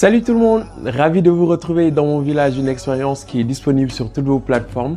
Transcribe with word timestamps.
Salut 0.00 0.22
tout 0.22 0.32
le 0.32 0.38
monde, 0.38 0.64
ravi 0.82 1.20
de 1.20 1.30
vous 1.30 1.44
retrouver 1.44 1.90
dans 1.90 2.06
mon 2.06 2.20
village, 2.20 2.56
une 2.56 2.68
expérience 2.68 3.22
qui 3.22 3.38
est 3.38 3.44
disponible 3.44 3.90
sur 3.90 4.10
toutes 4.10 4.24
vos 4.24 4.38
plateformes. 4.38 4.96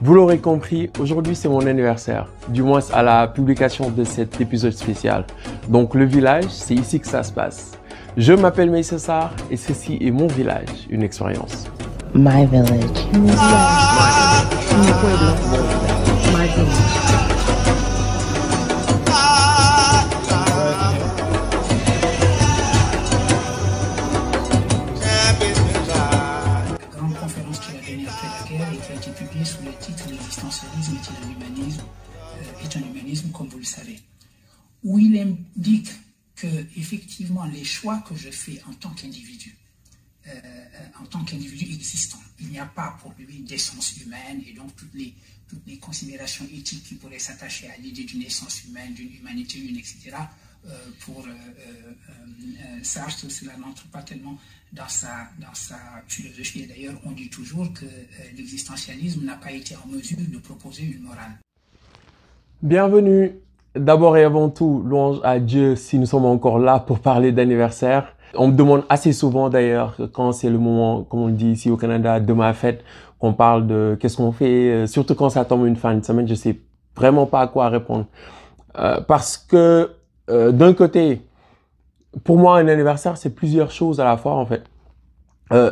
Vous 0.00 0.14
l'aurez 0.14 0.38
compris, 0.38 0.88
aujourd'hui 1.00 1.34
c'est 1.34 1.48
mon 1.48 1.66
anniversaire, 1.66 2.28
du 2.46 2.62
moins 2.62 2.78
à 2.92 3.02
la 3.02 3.26
publication 3.26 3.90
de 3.90 4.04
cet 4.04 4.40
épisode 4.40 4.70
spécial. 4.70 5.24
Donc 5.68 5.96
le 5.96 6.04
village, 6.04 6.44
c'est 6.48 6.76
ici 6.76 7.00
que 7.00 7.08
ça 7.08 7.24
se 7.24 7.32
passe. 7.32 7.72
Je 8.16 8.34
m'appelle 8.34 8.70
Meïssa 8.70 9.00
Sarr 9.00 9.32
et 9.50 9.56
ceci 9.56 9.98
est 10.00 10.12
mon 10.12 10.28
village, 10.28 10.86
une 10.90 11.02
expérience. 11.02 11.64
My 12.14 12.46
village. 12.46 12.70
My 13.14 13.32
pueblo. 15.00 15.32
My 15.50 15.65
que 38.08 38.14
je 38.14 38.30
fais 38.30 38.60
en 38.68 38.74
tant 38.74 38.90
qu'individu, 38.90 39.56
euh, 40.26 40.30
euh, 40.30 41.02
en 41.02 41.06
tant 41.06 41.24
qu'individu 41.24 41.74
existant, 41.74 42.20
il 42.40 42.48
n'y 42.48 42.58
a 42.58 42.66
pas 42.66 42.96
pour 43.00 43.14
lui 43.18 43.40
d'essence 43.40 43.96
humaine 43.98 44.42
et 44.46 44.52
donc 44.52 44.74
toutes 44.76 44.94
les, 44.94 45.14
considérations 45.80 46.44
éthiques 46.52 46.82
qui 46.82 46.94
pourraient 46.96 47.20
s'attacher 47.20 47.68
à 47.68 47.76
l'idée 47.76 48.02
d'une 48.02 48.22
essence 48.22 48.64
humaine, 48.64 48.94
d'une 48.94 49.14
humanité 49.14 49.60
humaine, 49.60 49.76
etc. 49.78 50.16
euh, 50.66 50.90
pour 51.00 51.24
Sartre, 52.82 53.30
cela 53.30 53.56
n'entre 53.56 53.86
pas 53.86 54.02
tellement 54.02 54.36
dans 54.72 54.88
sa, 54.88 55.30
dans 55.38 55.54
sa 55.54 55.78
philosophie. 56.08 56.62
Et 56.62 56.66
d'ailleurs, 56.66 57.00
on 57.04 57.12
dit 57.12 57.28
toujours 57.28 57.72
que 57.72 57.86
l'existentialisme 58.36 59.24
n'a 59.24 59.36
pas 59.36 59.52
été 59.52 59.76
en 59.76 59.86
mesure 59.86 60.18
de 60.18 60.38
proposer 60.38 60.82
une 60.82 61.02
morale. 61.02 61.38
Bienvenue. 62.62 63.30
D'abord 63.76 64.16
et 64.16 64.24
avant 64.24 64.48
tout, 64.48 64.82
louange 64.86 65.18
à 65.22 65.38
Dieu 65.38 65.76
si 65.76 65.98
nous 65.98 66.06
sommes 66.06 66.24
encore 66.24 66.58
là 66.58 66.78
pour 66.78 67.00
parler 67.00 67.32
d'anniversaire. 67.32 68.12
On 68.34 68.48
me 68.48 68.52
demande 68.56 68.84
assez 68.88 69.12
souvent 69.12 69.48
d'ailleurs 69.48 69.96
quand 70.12 70.32
c'est 70.32 70.50
le 70.50 70.58
moment, 70.58 71.02
comme 71.04 71.20
on 71.20 71.26
le 71.26 71.32
dit 71.32 71.50
ici 71.50 71.70
au 71.70 71.76
Canada, 71.76 72.20
de 72.20 72.32
ma 72.32 72.52
fête, 72.52 72.82
qu'on 73.18 73.32
parle 73.32 73.66
de 73.66 73.96
qu'est-ce 74.00 74.16
qu'on 74.16 74.32
fait, 74.32 74.70
euh, 74.72 74.86
surtout 74.86 75.14
quand 75.14 75.30
ça 75.30 75.44
tombe 75.44 75.66
une 75.66 75.76
fin 75.76 75.94
de 75.94 76.04
semaine, 76.04 76.26
je 76.28 76.34
sais 76.34 76.58
vraiment 76.96 77.26
pas 77.26 77.40
à 77.40 77.46
quoi 77.46 77.68
répondre. 77.68 78.06
Euh, 78.78 79.00
parce 79.00 79.36
que 79.38 79.90
euh, 80.28 80.52
d'un 80.52 80.74
côté, 80.74 81.22
pour 82.24 82.38
moi, 82.38 82.58
un 82.58 82.68
anniversaire, 82.68 83.16
c'est 83.16 83.34
plusieurs 83.34 83.70
choses 83.70 84.00
à 84.00 84.04
la 84.04 84.16
fois 84.16 84.34
en 84.34 84.46
fait. 84.46 84.64
Euh, 85.52 85.70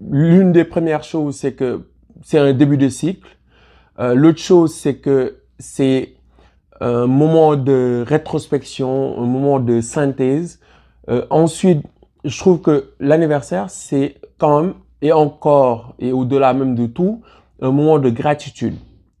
L'une 0.00 0.52
des 0.52 0.64
premières 0.64 1.02
choses, 1.04 1.36
c'est 1.36 1.54
que 1.54 1.88
c'est 2.22 2.38
un 2.38 2.52
début 2.52 2.76
de 2.76 2.88
cycle. 2.88 3.28
Euh, 3.98 4.14
L'autre 4.14 4.38
chose, 4.40 4.74
c'est 4.74 4.96
que 4.96 5.38
c'est 5.58 6.14
un 6.80 7.06
moment 7.06 7.56
de 7.56 8.04
rétrospection, 8.06 9.18
un 9.18 9.26
moment 9.26 9.60
de 9.60 9.80
synthèse. 9.80 10.60
Euh, 11.08 11.24
ensuite, 11.30 11.84
je 12.24 12.38
trouve 12.38 12.60
que 12.60 12.90
l'anniversaire, 13.00 13.70
c'est 13.70 14.16
quand 14.38 14.62
même, 14.62 14.74
et 15.02 15.12
encore, 15.12 15.94
et 15.98 16.12
au-delà 16.12 16.54
même 16.54 16.74
de 16.74 16.86
tout, 16.86 17.22
un 17.60 17.70
moment 17.70 17.98
de 17.98 18.10
gratitude. 18.10 18.76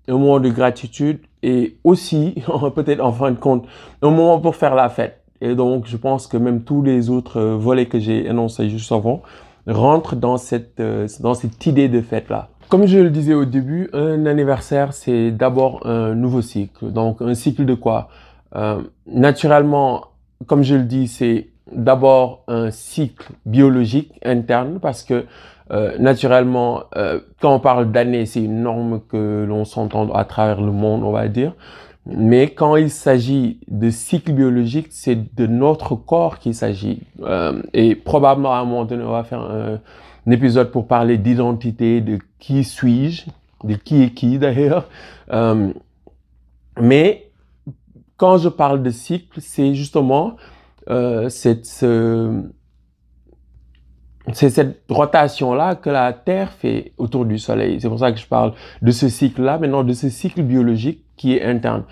Un 0.08 0.14
moment 0.14 0.40
de 0.40 0.48
gratitude 0.48 1.20
et 1.42 1.76
aussi, 1.84 2.34
peut-être 2.74 3.00
en 3.00 3.12
fin 3.12 3.30
de 3.30 3.38
compte, 3.38 3.66
un 4.02 4.10
moment 4.10 4.40
pour 4.40 4.56
faire 4.56 4.74
la 4.74 4.88
fête. 4.88 5.22
Et 5.40 5.54
donc, 5.54 5.86
je 5.86 5.96
pense 5.96 6.26
que 6.26 6.36
même 6.36 6.62
tous 6.62 6.82
les 6.82 7.10
autres 7.10 7.38
euh, 7.38 7.56
volets 7.56 7.86
que 7.86 7.98
j'ai 7.98 8.26
énoncés 8.26 8.70
juste 8.70 8.92
avant 8.92 9.22
rentrent 9.66 10.16
dans 10.16 10.36
cette, 10.36 10.80
euh, 10.80 11.06
dans 11.20 11.34
cette 11.34 11.64
idée 11.66 11.88
de 11.88 12.00
fête-là. 12.00 12.48
Comme 12.68 12.86
je 12.86 12.98
le 12.98 13.10
disais 13.10 13.34
au 13.34 13.44
début, 13.44 13.88
un 13.92 14.26
anniversaire, 14.26 14.92
c'est 14.92 15.30
d'abord 15.30 15.86
un 15.86 16.14
nouveau 16.14 16.42
cycle. 16.42 16.90
Donc, 16.90 17.20
un 17.20 17.34
cycle 17.34 17.64
de 17.64 17.74
quoi? 17.74 18.08
Euh, 18.56 18.82
Naturellement, 19.06 20.06
comme 20.46 20.62
je 20.62 20.74
le 20.74 20.84
dis, 20.84 21.08
c'est 21.08 21.48
d'abord 21.72 22.44
un 22.48 22.70
cycle 22.70 23.32
biologique 23.46 24.12
interne 24.24 24.78
parce 24.80 25.02
que 25.02 25.24
euh, 25.70 25.96
naturellement, 25.98 26.82
euh, 26.96 27.20
quand 27.40 27.54
on 27.54 27.60
parle 27.60 27.90
d'années, 27.90 28.26
c'est 28.26 28.42
une 28.42 28.62
norme 28.62 29.00
que 29.08 29.44
l'on 29.48 29.64
s'entend 29.64 30.12
à 30.12 30.24
travers 30.24 30.60
le 30.60 30.72
monde, 30.72 31.02
on 31.02 31.12
va 31.12 31.28
dire. 31.28 31.54
Mais 32.06 32.48
quand 32.48 32.76
il 32.76 32.90
s'agit 32.90 33.60
de 33.68 33.88
cycle 33.88 34.32
biologique, 34.32 34.88
c'est 34.90 35.34
de 35.34 35.46
notre 35.46 35.94
corps 35.94 36.38
qu'il 36.38 36.54
s'agit. 36.54 37.02
Euh, 37.22 37.62
et 37.72 37.94
probablement 37.94 38.52
à 38.52 38.58
un 38.58 38.64
moment 38.64 38.84
donné, 38.84 39.02
on 39.04 39.12
va 39.12 39.24
faire 39.24 39.40
un, 39.40 39.80
un 40.26 40.30
épisode 40.30 40.70
pour 40.70 40.86
parler 40.86 41.18
d'identité, 41.18 42.00
de 42.00 42.18
qui 42.38 42.64
suis-je, 42.64 43.26
de 43.64 43.74
qui 43.74 44.02
est 44.02 44.10
qui 44.10 44.38
d'ailleurs. 44.38 44.88
Euh, 45.30 45.72
mais 46.80 47.30
quand 48.16 48.38
je 48.38 48.48
parle 48.48 48.82
de 48.82 48.90
cycle, 48.90 49.40
c'est 49.40 49.74
justement 49.74 50.36
euh, 50.88 51.28
cette, 51.28 51.66
cette 54.32 54.82
rotation-là 54.88 55.74
que 55.74 55.90
la 55.90 56.12
Terre 56.12 56.52
fait 56.52 56.92
autour 56.96 57.26
du 57.26 57.38
Soleil. 57.38 57.80
C'est 57.80 57.88
pour 57.88 57.98
ça 57.98 58.12
que 58.12 58.18
je 58.18 58.26
parle 58.26 58.54
de 58.82 58.90
ce 58.90 59.08
cycle-là, 59.08 59.58
maintenant 59.58 59.84
de 59.84 59.92
ce 59.92 60.08
cycle 60.08 60.42
biologique 60.42 61.04
qui 61.16 61.36
est 61.36 61.44
interne. 61.44 61.84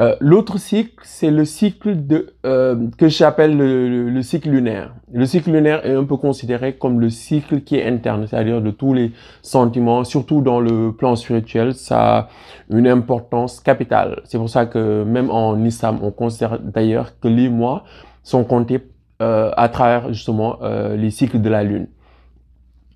Euh, 0.00 0.16
L'autre 0.20 0.58
cycle, 0.58 0.94
c'est 1.02 1.30
le 1.30 1.44
cycle 1.44 2.06
de, 2.06 2.32
euh, 2.46 2.88
que 2.96 3.08
j'appelle 3.08 3.54
le, 3.58 3.90
le- 3.90 4.08
le 4.10 4.22
cycle 4.22 4.48
lunaire. 4.48 4.94
Le 5.12 5.26
cycle 5.26 5.50
lunaire 5.50 5.84
est 5.84 5.94
un 5.94 6.04
peu 6.04 6.16
considéré 6.16 6.72
comme 6.76 6.98
le 6.98 7.10
cycle 7.10 7.60
qui 7.60 7.76
est 7.76 7.86
interne, 7.86 8.26
c'est-à-dire 8.26 8.62
de 8.62 8.70
tous 8.70 8.94
les 8.94 9.12
sentiments, 9.42 10.02
surtout 10.04 10.40
dans 10.40 10.60
le 10.60 10.92
plan 10.92 11.14
spirituel, 11.14 11.74
ça 11.74 12.16
a 12.18 12.28
une 12.70 12.88
importance 12.88 13.60
capitale. 13.60 14.22
C'est 14.24 14.38
pour 14.38 14.48
ça 14.48 14.64
que 14.64 15.04
même 15.04 15.30
en 15.30 15.62
islam, 15.62 15.98
on 16.02 16.10
considère 16.10 16.58
d'ailleurs 16.58 17.18
que 17.20 17.28
les 17.28 17.50
mois 17.50 17.84
sont 18.22 18.44
comptés 18.44 18.80
euh, 19.20 19.50
à 19.58 19.68
travers 19.68 20.08
justement 20.14 20.56
euh, 20.62 20.96
les 20.96 21.10
cycles 21.10 21.42
de 21.42 21.50
la 21.50 21.62
lune. 21.64 21.86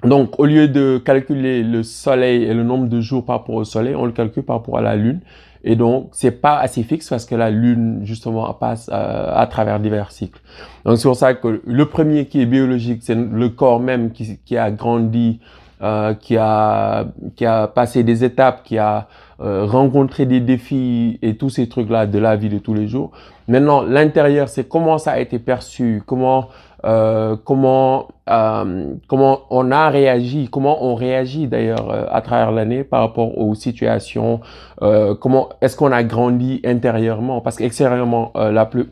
Donc, 0.03 0.39
au 0.39 0.47
lieu 0.47 0.69
de 0.69 0.99
calculer 0.99 1.63
le 1.63 1.83
soleil 1.83 2.45
et 2.45 2.55
le 2.55 2.63
nombre 2.63 2.87
de 2.89 3.01
jours 3.03 3.25
par 3.25 3.39
rapport 3.41 3.57
au 3.57 3.65
soleil, 3.65 3.95
on 3.95 4.07
le 4.07 4.13
calcule 4.13 4.45
par 4.45 4.57
rapport 4.57 4.79
à 4.79 4.83
la 4.83 4.97
lune. 4.97 5.21
Et 5.69 5.75
donc, 5.75 6.11
c'est 6.13 6.31
pas 6.31 6.59
assez 6.59 6.85
fixe 6.85 7.09
parce 7.09 7.27
que 7.27 7.35
la 7.35 7.51
lune, 7.51 8.01
justement, 8.05 8.55
passe 8.55 8.89
euh, 8.93 9.33
à 9.35 9.49
travers 9.49 9.81
divers 9.81 10.13
cycles. 10.13 10.41
Donc, 10.85 10.97
c'est 10.97 11.09
pour 11.09 11.17
ça 11.17 11.35
que 11.35 11.61
le 11.67 11.87
premier 11.87 12.27
qui 12.27 12.41
est 12.41 12.47
biologique, 12.47 13.01
c'est 13.03 13.17
le 13.17 13.49
corps 13.49 13.81
même 13.81 14.13
qui, 14.13 14.39
qui 14.45 14.57
a 14.57 14.71
grandi, 14.71 15.41
euh, 15.83 16.15
qui 16.15 16.37
a, 16.37 17.07
qui 17.35 17.45
a 17.45 17.67
passé 17.67 18.05
des 18.05 18.23
étapes, 18.23 18.63
qui 18.63 18.79
a 18.79 19.09
euh, 19.41 19.67
rencontré 19.67 20.25
des 20.25 20.39
défis 20.39 21.19
et 21.21 21.37
tous 21.37 21.51
ces 21.51 21.69
trucs-là 21.69 22.07
de 22.07 22.19
la 22.21 22.37
vie 22.37 22.49
de 22.49 22.59
tous 22.59 22.73
les 22.73 22.87
jours. 22.87 23.11
Maintenant, 23.49 23.83
l'intérieur, 23.83 24.49
c'est 24.49 24.69
comment 24.69 24.99
ça 24.99 25.13
a 25.13 25.19
été 25.19 25.41
perçu, 25.41 26.01
comment, 26.07 26.47
euh, 26.85 27.37
comment, 27.45 28.09
euh, 28.29 28.93
comment 29.09 29.41
on 29.51 29.71
a 29.71 29.89
réagi, 29.89 30.49
comment 30.51 30.85
on 30.85 30.95
réagit 30.95 31.47
d'ailleurs 31.47 31.91
euh, 31.91 32.05
à 32.11 32.21
travers 32.21 32.53
l'année 32.53 32.85
par 32.85 33.01
rapport 33.01 33.39
aux 33.39 33.55
situations, 33.55 34.41
euh, 34.83 35.15
comment 35.15 35.49
est-ce 35.61 35.77
qu'on 35.77 35.93
a 35.93 36.03
grandi 36.05 36.61
intérieurement, 36.65 37.41
parce 37.41 37.57
qu'extérieurement, 37.57 38.33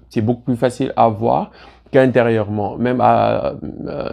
c'est 0.09 0.23
beaucoup 0.23 0.43
plus 0.43 0.57
facile 0.57 0.93
à 0.97 1.09
voir 1.09 1.51
qu'intérieurement, 1.93 2.77
même 2.77 3.01
à, 3.01 3.55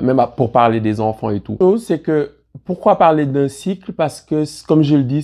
même 0.01 0.19
à- 0.19 0.27
pour 0.27 0.51
parler 0.51 0.79
des 0.79 1.00
enfants 1.01 1.29
et 1.31 1.39
tout. 1.39 1.57
C'est 1.77 2.00
que 2.00 2.31
pourquoi 2.65 2.97
parler 2.97 3.25
d'un 3.25 3.47
cycle? 3.47 3.94
Parce 3.94 4.21
que, 4.21 4.44
comme 4.67 4.83
je 4.83 4.95
le 4.97 5.03
dis, 5.03 5.24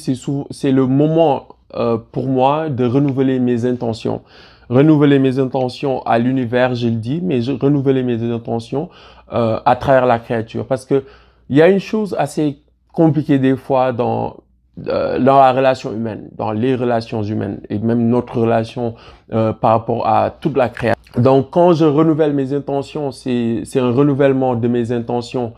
c'est 0.52 0.72
le 0.72 0.88
moment 0.88 1.44
euh, 1.76 1.98
pour 2.12 2.28
moi 2.28 2.70
de 2.70 2.86
renouveler 2.86 3.40
mes 3.40 3.66
intentions. 3.66 4.22
Renouveler 4.70 5.20
mes 5.20 5.40
intentions 5.40 6.02
à 6.04 6.20
l'univers, 6.20 6.76
je 6.76 6.88
le 6.88 6.96
dis, 6.96 7.22
mais 7.24 7.42
je, 7.42 7.52
renouveler 7.52 8.04
mes 8.04 8.22
intentions 8.32 8.90
euh, 9.34 9.60
à 9.66 9.76
travers 9.76 10.06
la 10.06 10.20
créature. 10.20 10.66
Parce 10.66 10.86
que 10.86 11.04
il 11.50 11.58
y 11.58 11.62
a 11.62 11.70
une 11.70 11.80
chose 11.80 12.16
assez 12.18 12.60
compliquée 12.92 13.40
des 13.40 13.56
fois 13.56 13.94
dans 13.94 14.38
euh, 14.86 15.18
dans 15.18 15.40
la 15.40 15.54
relation 15.54 15.92
humaine, 15.92 16.30
dans 16.38 16.52
les 16.52 16.76
relations 16.76 17.24
humaines 17.24 17.62
et 17.68 17.80
même 17.80 18.10
notre 18.10 18.40
relation 18.40 18.94
euh, 19.34 19.52
par 19.52 19.72
rapport 19.72 20.08
à 20.08 20.30
toute 20.30 20.56
la 20.56 20.70
création. 20.70 21.02
Donc, 21.18 21.50
quand 21.50 21.74
je 21.74 21.86
renouvelle 21.86 22.34
mes 22.34 22.54
intentions, 22.54 23.12
c'est 23.12 23.64
un 23.78 23.92
renouvellement 23.92 24.54
de 24.56 24.68
mes 24.68 24.92
intentions 24.92 25.54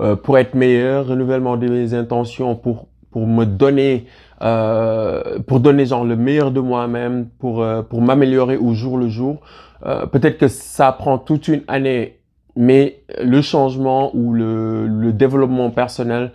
euh, 0.00 0.16
pour 0.16 0.38
être 0.38 0.54
meilleur, 0.54 1.06
renouvellement 1.06 1.56
de 1.56 1.68
mes 1.68 1.94
intentions 1.94 2.56
pour 2.56 2.86
pour 3.12 3.28
me 3.28 3.44
donner 3.44 4.06
euh, 4.42 5.38
pour 5.46 5.60
donner 5.60 5.86
genre 5.86 6.04
le 6.04 6.16
meilleur 6.16 6.50
de 6.50 6.60
moi-même, 6.60 7.28
pour 7.38 7.62
euh, 7.62 7.82
pour 7.82 8.00
m'améliorer 8.00 8.56
au 8.56 8.74
jour 8.74 8.98
le 8.98 9.08
jour. 9.08 9.40
Euh, 9.86 10.06
Peut-être 10.06 10.38
que 10.38 10.48
ça 10.48 10.92
prend 10.92 11.18
toute 11.18 11.48
une 11.48 11.62
année 11.68 12.18
mais 12.56 13.02
le 13.22 13.42
changement 13.42 14.14
ou 14.14 14.32
le, 14.32 14.86
le 14.86 15.12
développement 15.12 15.70
personnel 15.70 16.32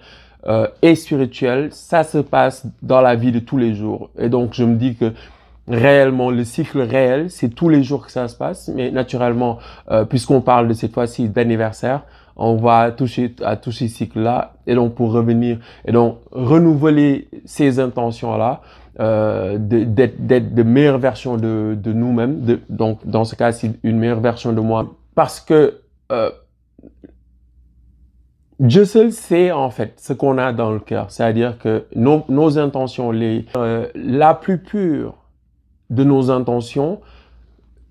euh, 0.48 0.68
et 0.82 0.96
spirituel, 0.96 1.70
ça 1.72 2.04
se 2.04 2.18
passe 2.18 2.66
dans 2.82 3.02
la 3.02 3.16
vie 3.16 3.32
de 3.32 3.40
tous 3.40 3.58
les 3.58 3.74
jours. 3.74 4.10
Et 4.18 4.30
donc, 4.30 4.54
je 4.54 4.64
me 4.64 4.76
dis 4.76 4.96
que 4.96 5.14
réellement, 5.68 6.32
le 6.32 6.44
cycle 6.44 6.82
réel, 6.82 7.30
c'est 7.30 7.50
tous 7.50 7.70
les 7.70 7.84
jours 7.84 8.06
que 8.06 8.12
ça 8.12 8.28
se 8.28 8.36
passe. 8.36 8.70
Mais 8.74 8.92
naturellement, 8.92 9.60
euh, 9.92 10.06
puisqu'on 10.06 10.42
parle 10.42 10.68
de 10.68 10.74
cette 10.74 10.94
fois-ci 10.94 11.30
d'anniversaire, 11.30 12.04
on 12.40 12.56
va 12.56 12.92
toucher 12.92 13.36
à 13.44 13.56
tous 13.58 13.72
ces 13.72 13.88
cycles-là. 13.88 14.54
Et 14.66 14.74
donc, 14.76 14.96
pour 14.96 15.12
revenir 15.12 15.60
et 15.86 15.92
donc 15.92 16.18
renouveler 16.32 17.28
ces 17.46 17.80
intentions-là, 17.80 18.62
euh, 19.00 19.58
de- 19.58 19.84
d'être 19.84 20.26
d'être 20.26 20.54
de 20.56 20.64
meilleures 20.64 20.98
versions 21.00 21.38
de, 21.38 21.78
de 21.82 21.94
nous-mêmes. 21.94 22.42
De- 22.42 22.60
Donc, 22.70 23.06
dans 23.06 23.26
ce 23.26 23.36
cas, 23.36 23.52
c'est 23.52 23.72
une 23.84 23.98
meilleure 24.00 24.20
version 24.22 24.52
de 24.54 24.62
moi. 24.62 24.88
Parce 25.16 25.40
que 25.40 25.80
euh, 26.12 26.32
Dieu 28.60 28.84
seul 28.86 29.12
sait 29.14 29.52
en 29.52 29.70
fait 29.70 29.94
ce 29.98 30.12
qu'on 30.14 30.38
a 30.38 30.52
dans 30.52 30.72
le 30.72 30.80
cœur. 30.80 31.12
C'est-à-dire 31.12 31.58
que 31.58 31.86
nos, 31.96 32.26
nos 32.28 32.58
intentions, 32.58 33.12
les, 33.12 33.46
euh, 33.56 33.88
la 33.96 34.34
plus 34.34 34.58
pure 34.58 35.16
de 35.90 36.04
nos 36.04 36.30
intentions 36.30 37.00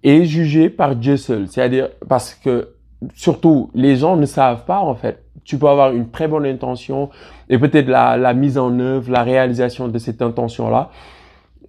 est 0.02 0.24
jugée 0.24 0.68
par 0.68 0.94
Dieu 0.94 1.16
seul. 1.16 1.48
C'est-à-dire 1.48 1.88
parce 2.08 2.34
que 2.34 2.68
surtout 3.14 3.70
les 3.74 3.96
gens 3.96 4.16
ne 4.16 4.26
savent 4.26 4.64
pas 4.64 4.80
en 4.80 4.94
fait. 4.94 5.22
Tu 5.44 5.56
peux 5.58 5.68
avoir 5.68 5.92
une 5.92 6.10
très 6.10 6.28
bonne 6.28 6.44
intention 6.46 7.10
et 7.48 7.58
peut-être 7.58 7.88
la, 7.88 8.16
la 8.16 8.34
mise 8.34 8.58
en 8.58 8.78
œuvre, 8.78 9.10
la 9.10 9.22
réalisation 9.22 9.88
de 9.88 9.98
cette 9.98 10.20
intention-là 10.20 10.90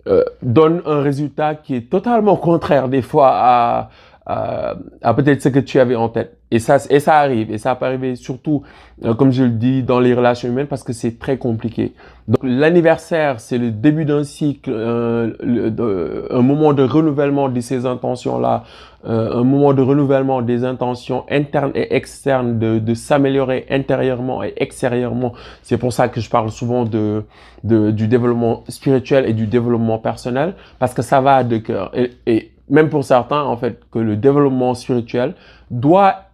euh, 0.08 0.24
donne 0.42 0.82
un 0.86 1.02
résultat 1.02 1.56
qui 1.56 1.76
est 1.76 1.90
totalement 1.90 2.36
contraire 2.36 2.90
des 2.90 3.02
fois 3.02 3.32
à, 3.32 3.90
à, 4.26 4.76
à 5.02 5.14
peut-être 5.14 5.42
ce 5.42 5.50
que 5.50 5.60
tu 5.60 5.80
avais 5.80 5.96
en 5.96 6.10
tête. 6.10 6.38
Et 6.52 6.60
ça, 6.60 6.78
et 6.90 7.00
ça 7.00 7.18
arrive. 7.20 7.52
Et 7.52 7.58
ça 7.58 7.76
peut 7.76 7.86
arriver 7.86 8.16
surtout, 8.16 8.64
euh, 9.04 9.14
comme 9.14 9.32
je 9.32 9.44
le 9.44 9.52
dis, 9.52 9.84
dans 9.84 10.00
les 10.00 10.14
relations 10.14 10.50
humaines 10.50 10.68
parce 10.68 10.84
que 10.84 10.94
c'est 10.94 11.20
très 11.20 11.38
compliqué. 11.38 11.94
Donc 12.30 12.44
l'anniversaire, 12.44 13.40
c'est 13.40 13.58
le 13.58 13.72
début 13.72 14.06
d'un 14.06 14.24
cycle, 14.24 14.70
euh, 14.72 16.28
un 16.30 16.42
moment 16.44 16.74
de 16.74 16.84
renouvellement 16.84 17.50
de 17.50 17.60
ces 17.60 17.88
intentions-là, 17.88 18.66
euh, 19.08 19.40
un 19.40 19.44
moment 19.44 19.74
de 19.74 19.82
renouvellement 19.82 20.44
des 20.44 20.64
intentions 20.64 21.26
internes 21.32 21.72
et 21.74 21.96
externes, 21.96 22.60
de, 22.60 22.78
de 22.78 22.94
s'améliorer 22.94 23.66
intérieurement 23.72 24.44
et 24.44 24.54
extérieurement. 24.58 25.34
C'est 25.64 25.80
pour 25.80 25.92
ça 25.92 26.08
que 26.08 26.22
je 26.22 26.30
parle 26.30 26.52
souvent 26.52 26.86
de, 26.86 27.24
de, 27.64 27.90
du 27.90 28.08
développement 28.08 28.64
spirituel 28.70 29.28
et 29.28 29.34
du 29.34 29.48
développement 29.48 29.98
personnel, 29.98 30.54
parce 30.78 30.94
que 30.94 31.02
ça 31.02 31.22
va 31.22 31.44
de 31.44 31.58
cœur. 31.58 31.90
Et, 31.96 32.12
et 32.28 32.52
même 32.70 32.90
pour 32.90 33.04
certains, 33.04 33.42
en 33.42 33.58
fait, 33.58 33.82
que 33.90 33.98
le 33.98 34.16
développement 34.16 34.76
spirituel 34.76 35.34
doit 35.72 36.26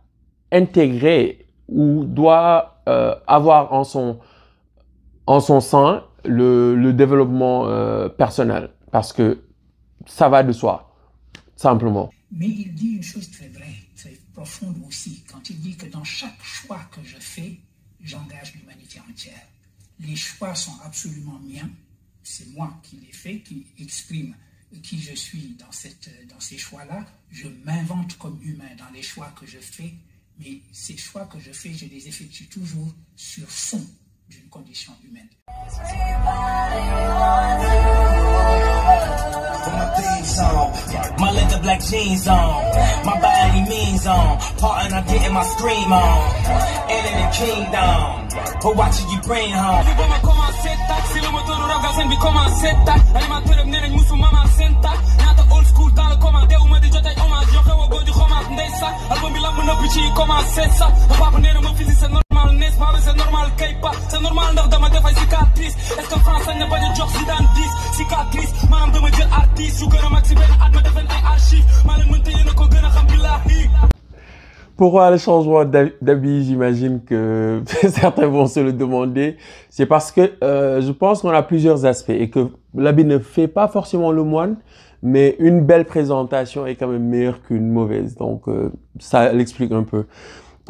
intégrer 0.51 1.45
ou 1.69 2.03
doit 2.03 2.79
euh, 2.89 3.15
avoir 3.27 3.71
en 3.71 3.85
son, 3.85 4.17
en 5.27 5.39
son 5.39 5.61
sein 5.61 6.03
le, 6.23 6.91
développement 6.91 7.67
euh, 7.67 8.09
personnel, 8.09 8.69
parce 8.91 9.13
que 9.13 9.43
ça 10.05 10.29
va 10.29 10.43
de 10.43 10.51
soi, 10.51 10.95
simplement. 11.55 12.11
Mais 12.31 12.47
il 12.47 12.73
dit 12.73 12.89
une 12.89 13.03
chose 13.03 13.29
très 13.31 13.49
vraie, 13.49 13.75
très 13.95 14.17
profonde 14.33 14.77
aussi, 14.87 15.23
quand 15.31 15.49
il 15.49 15.59
dit 15.59 15.75
que 15.75 15.85
dans 15.87 16.03
chaque 16.03 16.41
choix 16.43 16.81
que 16.91 17.01
je 17.03 17.17
fais, 17.17 17.59
j'engage 18.01 18.55
l'humanité 18.55 18.99
entière. 19.09 19.47
Les 19.99 20.15
choix 20.15 20.53
sont 20.55 20.73
absolument 20.83 21.39
miens, 21.39 21.69
c'est 22.23 22.51
moi 22.53 22.73
qui 22.83 22.97
les 22.97 23.13
fais, 23.13 23.39
qui 23.39 23.65
exprime 23.79 24.35
qui 24.83 24.99
je 24.99 25.15
suis 25.15 25.55
dans 25.57 26.39
ces 26.39 26.57
choix-là. 26.57 27.05
Je 27.31 27.47
m'invente 27.63 28.17
comme 28.17 28.37
humain 28.43 28.75
dans 28.77 28.91
les 28.93 29.01
choix 29.01 29.31
que 29.39 29.45
je 29.45 29.59
fais, 29.59 29.93
mais 30.39 30.59
ces 30.73 30.97
choix 30.97 31.25
que 31.25 31.39
je 31.39 31.51
fais, 31.51 31.71
je 31.73 31.85
les 31.85 32.07
effectue 32.07 32.47
toujours 32.47 32.93
sur 33.15 33.47
fond 33.47 33.85
d'une 34.29 34.49
condition 34.49 34.93
humaine. 35.03 35.29
My 41.17 41.31
leather 41.31 41.59
black 41.61 41.81
jeans 41.81 42.27
on, 42.27 42.63
my 43.05 43.19
body 43.21 43.61
means 43.69 44.05
on, 44.05 44.37
part 44.57 44.85
and 44.85 44.93
I 44.93 45.01
getting 45.07 45.33
my 45.33 45.43
scream 45.43 45.91
on, 45.91 46.35
and 46.91 47.05
in 47.09 47.15
the 47.21 47.29
kingdom, 47.31 48.27
but 48.61 48.75
watching 48.75 49.09
you 49.09 49.21
bring 49.21 49.51
home. 49.51 49.85
Bi 49.85 49.93
musu 53.95 54.15
mama 54.17 54.45
school 55.75 55.91
dans 55.93 56.09
le 56.09 56.15
commandé 56.23 56.55
wu 56.55 56.67
ma 56.71 56.79
di 56.79 56.87
jotay 56.91 57.15
hommage. 57.19 57.51
Yow 57.53 57.61
xew 57.67 57.83
a 57.83 57.87
góor 57.91 58.03
di 58.07 58.11
xomaat 58.11 58.47
ndey 58.55 58.69
sax 58.79 58.93
album 59.11 59.33
bi 59.33 59.39
lamb 59.43 59.59
nëpp 59.67 59.83
ci 59.93 60.01
commencé 60.15 60.63
sax 60.79 60.93
ma 61.09 61.15
papa 61.19 61.37
nee 61.39 61.53
na 61.53 61.61
ma 61.61 61.71
fisi 61.77 61.93
c'est 61.99 62.09
normal 62.09 62.55
n'est-ce 62.57 62.77
pas? 62.79 62.89
Mais 62.93 63.01
c'est 63.05 63.17
normal 63.17 63.47
kay 63.57 63.73
pas. 63.81 63.91
C'est 64.09 64.21
normal 64.21 64.47
ndax 64.53 64.69
dama 64.69 64.89
def 64.89 65.05
ay 65.05 65.15
cicatrice 65.15 65.75
est-ce 65.99 66.09
que 66.13 66.19
France 66.25 66.43
sañ 66.47 66.57
na 66.59 66.67
bañ 66.67 66.81
a 66.89 66.93
jox 66.95 67.09
si 67.17 67.25
daan 67.25 67.45
10 67.55 67.97
cicatrice 67.97 68.51
maanaam 68.69 68.91
dama 68.91 69.09
jël 69.11 69.27
artiste 69.41 69.81
yu 69.81 69.87
gën 69.91 70.05
a 70.05 70.09
mag 70.09 70.25
si 70.25 70.35
benn 70.35 70.53
at 70.65 70.71
ma 70.73 70.81
defen 70.81 71.05
ay 71.15 71.21
archive 71.33 71.65
maa 71.85 71.97
leen 71.97 72.09
mënta 72.11 72.31
yéen 72.31 72.49
a 72.49 72.53
ko 72.53 72.63
gën 72.71 72.85
a 72.85 72.89
xam 72.95 73.05
billahi 73.11 73.69
Pourquoi 74.77 75.09
le 75.09 75.17
changement 75.17 75.63
d'hab- 75.63 75.93
d'habit 76.01 76.43
J'imagine 76.43 77.01
que 77.03 77.63
certains 77.87 78.27
vont 78.27 78.45
se 78.45 78.59
le 78.59 78.73
demander? 78.73 79.37
C'est 79.69 79.85
parce 79.85 80.11
que 80.11 80.33
euh, 80.43 80.81
je 80.81 80.91
pense 80.91 81.21
qu'on 81.21 81.29
a 81.29 81.41
plusieurs 81.43 81.85
aspects 81.85 82.09
et 82.09 82.29
que 82.29 82.49
l'habit 82.75 83.05
ne 83.05 83.19
fait 83.19 83.47
pas 83.47 83.69
forcément 83.69 84.11
le 84.11 84.23
moine, 84.23 84.57
mais 85.05 85.35
une 85.37 85.61
belle 85.61 85.85
présentation 85.85 86.65
est 86.65 86.75
quand 86.75 86.87
même 86.87 87.07
meilleure 87.07 87.41
qu'une 87.43 87.69
mauvaise. 87.69 88.15
Donc 88.15 88.47
euh, 88.47 88.71
ça 88.99 89.31
l'explique 89.31 89.71
un 89.71 89.83
peu. 89.83 90.05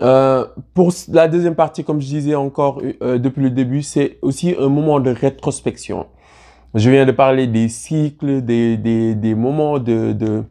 Euh, 0.01 0.45
pour 0.73 0.91
la 1.13 1.29
deuxième 1.29 1.55
partie, 1.55 1.85
comme 1.85 2.01
je 2.01 2.07
disais 2.07 2.35
encore 2.35 2.81
euh, 3.01 3.17
depuis 3.17 3.43
le 3.43 3.49
début, 3.49 3.81
c'est 3.81 4.17
aussi 4.21 4.53
un 4.59 4.67
moment 4.67 4.99
de 4.99 5.09
rétrospection. 5.09 6.07
Je 6.73 6.89
viens 6.91 7.05
de 7.05 7.13
parler 7.13 7.47
des 7.47 7.69
cycles, 7.69 8.41
des, 8.41 8.75
des, 8.75 9.15
des 9.15 9.35
moments 9.35 9.79
de, 9.79 10.11
de, 10.11 10.43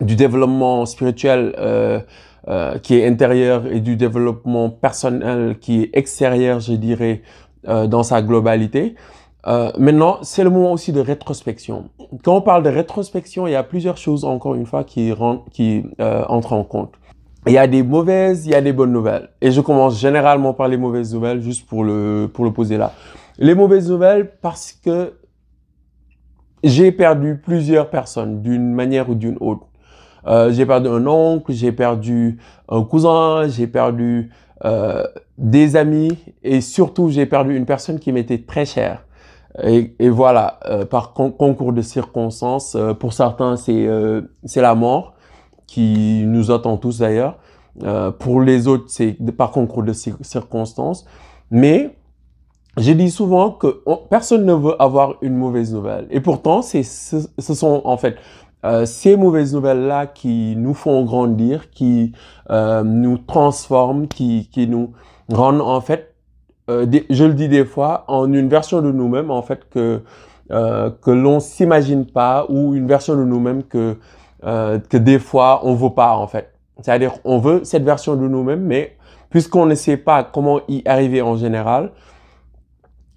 du 0.00 0.16
développement 0.16 0.84
spirituel 0.84 1.54
euh, 1.56 2.00
euh, 2.48 2.78
qui 2.78 2.96
est 2.96 3.06
intérieur 3.06 3.66
et 3.66 3.78
du 3.78 3.94
développement 3.94 4.70
personnel 4.70 5.56
qui 5.60 5.82
est 5.82 5.90
extérieur, 5.92 6.58
je 6.58 6.72
dirais, 6.72 7.22
euh, 7.68 7.86
dans 7.86 8.02
sa 8.02 8.22
globalité. 8.22 8.96
Euh, 9.46 9.70
maintenant, 9.78 10.18
c'est 10.22 10.42
le 10.42 10.50
moment 10.50 10.72
aussi 10.72 10.92
de 10.92 11.00
rétrospection. 11.00 11.90
Quand 12.22 12.36
on 12.36 12.40
parle 12.40 12.62
de 12.62 12.70
rétrospection, 12.70 13.46
il 13.46 13.52
y 13.52 13.56
a 13.56 13.62
plusieurs 13.62 13.98
choses, 13.98 14.24
encore 14.24 14.54
une 14.54 14.66
fois, 14.66 14.84
qui, 14.84 15.12
rentrent, 15.12 15.50
qui 15.50 15.84
euh, 16.00 16.24
entrent 16.28 16.54
en 16.54 16.64
compte. 16.64 16.94
Il 17.46 17.52
y 17.52 17.58
a 17.58 17.66
des 17.66 17.82
mauvaises, 17.82 18.46
il 18.46 18.52
y 18.52 18.54
a 18.54 18.62
des 18.62 18.72
bonnes 18.72 18.92
nouvelles. 18.92 19.28
Et 19.42 19.50
je 19.50 19.60
commence 19.60 20.00
généralement 20.00 20.54
par 20.54 20.68
les 20.68 20.78
mauvaises 20.78 21.12
nouvelles, 21.12 21.42
juste 21.42 21.66
pour 21.66 21.84
le, 21.84 22.30
pour 22.32 22.44
le 22.44 22.52
poser 22.52 22.78
là. 22.78 22.92
Les 23.38 23.54
mauvaises 23.54 23.90
nouvelles 23.90 24.30
parce 24.40 24.72
que 24.72 25.12
j'ai 26.62 26.90
perdu 26.90 27.36
plusieurs 27.36 27.90
personnes 27.90 28.40
d'une 28.40 28.72
manière 28.72 29.10
ou 29.10 29.14
d'une 29.14 29.36
autre. 29.40 29.66
Euh, 30.26 30.50
j'ai 30.52 30.64
perdu 30.64 30.88
un 30.88 31.06
oncle, 31.06 31.52
j'ai 31.52 31.72
perdu 31.72 32.38
un 32.70 32.82
cousin, 32.82 33.46
j'ai 33.48 33.66
perdu 33.66 34.30
euh, 34.64 35.04
des 35.36 35.76
amis 35.76 36.16
et 36.42 36.62
surtout 36.62 37.10
j'ai 37.10 37.26
perdu 37.26 37.54
une 37.54 37.66
personne 37.66 37.98
qui 37.98 38.12
m'était 38.12 38.38
très 38.38 38.64
chère. 38.64 39.04
Et, 39.62 39.94
et 39.98 40.08
voilà, 40.08 40.58
euh, 40.66 40.84
par 40.84 41.12
con 41.12 41.30
concours 41.30 41.72
de 41.72 41.82
circonstances, 41.82 42.74
euh, 42.74 42.92
pour 42.92 43.12
certains 43.12 43.56
c'est 43.56 43.86
euh, 43.86 44.22
c'est 44.44 44.60
la 44.60 44.74
mort 44.74 45.14
qui 45.66 46.24
nous 46.26 46.50
attend 46.50 46.76
tous 46.76 46.98
d'ailleurs. 46.98 47.38
Euh, 47.82 48.10
pour 48.10 48.40
les 48.40 48.68
autres 48.68 48.84
c'est 48.88 49.16
par 49.36 49.50
concours 49.50 49.82
de 49.82 49.92
cir 49.92 50.16
circonstances. 50.22 51.04
Mais 51.50 51.96
je 52.76 52.92
dis 52.92 53.10
souvent 53.10 53.52
que 53.52 53.82
on, 53.86 53.96
personne 53.96 54.44
ne 54.44 54.52
veut 54.54 54.80
avoir 54.82 55.14
une 55.22 55.36
mauvaise 55.36 55.72
nouvelle. 55.72 56.08
Et 56.10 56.20
pourtant, 56.20 56.62
ce, 56.62 56.82
ce 56.82 57.54
sont 57.54 57.82
en 57.84 57.96
fait 57.96 58.16
euh, 58.64 58.86
ces 58.86 59.16
mauvaises 59.16 59.52
nouvelles-là 59.54 60.06
qui 60.06 60.54
nous 60.56 60.72
font 60.72 61.04
grandir, 61.04 61.70
qui 61.70 62.12
euh, 62.50 62.82
nous 62.82 63.18
transforment, 63.18 64.08
qui, 64.08 64.48
qui 64.50 64.66
nous 64.66 64.92
rendent 65.30 65.60
en 65.60 65.80
fait, 65.82 66.13
euh, 66.70 66.86
je 67.10 67.24
le 67.24 67.34
dis 67.34 67.48
des 67.48 67.64
fois, 67.64 68.04
en 68.08 68.32
une 68.32 68.48
version 68.48 68.80
de 68.80 68.90
nous-mêmes 68.90 69.30
en 69.30 69.42
fait 69.42 69.68
que 69.68 70.02
euh, 70.50 70.90
que 71.00 71.10
l'on 71.10 71.40
s'imagine 71.40 72.04
pas 72.04 72.44
ou 72.50 72.74
une 72.74 72.86
version 72.86 73.16
de 73.16 73.24
nous-mêmes 73.24 73.62
que 73.62 73.96
euh, 74.44 74.78
que 74.78 74.98
des 74.98 75.18
fois 75.18 75.60
on 75.64 75.74
veut 75.74 75.94
pas 75.94 76.16
en 76.16 76.26
fait. 76.26 76.52
C'est-à-dire 76.80 77.14
on 77.24 77.38
veut 77.38 77.64
cette 77.64 77.84
version 77.84 78.14
de 78.16 78.28
nous-mêmes, 78.28 78.62
mais 78.62 78.96
puisqu'on 79.30 79.66
ne 79.66 79.74
sait 79.74 79.96
pas 79.96 80.22
comment 80.22 80.60
y 80.68 80.82
arriver 80.86 81.22
en 81.22 81.36
général, 81.36 81.92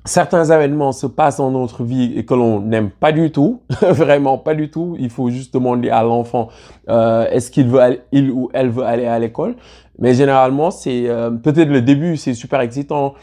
certains 0.07 0.45
événements 0.45 0.93
se 0.93 1.05
passent 1.05 1.37
dans 1.37 1.51
notre 1.51 1.83
vie 1.83 2.13
et 2.15 2.25
que 2.25 2.33
l'on 2.33 2.61
n'aime 2.61 2.89
pas 2.89 3.11
du 3.11 3.31
tout, 3.31 3.61
vraiment 3.81 4.37
pas 4.37 4.55
du 4.55 4.71
tout. 4.71 4.95
Il 4.99 5.09
faut 5.09 5.29
juste 5.29 5.53
demander 5.53 5.89
à 5.89 6.03
l'enfant 6.03 6.47
euh, 6.89 7.27
est-ce 7.29 7.51
qu'il 7.51 7.67
veut 7.67 7.79
aller, 7.79 8.01
il 8.11 8.31
ou 8.31 8.49
elle 8.53 8.69
veut 8.69 8.83
aller 8.83 9.05
à 9.05 9.19
l'école? 9.19 9.55
Mais 9.99 10.13
généralement, 10.13 10.71
c'est 10.71 11.09
euh, 11.09 11.31
peut-être 11.31 11.69
le 11.69 11.81
début, 11.81 12.17
c'est 12.17 12.33
super 12.33 12.61
excitant 12.61 13.13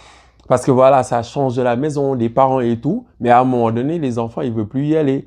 parce 0.49 0.65
que 0.65 0.71
voilà, 0.71 1.03
ça 1.03 1.23
change 1.23 1.57
de 1.57 1.63
la 1.63 1.77
maison, 1.77 2.17
des 2.17 2.29
parents 2.29 2.61
et 2.61 2.79
tout. 2.79 3.07
Mais 3.21 3.31
à 3.31 3.41
un 3.41 3.45
moment 3.45 3.71
donné, 3.71 3.99
les 3.99 4.19
enfants, 4.19 4.43
ils 4.43 4.53
veulent 4.53 4.69
plus 4.69 4.87
y 4.87 4.97
aller 4.97 5.27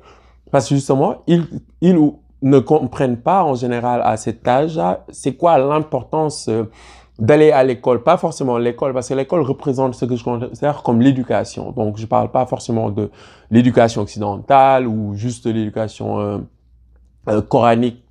parce 0.50 0.68
que 0.68 0.74
justement, 0.74 1.22
ils, 1.26 1.46
ils 1.80 1.98
ne 2.42 2.58
comprennent 2.58 3.18
pas 3.18 3.44
en 3.44 3.54
général 3.54 4.00
à 4.04 4.16
cet 4.16 4.46
âge-là, 4.46 5.04
c'est 5.10 5.34
quoi 5.34 5.58
l'importance 5.58 6.48
euh, 6.48 6.64
d'aller 7.18 7.50
à 7.50 7.64
l'école, 7.64 8.02
pas 8.02 8.16
forcément 8.16 8.58
l'école, 8.58 8.94
parce 8.94 9.08
que 9.08 9.14
l'école 9.14 9.42
représente 9.42 9.94
ce 9.94 10.04
que 10.04 10.14
je 10.14 10.22
considère 10.22 10.82
comme 10.82 11.00
l'éducation. 11.00 11.72
Donc, 11.72 11.96
je 11.98 12.06
parle 12.06 12.30
pas 12.30 12.46
forcément 12.46 12.90
de 12.90 13.10
l'éducation 13.50 14.02
occidentale 14.02 14.86
ou 14.86 15.14
juste 15.14 15.46
l'éducation 15.46 16.20
euh, 16.20 16.38
euh, 17.28 17.42
coranique 17.42 18.04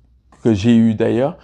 que 0.44 0.52
j'ai 0.52 0.76
eue 0.76 0.94
d'ailleurs, 0.94 1.36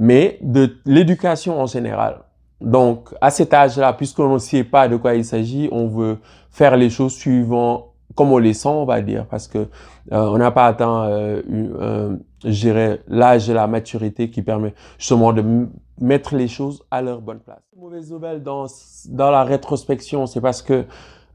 mais 0.00 0.38
de 0.40 0.78
l'éducation 0.86 1.60
en 1.60 1.66
général. 1.66 2.22
Donc, 2.62 3.14
à 3.20 3.30
cet 3.30 3.52
âge-là, 3.52 3.92
puisqu'on 3.92 4.32
ne 4.32 4.38
sait 4.38 4.64
pas 4.64 4.88
de 4.88 4.96
quoi 4.96 5.14
il 5.14 5.26
s'agit, 5.26 5.68
on 5.72 5.86
veut 5.88 6.16
faire 6.50 6.74
les 6.76 6.88
choses 6.88 7.12
suivant 7.12 7.92
comme 8.14 8.32
on 8.32 8.38
les 8.38 8.54
sent, 8.54 8.68
on 8.68 8.86
va 8.86 9.02
dire, 9.02 9.26
parce 9.26 9.46
que 9.46 9.58
euh, 9.58 9.66
on 10.10 10.38
n'a 10.38 10.50
pas 10.50 10.66
atteint, 10.66 11.04
euh, 11.04 11.42
euh, 11.46 12.96
l'âge 13.08 13.46
de 13.46 13.52
la 13.52 13.66
maturité 13.66 14.30
qui 14.30 14.42
permet 14.42 14.74
justement 14.98 15.32
de 15.34 15.68
mettre 16.00 16.34
les 16.34 16.48
choses 16.48 16.82
à 16.90 17.02
leur 17.02 17.20
bonne 17.20 17.38
place. 17.38 17.60
Mauvaise 17.78 18.10
nouvelle 18.10 18.42
dans 18.42 18.66
dans 19.10 19.30
la 19.30 19.44
rétrospection, 19.44 20.26
c'est 20.26 20.40
parce 20.40 20.62
que 20.62 20.86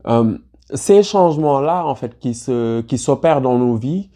euh, 0.07 0.37
ces 0.73 1.03
changements-là, 1.03 1.85
en 1.85 1.95
fait, 1.95 2.17
qui 2.17 2.33
se 2.33 2.81
qui 2.81 2.97
s'opèrent 2.97 3.41
dans 3.41 3.57
nos 3.57 3.75
vies, 3.75 4.09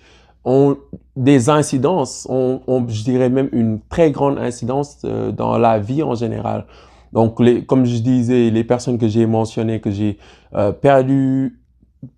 ont 0.46 0.78
des 1.16 1.50
incidences, 1.50 2.28
ont, 2.30 2.62
je 2.88 3.04
dirais 3.04 3.30
même 3.30 3.50
une 3.52 3.80
très 3.90 4.12
grande 4.12 4.38
incidence 4.38 5.02
euh, 5.06 5.32
dans 5.32 5.58
la 5.58 5.80
vie 5.80 6.02
en 6.02 6.16
général. 6.16 6.66
Donc, 7.12 7.40
les, 7.40 7.66
comme 7.66 7.86
je 7.86 7.98
disais, 8.00 8.50
les 8.50 8.64
personnes 8.64 8.98
que 8.98 9.08
j'ai 9.08 9.26
mentionnées, 9.26 9.82
que 9.82 9.92
j'ai 9.92 10.18
euh, 10.56 10.72
perdues 10.72 11.60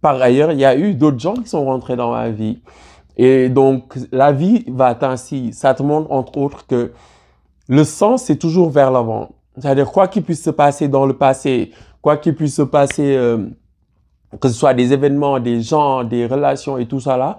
par 0.01 0.21
ailleurs, 0.21 0.51
il 0.51 0.59
y 0.59 0.65
a 0.65 0.75
eu 0.77 0.93
d'autres 0.93 1.19
gens 1.19 1.33
qui 1.33 1.47
sont 1.47 1.65
rentrés 1.65 1.95
dans 1.95 2.11
ma 2.11 2.29
vie. 2.29 2.61
Et 3.17 3.49
donc, 3.49 3.97
la 4.11 4.31
vie 4.31 4.63
va 4.67 4.97
ainsi. 5.01 5.53
Ça 5.53 5.73
te 5.73 5.83
montre, 5.83 6.11
entre 6.11 6.37
autres, 6.37 6.67
que 6.67 6.91
le 7.67 7.83
sens, 7.83 8.23
c'est 8.23 8.37
toujours 8.37 8.69
vers 8.69 8.91
l'avant. 8.91 9.29
C'est-à-dire, 9.57 9.91
quoi 9.91 10.07
qu'il 10.07 10.23
puisse 10.23 10.43
se 10.43 10.49
passer 10.49 10.87
dans 10.87 11.05
le 11.05 11.13
passé, 11.13 11.71
quoi 12.01 12.17
qu'il 12.17 12.35
puisse 12.35 12.55
se 12.55 12.61
passer, 12.61 13.15
euh, 13.15 13.45
que 14.39 14.47
ce 14.47 14.53
soit 14.53 14.73
des 14.73 14.93
événements, 14.93 15.39
des 15.39 15.61
gens, 15.61 16.03
des 16.03 16.25
relations 16.25 16.77
et 16.77 16.85
tout 16.85 16.99
ça 16.99 17.17
là, 17.17 17.37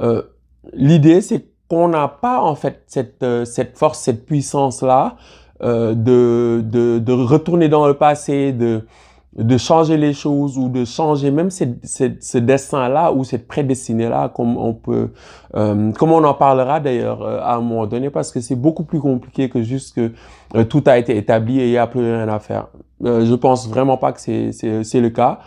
euh, 0.00 0.22
l'idée, 0.72 1.20
c'est 1.20 1.46
qu'on 1.68 1.88
n'a 1.88 2.08
pas, 2.08 2.40
en 2.42 2.54
fait, 2.54 2.82
cette, 2.86 3.22
euh, 3.22 3.44
cette 3.44 3.76
force, 3.78 3.98
cette 3.98 4.26
puissance-là, 4.26 5.16
euh, 5.62 5.94
de, 5.94 6.62
de, 6.62 6.98
de 6.98 7.12
retourner 7.12 7.68
dans 7.68 7.86
le 7.86 7.94
passé, 7.94 8.52
de, 8.52 8.86
de 9.36 9.56
changer 9.56 9.96
les 9.96 10.12
choses 10.12 10.58
ou 10.58 10.68
de 10.68 10.84
changer 10.84 11.30
même 11.30 11.50
cette, 11.50 11.84
cette- 11.84 12.22
ce 12.22 12.38
destin-là 12.38 13.12
ou 13.12 13.24
cette 13.24 13.48
prédestinée-là, 13.48 14.28
comme 14.28 14.56
on 14.56 14.74
peut, 14.74 15.10
euh, 15.56 15.90
comme 15.92 16.12
on 16.12 16.22
en 16.24 16.34
parlera 16.34 16.80
d'ailleurs 16.80 17.22
euh, 17.22 17.40
à 17.40 17.54
un 17.56 17.60
moment 17.60 17.86
donné, 17.86 18.10
parce 18.10 18.30
que 18.30 18.40
c'est 18.40 18.54
beaucoup 18.56 18.84
plus 18.84 19.00
compliqué 19.00 19.48
que 19.48 19.62
juste 19.62 19.94
que 19.96 20.12
euh, 20.54 20.64
tout 20.64 20.82
a 20.86 20.98
été 20.98 21.16
établi 21.16 21.60
et 21.60 21.66
il 21.66 21.70
n'y 21.70 21.78
a 21.78 21.86
plus 21.86 22.00
rien 22.00 22.28
à 22.28 22.38
faire. 22.38 22.66
Je 23.02 23.34
pense 23.34 23.68
vraiment 23.68 23.96
pas 23.96 24.12
que 24.12 24.20
c'est 24.20 25.00
le 25.00 25.10
cas, 25.10 25.40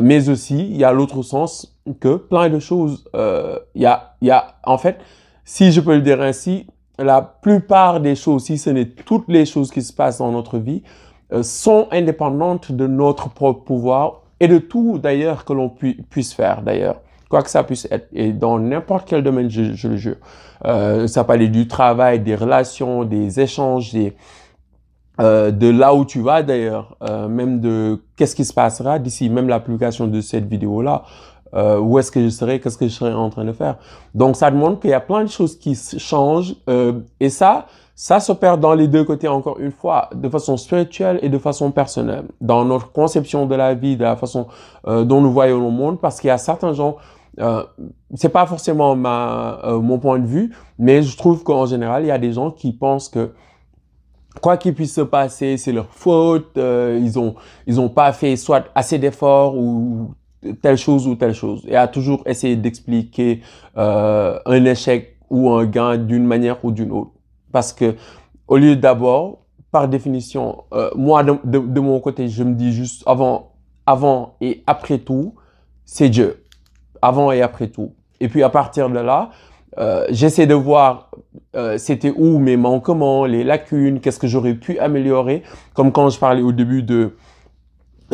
mais 0.00 0.28
aussi 0.30 0.58
il 0.70 0.76
y 0.76 0.84
a 0.84 0.92
l'autre 0.92 1.20
sens 1.22 1.73
que 2.00 2.16
plein 2.16 2.48
de 2.48 2.58
choses. 2.58 3.04
euh, 3.14 3.58
Il 3.74 3.82
y 3.82 3.86
a 3.86 4.14
y 4.22 4.30
a 4.30 4.56
en 4.64 4.78
fait, 4.78 4.98
si 5.44 5.72
je 5.72 5.80
peux 5.80 5.94
le 5.94 6.02
dire 6.02 6.20
ainsi, 6.22 6.66
la 6.98 7.20
plupart 7.22 8.00
des 8.00 8.14
choses, 8.14 8.44
si 8.44 8.56
ce 8.58 8.70
n'est 8.70 8.86
toutes 8.86 9.28
les 9.28 9.44
choses 9.46 9.70
qui 9.70 9.82
se 9.82 9.92
passent 9.92 10.18
dans 10.18 10.30
notre 10.32 10.58
vie, 10.58 10.82
euh, 11.32 11.42
sont 11.42 11.88
indépendantes 11.90 12.72
de 12.72 12.86
notre 12.86 13.28
propre 13.30 13.64
pouvoir 13.64 14.22
et 14.40 14.48
de 14.48 14.58
tout 14.58 14.98
d'ailleurs 14.98 15.44
que 15.44 15.52
l'on 15.52 15.68
pui- 15.68 16.02
puisse 16.08 16.32
faire 16.34 16.62
d'ailleurs, 16.62 17.00
quoi 17.28 17.42
que 17.42 17.50
ça 17.50 17.64
puisse 17.64 17.86
être. 17.90 18.08
Et 18.12 18.32
dans 18.32 18.58
n'importe 18.58 19.08
quel 19.08 19.22
domaine, 19.22 19.50
je, 19.50 19.72
je 19.74 19.88
le 19.88 19.96
jure. 19.96 20.16
Euh, 20.64 21.06
ça 21.06 21.24
peut 21.24 21.32
aller 21.32 21.48
du 21.48 21.66
travail, 21.68 22.20
des 22.20 22.34
relations, 22.36 23.04
des 23.04 23.40
échanges, 23.40 23.92
des, 23.92 24.14
euh, 25.20 25.50
de 25.50 25.68
là 25.68 25.94
où 25.94 26.04
tu 26.04 26.20
vas 26.20 26.42
d'ailleurs, 26.42 26.96
euh, 27.02 27.28
même 27.28 27.60
de 27.60 28.02
qu'est-ce 28.16 28.34
qui 28.34 28.44
se 28.44 28.52
passera 28.54 28.98
d'ici 28.98 29.28
même 29.28 29.48
la 29.48 29.60
publication 29.60 30.06
de 30.06 30.20
cette 30.20 30.46
vidéo-là. 30.46 31.04
Euh, 31.54 31.78
où 31.78 31.98
est-ce 31.98 32.10
que 32.10 32.20
je 32.20 32.30
serai, 32.30 32.60
qu'est-ce 32.60 32.76
que 32.76 32.88
je 32.88 32.92
serai 32.92 33.12
en 33.12 33.30
train 33.30 33.44
de 33.44 33.52
faire. 33.52 33.76
Donc 34.12 34.34
ça 34.34 34.50
demande 34.50 34.80
qu'il 34.80 34.90
y 34.90 34.94
a 34.94 35.00
plein 35.00 35.22
de 35.22 35.28
choses 35.28 35.56
qui 35.56 35.76
changent 35.98 36.56
euh, 36.68 36.94
et 37.20 37.30
ça, 37.30 37.66
ça 37.94 38.18
s'opère 38.18 38.58
dans 38.58 38.74
les 38.74 38.88
deux 38.88 39.04
côtés 39.04 39.28
encore 39.28 39.60
une 39.60 39.70
fois, 39.70 40.10
de 40.14 40.28
façon 40.28 40.56
spirituelle 40.56 41.20
et 41.22 41.28
de 41.28 41.38
façon 41.38 41.70
personnelle, 41.70 42.24
dans 42.40 42.64
notre 42.64 42.90
conception 42.90 43.46
de 43.46 43.54
la 43.54 43.74
vie, 43.74 43.96
de 43.96 44.02
la 44.02 44.16
façon 44.16 44.48
euh, 44.88 45.04
dont 45.04 45.20
nous 45.20 45.30
voyons 45.30 45.60
le 45.60 45.70
monde, 45.70 46.00
parce 46.00 46.20
qu'il 46.20 46.28
y 46.28 46.32
a 46.32 46.38
certains 46.38 46.72
gens, 46.72 46.96
euh, 47.40 47.64
c'est 48.14 48.28
pas 48.28 48.46
forcément 48.46 48.96
ma, 48.96 49.60
euh, 49.64 49.80
mon 49.80 49.98
point 49.98 50.18
de 50.18 50.26
vue, 50.26 50.54
mais 50.78 51.02
je 51.02 51.16
trouve 51.16 51.42
qu'en 51.44 51.66
général, 51.66 52.02
il 52.02 52.08
y 52.08 52.12
a 52.12 52.18
des 52.18 52.32
gens 52.32 52.50
qui 52.50 52.72
pensent 52.72 53.08
que 53.08 53.32
quoi 54.40 54.56
qu'il 54.56 54.74
puisse 54.74 54.94
se 54.94 55.00
passer, 55.00 55.56
c'est 55.56 55.72
leur 55.72 55.86
faute, 55.86 56.56
euh, 56.56 56.98
ils 57.00 57.18
ont 57.18 57.34
ils 57.66 57.80
ont 57.80 57.88
pas 57.88 58.12
fait 58.12 58.36
soit 58.36 58.64
assez 58.74 58.98
d'efforts 58.98 59.56
ou 59.56 60.14
telle 60.52 60.76
chose 60.76 61.06
ou 61.06 61.14
telle 61.14 61.34
chose, 61.34 61.64
et 61.68 61.76
à 61.76 61.88
toujours 61.88 62.22
essayer 62.26 62.56
d'expliquer 62.56 63.40
euh, 63.76 64.38
un 64.46 64.64
échec 64.64 65.16
ou 65.30 65.50
un 65.50 65.64
gain 65.64 65.96
d'une 65.96 66.24
manière 66.24 66.64
ou 66.64 66.70
d'une 66.70 66.92
autre, 66.92 67.12
parce 67.52 67.72
que 67.72 67.94
au 68.48 68.56
lieu 68.56 68.76
d'abord, 68.76 69.38
par 69.70 69.88
définition, 69.88 70.64
euh, 70.72 70.90
moi 70.94 71.22
de, 71.24 71.80
mon 71.80 71.98
côté, 72.00 72.28
je 72.28 72.44
me 72.44 72.54
dis 72.54 72.72
juste 72.72 73.02
avant 73.06 73.52
avant 73.86 74.36
et 74.40 74.62
après 74.66 74.98
tout, 74.98 75.34
c'est 75.84 76.08
Dieu, 76.08 76.44
avant 77.02 77.32
et 77.32 77.42
après 77.42 77.68
tout, 77.68 77.94
et 78.20 78.28
puis 78.28 78.42
à 78.42 78.48
partir 78.48 78.88
de 78.88 78.98
là, 78.98 79.30
euh, 79.76 80.06
j'essaie 80.10 80.46
de 80.46 80.54
voir 80.54 81.10
c'était 81.76 82.12
où 82.16 82.38
mes 82.38 82.56
manquements, 82.56 83.26
les 83.26 83.44
lacunes, 83.44 84.00
qu'est-ce 84.00 84.18
que 84.18 84.26
j'aurais 84.26 84.54
pu 84.54 84.78
améliorer, 84.78 85.42
comme 85.72 85.92
quand 85.92 86.10
je 86.10 86.18
parlais 86.18 86.42
au 86.42 86.52
début 86.52 86.82
de 86.82 87.16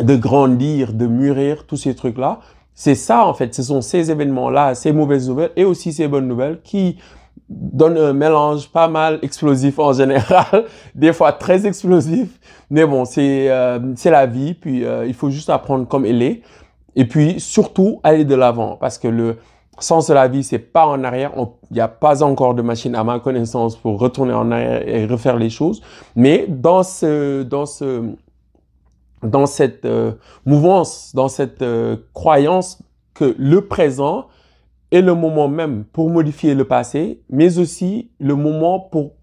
de 0.03 0.15
grandir, 0.15 0.93
de 0.93 1.07
mûrir, 1.07 1.65
tous 1.65 1.77
ces 1.77 1.95
trucs-là. 1.95 2.39
C'est 2.73 2.95
ça, 2.95 3.25
en 3.25 3.33
fait, 3.33 3.53
ce 3.53 3.63
sont 3.63 3.81
ces 3.81 4.11
événements-là, 4.11 4.75
ces 4.75 4.91
mauvaises 4.91 5.27
nouvelles 5.29 5.51
et 5.55 5.65
aussi 5.65 5.93
ces 5.93 6.07
bonnes 6.07 6.27
nouvelles 6.27 6.59
qui 6.63 6.97
donnent 7.51 7.97
un 7.97 8.13
mélange 8.13 8.69
pas 8.69 8.87
mal 8.87 9.19
explosif 9.21 9.77
en 9.79 9.93
général, 9.93 10.65
des 10.95 11.13
fois 11.13 11.33
très 11.33 11.65
explosif, 11.65 12.39
mais 12.69 12.85
bon, 12.85 13.05
c'est 13.05 13.49
euh, 13.49 13.79
la 14.05 14.25
vie, 14.25 14.53
puis 14.53 14.85
euh, 14.85 15.05
il 15.05 15.13
faut 15.13 15.29
juste 15.29 15.49
apprendre 15.49 15.87
comme 15.87 16.05
elle 16.05 16.21
est, 16.21 16.41
et 16.95 17.05
puis 17.05 17.39
surtout 17.39 17.99
aller 18.03 18.25
de 18.25 18.35
l'avant, 18.35 18.77
parce 18.79 18.97
que 18.97 19.07
le 19.07 19.37
sens 19.79 20.07
de 20.07 20.13
la 20.13 20.27
vie, 20.27 20.43
c'est 20.43 20.59
pas 20.59 20.85
en 20.85 21.03
arrière, 21.03 21.31
il 21.37 21.73
n'y 21.73 21.81
a 21.81 21.87
pas 21.87 22.23
encore 22.23 22.53
de 22.53 22.61
machine 22.61 22.95
à 22.95 23.03
ma 23.03 23.19
connaissance 23.19 23.75
pour 23.75 23.99
retourner 23.99 24.33
en 24.33 24.51
arrière 24.51 24.87
et 24.87 25.05
refaire 25.05 25.37
les 25.37 25.49
choses, 25.49 25.81
mais 26.15 26.45
dans 26.47 26.83
ce, 26.83 27.43
dans 27.43 27.65
ce, 27.65 28.03
dans 29.23 29.45
cette 29.45 29.85
euh, 29.85 30.13
mouvance, 30.45 31.13
dans 31.15 31.27
cette 31.27 31.61
euh, 31.61 31.97
croyance 32.13 32.81
que 33.13 33.35
le 33.37 33.67
présent 33.67 34.27
est 34.91 35.01
le 35.01 35.15
moment 35.15 35.47
même 35.47 35.85
pour 35.85 36.09
modifier 36.09 36.53
le 36.53 36.65
passé, 36.65 37.21
mais 37.29 37.57
aussi 37.57 38.11
le 38.19 38.35
moment 38.35 38.79
pour 38.79 39.15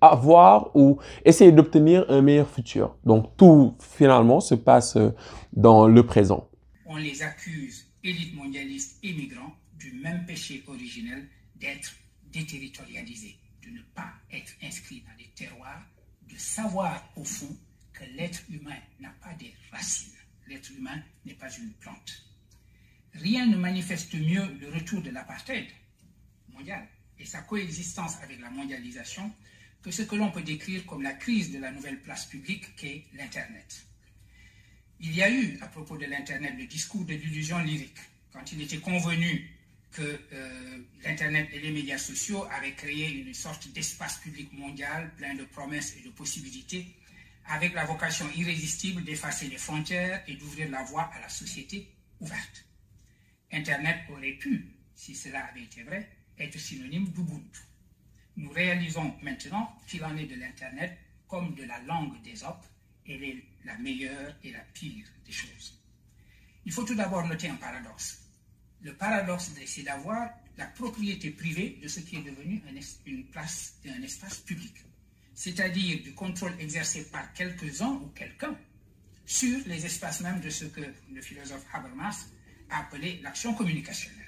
avoir 0.00 0.74
ou 0.74 0.98
essayer 1.24 1.52
d'obtenir 1.52 2.04
un 2.08 2.22
meilleur 2.22 2.48
futur. 2.48 2.96
Donc 3.04 3.36
tout 3.36 3.76
finalement 3.80 4.40
se 4.40 4.54
passe 4.54 4.96
euh, 4.96 5.10
dans 5.52 5.86
le 5.88 6.04
présent. 6.04 6.48
on 6.86 6.96
les 6.96 7.22
accuse, 7.22 7.86
élites 8.04 8.34
mondialistes 8.34 8.98
et 9.02 9.12
migrants, 9.12 9.54
du 9.78 9.92
même 10.02 10.24
péché 10.26 10.62
originel 10.68 11.24
d'être 11.60 11.94
déterritorialisés, 12.32 13.36
de 13.64 13.70
ne 13.70 13.80
pas 13.94 14.12
être 14.32 14.52
inscrits 14.62 15.02
dans 15.06 15.16
des 15.16 15.30
terroirs, 15.34 15.82
de 16.30 16.36
savoir 16.36 17.02
au 17.16 17.24
fond 17.24 17.54
l'être 18.14 18.42
humain 18.50 18.78
n'a 19.00 19.10
pas 19.22 19.34
des 19.34 19.54
racines. 19.70 20.12
L'être 20.46 20.70
humain 20.72 21.02
n'est 21.24 21.34
pas 21.34 21.50
une 21.50 21.72
plante. 21.74 22.24
Rien 23.14 23.46
ne 23.46 23.56
manifeste 23.56 24.14
mieux 24.14 24.44
le 24.60 24.70
retour 24.70 25.02
de 25.02 25.10
l'apartheid 25.10 25.66
mondial 26.48 26.86
et 27.18 27.24
sa 27.24 27.42
coexistence 27.42 28.16
avec 28.22 28.40
la 28.40 28.50
mondialisation 28.50 29.32
que 29.82 29.90
ce 29.90 30.02
que 30.02 30.14
l'on 30.14 30.30
peut 30.30 30.42
décrire 30.42 30.86
comme 30.86 31.02
la 31.02 31.12
crise 31.12 31.52
de 31.52 31.58
la 31.58 31.70
nouvelle 31.70 32.00
place 32.00 32.26
publique 32.26 32.74
qu'est 32.76 33.04
l'Internet. 33.14 33.86
Il 35.00 35.14
y 35.14 35.22
a 35.22 35.30
eu, 35.30 35.58
à 35.60 35.66
propos 35.66 35.96
de 35.96 36.06
l'Internet, 36.06 36.54
le 36.56 36.66
discours 36.66 37.04
de 37.04 37.14
l'illusion 37.14 37.58
lyrique, 37.58 37.98
quand 38.32 38.52
il 38.52 38.62
était 38.62 38.78
convenu 38.78 39.50
que 39.90 40.20
euh, 40.32 40.78
l'Internet 41.04 41.48
et 41.52 41.58
les 41.58 41.70
médias 41.70 41.98
sociaux 41.98 42.46
avaient 42.50 42.72
créé 42.72 43.10
une 43.10 43.34
sorte 43.34 43.68
d'espace 43.72 44.18
public 44.18 44.52
mondial 44.52 45.12
plein 45.16 45.34
de 45.34 45.44
promesses 45.44 45.96
et 45.98 46.02
de 46.06 46.10
possibilités, 46.10 46.86
avec 47.46 47.74
la 47.74 47.84
vocation 47.84 48.28
irrésistible 48.34 49.04
d'effacer 49.04 49.48
les 49.48 49.58
frontières 49.58 50.22
et 50.26 50.36
d'ouvrir 50.36 50.70
la 50.70 50.82
voie 50.84 51.10
à 51.14 51.20
la 51.20 51.28
société 51.28 51.92
ouverte. 52.20 52.64
Internet 53.50 53.98
aurait 54.10 54.32
pu, 54.32 54.74
si 54.94 55.14
cela 55.14 55.44
avait 55.46 55.64
été 55.64 55.82
vrai, 55.82 56.08
être 56.38 56.58
synonyme 56.58 57.08
d'Ubuntu. 57.08 57.60
Nous 58.36 58.50
réalisons 58.50 59.14
maintenant 59.22 59.76
qu'il 59.86 60.04
en 60.04 60.16
est 60.16 60.26
de 60.26 60.36
l'Internet 60.36 60.98
comme 61.28 61.54
de 61.54 61.64
la 61.64 61.80
langue 61.80 62.20
d'Ésope, 62.22 62.64
elle 63.06 63.22
est 63.22 63.44
la 63.64 63.76
meilleure 63.78 64.34
et 64.42 64.52
la 64.52 64.60
pire 64.60 65.06
des 65.26 65.32
choses. 65.32 65.78
Il 66.64 66.72
faut 66.72 66.84
tout 66.84 66.94
d'abord 66.94 67.26
noter 67.26 67.48
un 67.48 67.56
paradoxe. 67.56 68.22
Le 68.80 68.94
paradoxe, 68.94 69.50
c'est 69.66 69.82
d'avoir 69.82 70.30
la 70.56 70.66
propriété 70.66 71.30
privée 71.30 71.78
de 71.82 71.88
ce 71.88 72.00
qui 72.00 72.16
est 72.16 72.22
devenu 72.22 72.62
une 73.06 73.24
place 73.26 73.74
un 73.86 74.02
espace 74.02 74.38
public, 74.38 74.74
c'est-à-dire 75.34 76.02
du 76.02 76.14
contrôle 76.14 76.54
exercé 76.60 77.04
par 77.10 77.32
quelques-uns 77.32 78.00
ou 78.02 78.08
quelqu'un 78.14 78.56
sur 79.26 79.58
les 79.66 79.86
espaces 79.86 80.20
mêmes 80.20 80.40
de 80.40 80.50
ce 80.50 80.66
que 80.66 80.80
le 81.12 81.20
philosophe 81.22 81.64
Habermas 81.72 82.26
a 82.70 82.80
appelé 82.80 83.20
l'action 83.22 83.54
communicationnelle. 83.54 84.18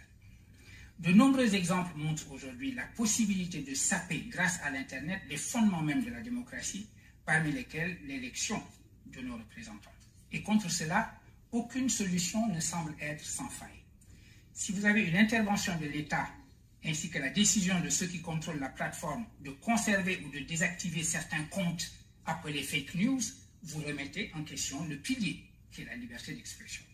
De 0.99 1.13
nombreux 1.13 1.55
exemples 1.55 1.97
montrent 1.97 2.31
aujourd'hui 2.31 2.73
la 2.73 2.85
possibilité 2.85 3.63
de 3.63 3.75
saper, 3.75 4.27
grâce 4.31 4.61
à 4.63 4.71
l'Internet, 4.71 5.21
les 5.29 5.37
fondements 5.37 5.83
même 5.83 6.05
de 6.05 6.11
la 6.11 6.21
démocratie, 6.21 6.87
parmi 7.27 7.53
lesquels 7.53 7.99
l'élection 8.07 8.63
de 9.07 9.21
nos 9.21 9.37
représentants. 9.37 9.91
Et 10.33 10.43
contre 10.43 10.71
cela, 10.71 11.13
aucune 11.53 11.89
solution 11.89 12.47
ne 12.49 12.61
semble 12.61 12.95
être 13.01 13.25
sans 13.25 13.49
faille. 13.49 13.83
Si 14.53 14.73
vous 14.73 14.87
avez 14.87 15.03
une 15.03 15.17
intervention 15.17 15.77
de 15.79 15.87
l'État 15.87 16.29
ainsi 16.85 17.11
que 17.11 17.19
la 17.19 17.31
décision 17.31 17.81
de 17.81 17.89
ceux 17.89 18.07
qui 18.07 18.21
contrôlent 18.21 18.61
la 18.61 18.69
plateforme 18.69 19.25
de 19.41 19.51
conserver 19.51 20.23
ou 20.25 20.31
de 20.31 20.41
désactiver 20.41 21.03
certains 21.03 21.45
comptes 21.45 21.91
appelés 22.27 22.63
fake 22.63 22.95
news, 22.95 23.21
vous 23.63 23.81
remettez 23.81 24.31
en 24.35 24.43
question 24.43 24.85
le 24.85 24.97
pilier 24.97 25.45
qui 25.73 25.83
est 25.83 25.87
la 25.87 25.97
liberté 25.97 26.33
d'expression. 26.35 26.85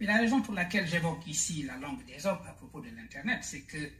Mais 0.00 0.06
la 0.06 0.16
raison 0.16 0.40
pour 0.40 0.54
laquelle 0.54 0.88
j'évoque 0.88 1.26
ici 1.26 1.62
la 1.64 1.76
langue 1.76 2.04
des 2.06 2.24
hommes 2.26 2.38
à 2.48 2.52
propos 2.52 2.80
de 2.80 2.88
l'Internet, 2.96 3.40
c'est 3.42 3.60
que, 3.60 3.90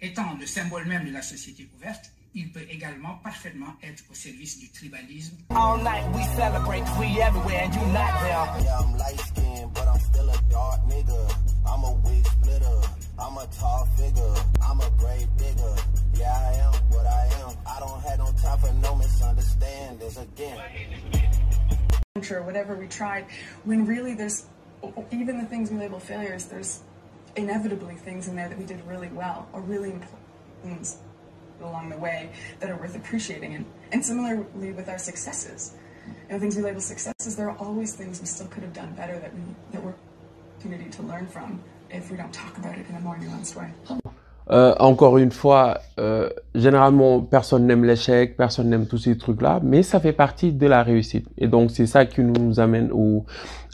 étant 0.00 0.34
le 0.34 0.46
symbole 0.46 0.86
même 0.86 1.06
de 1.06 1.12
la 1.12 1.22
société 1.22 1.68
ouverte, 1.74 2.10
il 2.34 2.52
peut 2.52 2.66
également 2.68 3.14
parfaitement 3.24 3.74
être 3.82 4.04
au 4.10 4.14
service 4.14 4.58
du 4.58 4.70
tribalisme 4.70 5.36
All 5.48 5.78
night 5.78 6.04
we 6.14 6.22
celebrate, 6.36 6.84
we 6.98 7.18
everywhere 7.18 7.64
and 7.64 7.74
you 7.74 7.86
not 7.86 8.12
there. 8.20 8.62
Yeah, 8.62 8.78
I'm 8.78 8.98
light 8.98 9.18
skinned, 9.20 9.72
but 9.72 9.88
I'm 9.88 10.00
still 10.00 10.28
a 10.28 10.36
dark 10.50 10.80
nigga. 10.86 11.16
I'm 11.64 11.84
a 11.84 11.92
wig 12.04 12.26
splitter. 12.26 12.95
I'm 13.18 13.38
a 13.38 13.46
tall 13.46 13.86
figure. 13.96 14.34
I'm 14.62 14.80
a 14.80 14.90
grave 14.98 15.28
digger. 15.38 15.74
Yeah, 16.14 16.32
I 16.32 16.52
am 16.58 16.72
what 16.90 17.06
I 17.06 17.26
am. 17.40 17.56
I 17.66 17.80
don't 17.80 18.00
have 18.02 18.18
no 18.18 18.32
time 18.42 18.58
for 18.58 18.72
no 18.74 18.94
misunderstandings 18.96 20.18
again. 20.18 20.60
or 22.30 22.42
whatever 22.42 22.74
we 22.74 22.86
tried, 22.88 23.26
when 23.64 23.86
really 23.86 24.14
there's 24.14 24.46
even 25.10 25.38
the 25.38 25.46
things 25.46 25.70
we 25.70 25.78
label 25.78 25.98
failures, 25.98 26.44
there's 26.44 26.82
inevitably 27.36 27.94
things 27.94 28.28
in 28.28 28.36
there 28.36 28.48
that 28.48 28.58
we 28.58 28.64
did 28.64 28.86
really 28.86 29.08
well 29.08 29.48
or 29.52 29.60
really 29.62 29.90
important 29.90 30.28
things 30.62 30.98
along 31.62 31.88
the 31.88 31.98
way 31.98 32.30
that 32.60 32.70
are 32.70 32.76
worth 32.76 32.96
appreciating. 32.96 33.54
And, 33.54 33.64
and 33.92 34.04
similarly 34.04 34.72
with 34.72 34.88
our 34.88 34.98
successes, 34.98 35.74
you 36.06 36.34
know, 36.34 36.38
things 36.38 36.56
we 36.56 36.62
label 36.62 36.80
successes, 36.80 37.36
there 37.36 37.50
are 37.50 37.56
always 37.58 37.94
things 37.94 38.20
we 38.20 38.26
still 38.26 38.46
could 38.48 38.62
have 38.62 38.74
done 38.74 38.92
better 38.94 39.18
that 39.18 39.34
we 39.34 39.40
that 39.72 39.82
we're 39.82 39.94
opportunity 40.66 40.90
to 40.90 41.02
learn 41.02 41.26
from 41.26 41.62
encore 44.78 45.18
une 45.18 45.32
fois, 45.32 45.80
euh, 45.98 46.28
généralement, 46.54 47.20
personne 47.20 47.66
n'aime 47.66 47.84
l'échec, 47.84 48.36
personne 48.36 48.68
n'aime 48.68 48.86
tous 48.86 48.98
ces 48.98 49.18
trucs-là, 49.18 49.60
mais 49.62 49.82
ça 49.82 49.98
fait 49.98 50.12
partie 50.12 50.52
de 50.52 50.66
la 50.66 50.82
réussite. 50.82 51.26
Et 51.36 51.48
donc, 51.48 51.70
c'est 51.72 51.86
ça 51.86 52.06
qui 52.06 52.20
nous 52.20 52.60
amène 52.60 52.90
au, 52.92 53.24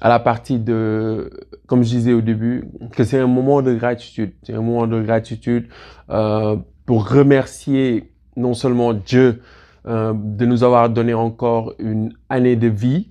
à 0.00 0.09
la 0.09 0.19
partie 0.19 0.59
de, 0.59 1.31
comme 1.66 1.83
je 1.83 1.90
disais 1.90 2.12
au 2.14 2.23
début, 2.23 2.64
que 2.92 3.04
c'est 3.04 3.19
un 3.19 3.26
moment 3.26 3.61
de 3.61 3.75
gratitude. 3.75 4.33
C'est 4.42 4.54
un 4.54 4.62
moment 4.62 4.87
de 4.87 5.02
gratitude 5.02 5.69
euh, 6.11 6.57
pour 6.87 7.09
remercier 7.09 8.12
non 8.37 8.54
seulement 8.54 8.95
Dieu 8.95 9.42
euh, 9.87 10.14
de 10.16 10.47
nous 10.47 10.64
avoir 10.64 10.88
donné 10.88 11.12
encore 11.12 11.75
une 11.79 12.14
année 12.31 12.57
de 12.57 12.68
vie, 12.68 13.11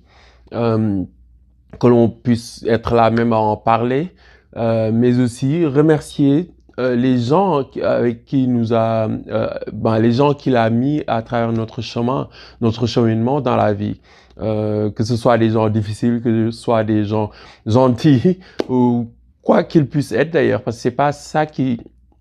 que 0.50 1.86
l'on 1.86 2.10
puisse 2.10 2.62
être 2.68 2.94
là 2.94 3.10
même 3.10 3.32
à 3.32 3.38
en 3.38 3.56
parler, 3.56 4.14
mais 4.56 5.18
aussi 5.18 5.66
remercier 5.66 6.50
euh, 6.78 6.96
les 6.96 7.18
gens 7.18 7.64
avec 7.82 8.24
qui 8.24 8.48
nous 8.48 8.72
a, 8.72 9.06
euh, 9.06 9.48
ben, 9.72 9.98
les 9.98 10.12
gens 10.12 10.32
qu'il 10.32 10.56
a 10.56 10.70
mis 10.70 11.02
à 11.06 11.20
travers 11.22 11.52
notre 11.52 11.82
chemin, 11.82 12.28
notre 12.62 12.86
cheminement 12.86 13.40
dans 13.40 13.56
la 13.56 13.74
vie. 13.74 14.00
Euh, 14.40 14.90
que 14.90 15.04
ce 15.04 15.16
soit 15.16 15.36
des 15.36 15.50
gens 15.50 15.68
difficiles, 15.68 16.22
que 16.22 16.50
ce 16.50 16.58
soit 16.58 16.84
des 16.84 17.04
gens 17.04 17.30
gentils, 17.66 18.40
ou 18.70 19.10
quoi 19.42 19.62
qu'ils 19.62 19.86
puissent 19.86 20.12
être 20.12 20.30
d'ailleurs, 20.30 20.62
parce 20.62 20.76
que 20.78 20.82
c'est 20.82 20.90
pas 20.90 21.12
ça 21.12 21.44
qui 21.44 21.78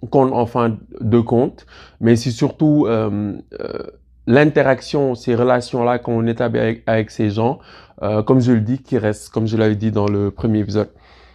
compte 0.10 0.34
en 0.34 0.46
fin 0.46 0.78
de 1.00 1.20
compte, 1.22 1.66
mais 2.02 2.18
c'est 2.18 2.32
surtout 2.32 2.86
euh, 2.88 3.38
euh, 3.62 3.84
l'interaction, 4.28 5.16
ces 5.16 5.36
relations-là 5.36 6.00
qu'on 6.00 6.28
établit 6.28 6.60
avec, 6.60 6.84
avec 6.86 7.12
ces 7.12 7.30
gens, 7.30 7.60
euh, 8.04 8.24
comme 8.24 8.42
je 8.42 8.52
le 8.52 8.62
dis, 8.62 8.80
qui 8.80 8.98
restent, 8.98 9.30
comme 9.30 9.48
je 9.48 9.56
l'avais 9.56 9.76
dit 9.76 9.92
dans 9.92 10.08
le 10.08 10.32
premier 10.32 10.60
épisode. 10.60 10.90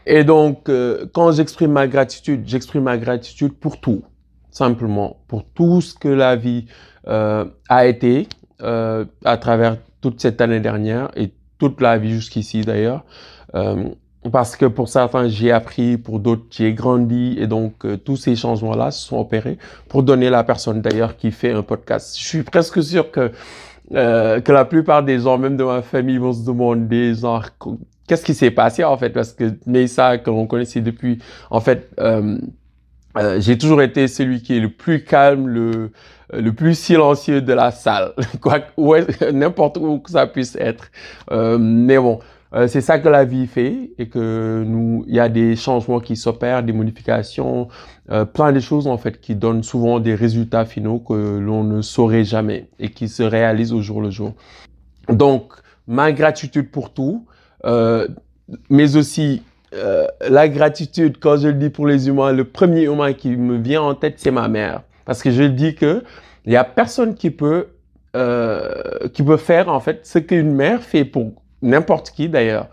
Et 0.07 0.23
donc, 0.25 0.69
euh, 0.69 1.07
quand 1.13 1.33
j'exprime 1.33 1.73
ma 1.73 1.89
gratitude, 1.89 2.45
j'exprime 2.47 2.85
ma 2.85 2.97
gratitude 2.97 3.53
pour 3.53 3.81
tout, 3.81 4.05
simplement, 4.51 5.17
pour 5.27 5.45
tout 5.45 5.81
ce 5.81 5.95
que 5.95 6.09
la 6.09 6.37
vie 6.37 6.67
euh, 7.09 7.45
a 7.69 7.87
été 7.87 8.29
euh, 8.63 9.05
à 9.25 9.37
travers 9.37 9.77
toute 10.01 10.21
cette 10.21 10.41
année 10.41 10.61
dernière 10.61 11.11
et 11.17 11.33
toute 11.59 11.81
la 11.81 11.99
vie 11.99 12.13
jusqu'ici 12.13 12.61
d'ailleurs. 12.61 13.05
Euh, 13.55 13.89
parce 14.33 14.57
que 14.57 14.67
pour 14.67 14.89
certains, 14.89 15.29
j'ai 15.29 15.53
appris, 15.53 15.99
pour 15.99 16.19
d'autres, 16.19 16.47
j'ai 16.51 16.73
grandi, 16.73 17.37
et 17.39 17.47
donc 17.47 17.85
euh, 17.85 17.97
tous 17.97 18.17
ces 18.17 18.37
changements-là 18.37 18.91
se 18.91 19.07
sont 19.07 19.19
opérés 19.19 19.59
pour 19.89 20.03
donner 20.03 20.31
la 20.31 20.43
personne 20.45 20.81
d'ailleurs 20.83 21.17
qui 21.17 21.31
fait 21.31 21.53
un 21.53 21.63
podcast. 21.63 22.17
Je 22.19 22.27
suis 22.27 22.43
presque 22.43 22.83
sûr 22.83 23.11
que 23.11 23.31
euh, 23.93 24.41
que 24.41 24.51
la 24.51 24.65
plupart 24.65 25.05
des 25.05 25.21
gens, 25.21 25.39
même 25.39 25.57
de 25.57 25.63
ma 25.63 25.81
famille, 25.81 26.19
vont 26.19 26.33
se 26.33 26.45
demander 26.45 27.15
genre 27.15 27.45
qu'est-ce 28.07 28.25
qui 28.25 28.35
s'est 28.35 28.51
passé 28.51 28.85
en 28.85 28.97
fait? 28.97 29.11
Parce 29.11 29.33
que 29.33 29.53
Mesa 29.67 30.19
que 30.19 30.31
l'on 30.31 30.47
connaissait 30.47 30.81
depuis 30.81 31.19
en 31.51 31.61
fait 31.61 31.91
euh, 32.01 32.39
euh, 33.17 33.41
j'ai 33.41 33.57
toujours 33.57 33.83
été 33.83 34.09
celui 34.09 34.43
qui 34.43 34.57
est 34.57 34.61
le 34.61 34.71
plus 34.71 35.05
calme 35.05 35.49
le 35.49 35.91
le 36.33 36.53
plus 36.53 36.77
silencieux 36.77 37.41
de 37.41 37.53
la 37.53 37.71
salle. 37.71 38.13
Quoi 38.41 38.61
n'importe 39.33 39.79
où 39.79 39.99
que 39.99 40.11
ça 40.11 40.27
puisse 40.27 40.57
être. 40.57 40.91
Euh, 41.31 41.59
mais 41.59 41.99
bon 41.99 42.21
euh, 42.55 42.69
c'est 42.69 42.81
ça 42.81 43.01
que 43.01 43.09
la 43.09 43.25
vie 43.25 43.49
fait 43.49 43.91
et 43.99 44.09
que 44.09 44.65
nous 44.65 45.05
il 45.09 45.15
y 45.15 45.21
a 45.21 45.29
des 45.29 45.57
changements 45.57 45.99
qui 45.99 46.15
s'opèrent 46.15 46.63
des 46.63 46.73
modifications 46.73 47.67
euh, 48.11 48.25
plein 48.25 48.53
de 48.53 48.61
choses 48.61 48.87
en 48.87 48.99
fait 48.99 49.21
qui 49.21 49.35
donnent 49.35 49.65
souvent 49.65 49.99
des 49.99 50.15
résultats 50.15 50.65
finaux 50.65 51.01
que 51.01 51.39
l'on 51.39 51.65
ne 51.65 51.83
saurait 51.83 52.25
jamais 52.25 52.69
et 52.79 52.91
qui 52.91 53.09
se 53.09 53.25
réalisent 53.25 53.73
au 53.73 53.83
jour 53.83 54.01
le 54.01 54.11
jour. 54.11 54.33
Donc 55.09 55.55
ma 55.89 56.13
gratitude 56.13 56.71
pour 56.71 56.93
tout 56.93 57.27
euh, 57.67 58.09
mais 58.71 58.97
aussi 58.97 59.43
euh, 59.75 60.07
la 60.29 60.49
gratitude, 60.49 61.19
quand 61.21 61.37
je 61.37 61.49
le 61.49 61.55
dis 61.55 61.71
pour 61.71 61.87
les 61.87 62.09
humains, 62.09 62.33
le 62.33 62.45
premier 62.45 62.85
humain 62.85 63.13
qui 63.13 63.31
me 63.37 63.59
vient 63.59 63.83
en 63.83 63.95
tête, 63.95 64.15
c'est 64.19 64.31
ma 64.31 64.49
mère. 64.49 64.83
Parce 65.05 65.23
que 65.23 65.31
je 65.31 65.43
dis 65.43 65.75
que 65.75 66.05
il 66.45 66.53
y 66.53 66.57
a 66.57 66.65
personne 66.65 67.15
qui 67.15 67.31
peut, 67.31 67.69
euh, 68.15 69.09
qui 69.13 69.23
peut 69.23 69.37
faire 69.37 69.69
en 69.69 69.81
fait 69.81 70.07
ce 70.07 70.19
qu'une 70.19 70.53
mère 70.53 70.83
fait 70.83 71.05
pour 71.05 71.33
n'importe 71.61 72.11
qui 72.11 72.29
d'ailleurs. 72.29 72.69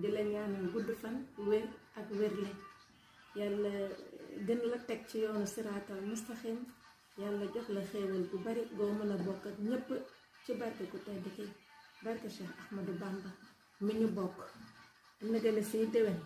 Di 0.00 0.08
la 0.14 0.22
ñaanal 0.32 0.66
gudd 0.72 0.88
fan 1.00 1.16
wér 1.48 1.66
ak 1.98 2.08
wérle. 2.18 2.50
Yàlla 3.38 3.72
gën 4.46 4.60
la 4.70 4.78
teg 4.88 5.00
ci 5.08 5.16
yoonu 5.22 5.46
siraatal 5.54 6.00
mustaxim 6.10 6.58
yàlla 7.20 7.44
jox 7.54 7.66
la 7.76 7.82
xéewal 7.90 8.24
bu 8.30 8.36
bari 8.44 8.62
goo 8.76 8.92
mën 8.98 9.10
a 9.14 9.16
bokk 9.26 9.44
ak 9.50 9.56
ñépp 9.68 9.88
ci 10.44 10.52
barke 10.60 10.84
ku 10.90 10.98
tedd 11.06 11.24
ki 11.36 11.44
barke 12.04 12.28
Cheikh 12.36 12.52
Ahmadou 12.62 12.96
Bamba 13.02 13.30
mi 13.84 13.92
ñu 14.00 14.08
bokk. 14.18 14.36
Nëgale 15.30 15.62
siy 15.70 15.86
déwén. 15.94 16.18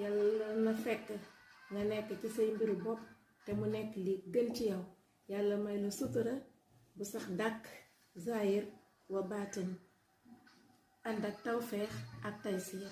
Yàlla 0.00 0.46
na 0.64 0.72
fekk 0.84 1.08
nga 1.72 1.82
nekk 1.90 2.08
ci 2.20 2.28
say 2.36 2.48
mbiru 2.54 2.76
bopp 2.84 3.00
te 3.44 3.50
mu 3.58 3.66
nekk 3.74 3.90
li 4.04 4.14
gën 4.32 4.48
ci 4.56 4.64
yow. 4.70 4.84
Yàlla 5.30 5.56
may 5.64 5.78
la 5.84 5.90
sutura 5.98 6.34
bu 6.96 7.04
sax 7.12 7.26
dàkk 7.40 7.62
zahir 8.24 8.64
wa 9.12 9.20
baatin. 9.30 9.70
Ànd 11.08 11.24
ak 11.28 11.36
tawféex 11.44 11.92
ak 12.26 12.34
taysiir 12.42 12.90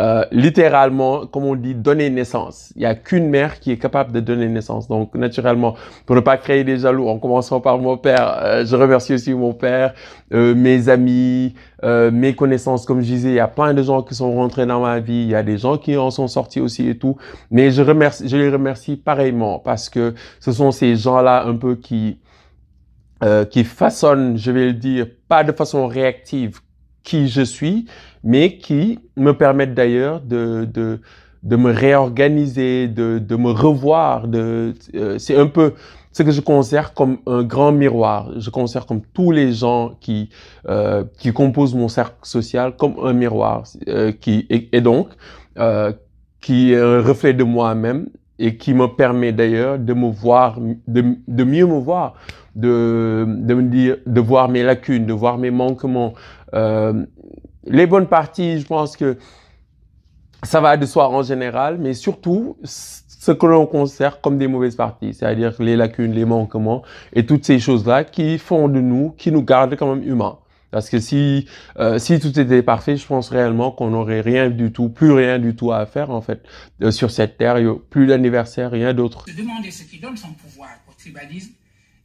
Euh, 0.00 0.24
littéralement, 0.32 1.26
comme 1.26 1.44
on 1.44 1.54
dit, 1.54 1.74
donner 1.74 2.10
naissance. 2.10 2.72
Il 2.76 2.80
n'y 2.80 2.86
a 2.86 2.94
qu'une 2.94 3.28
mère 3.28 3.60
qui 3.60 3.72
est 3.72 3.78
capable 3.78 4.12
de 4.12 4.20
donner 4.20 4.48
naissance. 4.48 4.88
Donc, 4.88 5.14
naturellement, 5.14 5.74
pour 6.06 6.16
ne 6.16 6.20
pas 6.20 6.36
créer 6.36 6.64
des 6.64 6.78
jaloux, 6.78 7.08
en 7.08 7.18
commençant 7.18 7.60
par 7.60 7.78
mon 7.78 7.96
père, 7.96 8.38
euh, 8.42 8.64
je 8.64 8.76
remercie 8.76 9.14
aussi 9.14 9.34
mon 9.34 9.52
père, 9.52 9.94
euh, 10.32 10.54
mes 10.54 10.88
amis, 10.88 11.54
euh, 11.84 12.10
mes 12.10 12.34
connaissances. 12.34 12.86
Comme 12.86 13.00
je 13.00 13.06
disais, 13.06 13.28
il 13.30 13.34
y 13.34 13.40
a 13.40 13.48
plein 13.48 13.74
de 13.74 13.82
gens 13.82 14.02
qui 14.02 14.14
sont 14.14 14.32
rentrés 14.32 14.66
dans 14.66 14.80
ma 14.80 15.00
vie. 15.00 15.22
Il 15.22 15.30
y 15.30 15.34
a 15.34 15.42
des 15.42 15.58
gens 15.58 15.78
qui 15.78 15.96
en 15.96 16.10
sont 16.10 16.28
sortis 16.28 16.60
aussi 16.60 16.88
et 16.88 16.98
tout. 16.98 17.16
Mais 17.50 17.70
je 17.70 17.82
remercie, 17.82 18.28
je 18.28 18.36
les 18.36 18.50
remercie 18.50 18.96
pareillement 18.96 19.58
parce 19.58 19.88
que 19.88 20.14
ce 20.40 20.52
sont 20.52 20.70
ces 20.70 20.96
gens-là 20.96 21.46
un 21.46 21.56
peu 21.56 21.76
qui, 21.76 22.18
euh, 23.22 23.44
qui 23.44 23.64
façonnent, 23.64 24.36
je 24.36 24.50
vais 24.50 24.66
le 24.66 24.72
dire, 24.74 25.06
pas 25.28 25.42
de 25.42 25.52
façon 25.52 25.86
réactive 25.88 26.60
qui 27.02 27.28
je 27.28 27.42
suis, 27.42 27.86
mais 28.24 28.58
qui 28.58 29.00
me 29.16 29.32
permettent 29.32 29.74
d'ailleurs 29.74 30.20
de, 30.20 30.66
de, 30.72 31.00
de 31.42 31.56
me 31.56 31.70
réorganiser, 31.72 32.88
de, 32.88 33.18
de 33.18 33.36
me 33.36 33.50
revoir. 33.50 34.28
De, 34.28 34.74
euh, 34.94 35.18
c'est 35.18 35.36
un 35.36 35.46
peu 35.46 35.74
ce 36.12 36.22
que 36.22 36.30
je 36.30 36.40
considère 36.40 36.94
comme 36.94 37.18
un 37.26 37.42
grand 37.42 37.72
miroir. 37.72 38.32
Je 38.38 38.50
considère 38.50 38.86
comme 38.86 39.02
tous 39.14 39.30
les 39.30 39.52
gens 39.52 39.92
qui, 40.00 40.30
euh, 40.68 41.04
qui 41.18 41.32
composent 41.32 41.74
mon 41.74 41.88
cercle 41.88 42.16
social 42.22 42.76
comme 42.76 42.94
un 43.02 43.12
miroir 43.12 43.62
euh, 43.88 44.12
qui, 44.12 44.46
et, 44.50 44.68
et 44.76 44.80
donc 44.80 45.08
euh, 45.58 45.92
qui 46.40 46.72
est 46.72 46.80
un 46.80 47.00
reflet 47.02 47.34
de 47.34 47.44
moi-même 47.44 48.08
et 48.38 48.56
qui 48.56 48.74
me 48.74 48.86
permet 48.86 49.32
d'ailleurs 49.32 49.78
de 49.78 49.92
me 49.94 50.10
voir, 50.10 50.58
de, 50.60 51.16
de 51.26 51.44
mieux 51.44 51.66
me 51.66 51.78
voir, 51.78 52.14
de, 52.54 53.24
de 53.26 53.54
me 53.54 53.62
dire, 53.62 53.96
de 54.06 54.20
voir 54.20 54.48
mes 54.48 54.62
lacunes, 54.62 55.06
de 55.06 55.12
voir 55.12 55.38
mes 55.38 55.50
manquements. 55.50 56.14
Euh, 56.54 57.04
les 57.64 57.86
bonnes 57.86 58.06
parties, 58.06 58.60
je 58.60 58.66
pense 58.66 58.96
que 58.96 59.16
ça 60.42 60.60
va 60.60 60.76
de 60.76 60.86
soi 60.86 61.08
en 61.08 61.22
général, 61.22 61.78
mais 61.78 61.94
surtout 61.94 62.56
ce 62.62 63.32
que 63.32 63.46
l'on 63.46 63.66
considère 63.66 64.20
comme 64.20 64.38
des 64.38 64.46
mauvaises 64.46 64.76
parties, 64.76 65.12
c'est-à-dire 65.12 65.54
les 65.58 65.76
lacunes, 65.76 66.12
les 66.12 66.24
manquements 66.24 66.82
et 67.12 67.26
toutes 67.26 67.44
ces 67.44 67.58
choses-là 67.58 68.04
qui 68.04 68.38
font 68.38 68.68
de 68.68 68.80
nous, 68.80 69.10
qui 69.18 69.32
nous 69.32 69.42
gardent 69.42 69.76
quand 69.76 69.94
même 69.94 70.08
humains. 70.08 70.38
Parce 70.70 70.90
que 70.90 71.00
si 71.00 71.48
euh, 71.78 71.98
si 71.98 72.20
tout 72.20 72.38
était 72.38 72.62
parfait, 72.62 72.96
je 72.96 73.06
pense 73.06 73.30
réellement 73.30 73.70
qu'on 73.70 73.90
n'aurait 73.90 74.20
rien 74.20 74.50
du 74.50 74.70
tout, 74.70 74.88
plus 74.90 75.12
rien 75.12 75.38
du 75.38 75.56
tout 75.56 75.72
à 75.72 75.86
faire 75.86 76.10
en 76.10 76.20
fait 76.20 76.42
euh, 76.82 76.90
sur 76.90 77.10
cette 77.10 77.38
terre, 77.38 77.56
plus 77.90 78.06
d'anniversaire, 78.06 78.70
rien 78.70 78.92
d'autre. 78.92 79.24
Se 79.28 79.34
demander 79.34 79.70
ce 79.70 79.84
qui 79.84 79.98
donne 79.98 80.16
son 80.16 80.32
pouvoir 80.32 80.70
au 80.88 80.92
tribalisme 80.92 81.52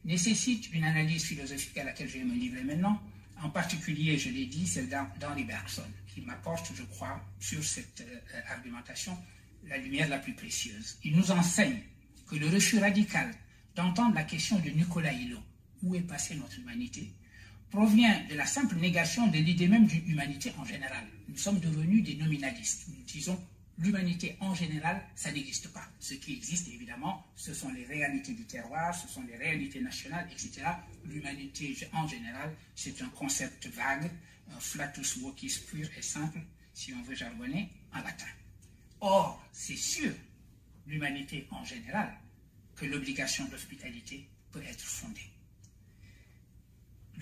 nécessite 0.04 0.72
une 0.72 0.84
analyse 0.84 1.24
philosophique 1.24 1.76
à 1.78 1.84
laquelle 1.84 2.08
je 2.08 2.18
vais 2.18 2.24
me 2.24 2.34
livrer 2.34 2.62
maintenant. 2.62 2.98
En 3.42 3.50
particulier, 3.50 4.16
je 4.16 4.30
l'ai 4.30 4.46
dit, 4.46 4.66
celle 4.66 4.88
d'Henri 4.88 5.44
Bergson, 5.44 5.82
qui 6.06 6.20
m'apporte, 6.22 6.70
je 6.74 6.82
crois, 6.84 7.20
sur 7.40 7.62
cette 7.62 8.00
euh, 8.00 8.40
argumentation, 8.50 9.16
la 9.68 9.76
lumière 9.78 10.08
la 10.08 10.18
plus 10.18 10.34
précieuse. 10.34 10.98
Il 11.04 11.16
nous 11.16 11.30
enseigne 11.30 11.80
que 12.30 12.36
le 12.36 12.48
refus 12.48 12.78
radical 12.78 13.30
d'entendre 13.74 14.14
la 14.14 14.22
question 14.22 14.58
de 14.60 14.70
Nicolas 14.70 15.12
Hulot, 15.12 15.42
où 15.82 15.94
est 15.94 16.00
passée 16.00 16.36
notre 16.36 16.58
humanité, 16.58 17.12
provient 17.74 18.22
de 18.30 18.36
la 18.36 18.46
simple 18.46 18.76
négation 18.76 19.26
de 19.26 19.38
l'idée 19.38 19.66
même 19.66 19.86
d'une 19.86 20.08
humanité 20.08 20.52
en 20.58 20.64
général. 20.64 21.04
Nous 21.26 21.36
sommes 21.36 21.58
devenus 21.58 22.04
des 22.04 22.14
nominalistes. 22.14 22.86
Nous 22.86 23.02
disons 23.04 23.36
l'humanité 23.78 24.36
en 24.38 24.54
général, 24.54 25.02
ça 25.16 25.32
n'existe 25.32 25.72
pas. 25.72 25.84
Ce 25.98 26.14
qui 26.14 26.34
existe, 26.34 26.68
évidemment, 26.68 27.26
ce 27.34 27.52
sont 27.52 27.70
les 27.70 27.84
réalités 27.84 28.32
du 28.32 28.44
terroir, 28.44 28.94
ce 28.94 29.08
sont 29.08 29.24
les 29.24 29.36
réalités 29.36 29.80
nationales, 29.80 30.28
etc. 30.30 30.62
L'humanité 31.04 31.76
en 31.92 32.06
général, 32.06 32.54
c'est 32.76 33.02
un 33.02 33.08
concept 33.08 33.66
vague, 33.66 34.08
un 34.54 34.60
flatus 34.60 35.18
vocis 35.18 35.58
pur 35.68 35.88
et 35.98 36.02
simple, 36.02 36.38
si 36.74 36.94
on 36.94 37.02
veut 37.02 37.16
jargonner, 37.16 37.68
en 37.92 38.02
latin. 38.02 38.30
Or, 39.00 39.44
c'est 39.50 39.76
sur 39.76 40.12
l'humanité 40.86 41.48
en 41.50 41.64
général 41.64 42.14
que 42.76 42.86
l'obligation 42.86 43.46
d'hospitalité 43.46 44.28
peut 44.52 44.62
être 44.62 44.84
fondée. 44.84 45.23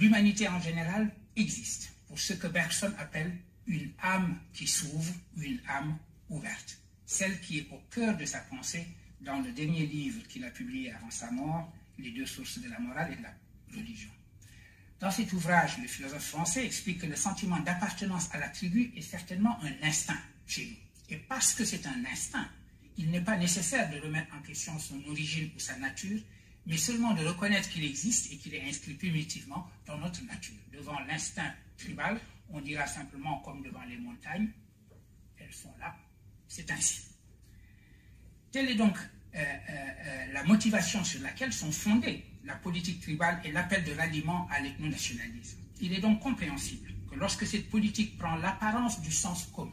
L'humanité 0.03 0.49
en 0.49 0.61
général 0.61 1.13
existe 1.37 1.93
pour 2.09 2.19
ce 2.19 2.33
que 2.33 2.49
Bergson 2.49 2.93
appelle 2.99 3.39
une 3.69 3.93
âme 4.03 4.37
qui 4.53 4.67
s'ouvre 4.67 5.15
ou 5.37 5.43
une 5.43 5.61
âme 5.69 5.97
ouverte, 6.29 6.77
celle 7.07 7.41
qui 7.41 7.59
est 7.59 7.69
au 7.71 7.81
cœur 7.89 8.17
de 8.17 8.25
sa 8.25 8.41
pensée 8.41 8.85
dans 9.21 9.39
le 9.39 9.53
dernier 9.53 9.87
livre 9.87 10.27
qu'il 10.27 10.45
a 10.45 10.51
publié 10.51 10.93
avant 10.93 11.13
sa 11.13 11.31
mort, 11.31 11.73
Les 12.01 12.11
deux 12.11 12.27
sources 12.27 12.59
de 12.59 12.69
la 12.69 12.81
morale 12.81 13.13
et 13.13 13.17
de 13.17 13.23
la 13.23 13.33
religion. 13.77 14.11
Dans 14.99 15.13
cet 15.13 15.33
ouvrage, 15.35 15.79
le 15.79 15.87
philosophe 15.87 16.31
français 16.31 16.67
explique 16.67 17.03
que 17.03 17.07
le 17.07 17.15
sentiment 17.15 17.61
d'appartenance 17.61 18.29
à 18.33 18.39
la 18.39 18.49
tribu 18.49 18.93
est 18.97 19.03
certainement 19.03 19.57
un 19.63 19.87
instinct 19.87 20.21
chez 20.49 20.67
nous. 20.67 21.15
Et 21.15 21.19
parce 21.19 21.55
que 21.55 21.65
c'est 21.65 21.87
un 21.87 22.05
instinct, 22.11 22.49
il 22.99 23.09
n'est 23.13 23.21
pas 23.21 23.37
nécessaire 23.37 23.89
de 23.89 24.01
remettre 24.01 24.35
en 24.35 24.43
question 24.43 24.77
son 24.81 25.01
origine 25.07 25.51
ou 25.55 25.61
sa 25.61 25.77
nature, 25.77 26.21
mais 26.67 26.77
seulement 26.77 27.15
de 27.15 27.25
reconnaître 27.25 27.69
qu'il 27.69 27.85
existe 27.85 28.33
et 28.33 28.37
qu'il 28.37 28.55
est 28.55 28.69
inscrit 28.69 28.95
primitivement 28.95 29.69
dans 29.87 29.99
notre 29.99 30.23
nature. 30.25 30.55
Devant 30.73 30.99
l'instinct 31.01 31.53
tribal, 31.77 32.21
on 32.51 32.61
dira 32.61 32.87
simplement 32.87 33.41
comme 33.41 33.63
devant 33.63 33.83
les 33.83 33.97
montagnes, 33.97 34.49
elles 35.39 35.53
sont 35.53 35.75
là, 35.81 35.97
c'est 36.47 36.71
ainsi. 36.71 37.03
Telle 38.51 38.69
est 38.69 38.75
donc 38.75 38.97
euh, 39.35 39.39
euh, 39.39 40.33
la 40.33 40.45
motivation 40.45 41.03
sur 41.05 41.23
laquelle 41.23 41.53
sont 41.53 41.73
fondées 41.73 42.25
la 42.45 42.55
politique 42.57 43.01
tribale 43.01 43.41
et 43.45 43.53
l'appel 43.53 43.85
de 43.85 43.93
ralliement 43.93 44.47
à 44.51 44.61
l'ethno-nationalisme. 44.61 45.59
Il 45.81 45.93
est 45.93 46.01
donc 46.01 46.21
compréhensible 46.21 46.93
que 47.11 47.17
lorsque 47.17 47.47
cette 47.47 47.71
politique 47.71 48.19
prend 48.19 48.37
l'apparence 48.37 49.01
du 49.01 49.11
sens 49.11 49.47
commun 49.47 49.73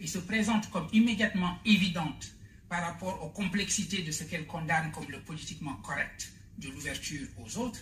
et 0.00 0.06
se 0.06 0.18
présente 0.18 0.68
comme 0.70 0.88
immédiatement 0.92 1.58
évidente 1.64 2.34
par 2.72 2.84
rapport 2.84 3.22
aux 3.22 3.28
complexités 3.28 4.00
de 4.00 4.10
ce 4.10 4.24
qu'elle 4.24 4.46
condamne 4.46 4.90
comme 4.92 5.10
le 5.10 5.20
politiquement 5.20 5.74
correct 5.82 6.32
de 6.56 6.70
l'ouverture 6.70 7.28
aux 7.36 7.58
autres, 7.58 7.80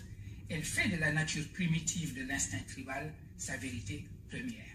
elle 0.49 0.65
fait 0.65 0.89
de 0.89 0.97
la 0.97 1.13
nature 1.13 1.47
primitive 1.53 2.13
de 2.13 2.23
l'instinct 2.25 2.65
tribal 2.67 3.15
sa 3.37 3.57
vérité 3.57 4.05
première. 4.29 4.75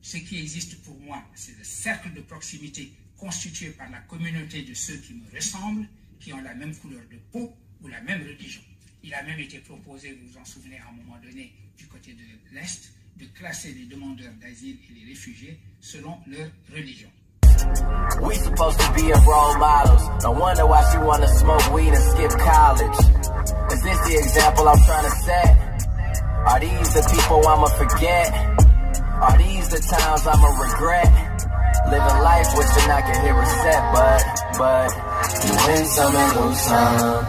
Ce 0.00 0.16
qui 0.16 0.40
existe 0.40 0.82
pour 0.82 0.98
moi, 0.98 1.22
c'est 1.36 1.56
le 1.56 1.62
cercle 1.62 2.12
de 2.12 2.22
proximité 2.22 2.92
constitué 3.16 3.70
par 3.70 3.88
la 3.88 4.00
communauté 4.00 4.62
de 4.62 4.74
ceux 4.74 4.96
qui 4.96 5.14
me 5.14 5.30
ressemblent, 5.32 5.86
qui 6.18 6.32
ont 6.32 6.42
la 6.42 6.54
même 6.54 6.74
couleur 6.74 7.04
de 7.08 7.18
peau 7.30 7.56
ou 7.82 7.86
la 7.86 8.00
même 8.00 8.22
religion. 8.22 8.62
Il 9.04 9.14
a 9.14 9.22
même 9.22 9.38
été 9.38 9.58
proposé, 9.58 10.12
vous 10.14 10.26
vous 10.26 10.38
en 10.38 10.44
souvenez 10.44 10.78
à 10.78 10.88
un 10.88 10.92
moment 10.92 11.20
donné, 11.20 11.52
du 11.78 11.86
côté 11.86 12.14
de 12.14 12.24
l'Est, 12.52 12.92
de 13.16 13.26
classer 13.26 13.74
les 13.74 13.84
demandeurs 13.84 14.34
d'asile 14.40 14.80
et 14.90 14.92
les 14.92 15.06
réfugiés 15.06 15.60
selon 15.78 16.18
leur 16.26 16.50
religion. 16.72 17.12
We 18.22 18.34
supposed 18.34 18.80
to 18.80 18.92
be 18.94 19.10
a 19.10 19.18
role 19.20 19.56
models. 19.58 20.02
No 20.22 20.32
wonder 20.32 20.66
why 20.66 20.82
she 20.90 20.98
wanna 20.98 21.28
smoke 21.28 21.72
weed 21.72 21.88
and 21.88 22.04
skip 22.12 22.30
college. 22.38 22.98
Is 23.72 23.82
this 23.82 23.98
the 24.06 24.14
example 24.18 24.68
I'm 24.68 24.78
trying 24.84 25.04
to 25.10 25.16
set? 25.26 25.72
Are 26.46 26.60
these 26.60 26.94
the 26.94 27.02
people 27.14 27.46
I'ma 27.46 27.66
forget? 27.66 28.28
Are 29.22 29.38
these 29.38 29.68
the 29.70 29.78
times 29.78 30.26
I'ma 30.26 30.48
regret? 30.58 31.10
Living 31.86 32.18
life 32.22 32.48
wishing 32.56 32.90
I 32.90 33.00
could 33.02 33.16
hit 33.22 33.34
reset, 33.34 33.82
but, 33.94 34.22
but, 34.58 34.90
you 35.42 35.52
win 35.66 35.84
some 35.86 36.14
and 36.14 36.30
lose 36.40 36.60
some. 36.60 37.24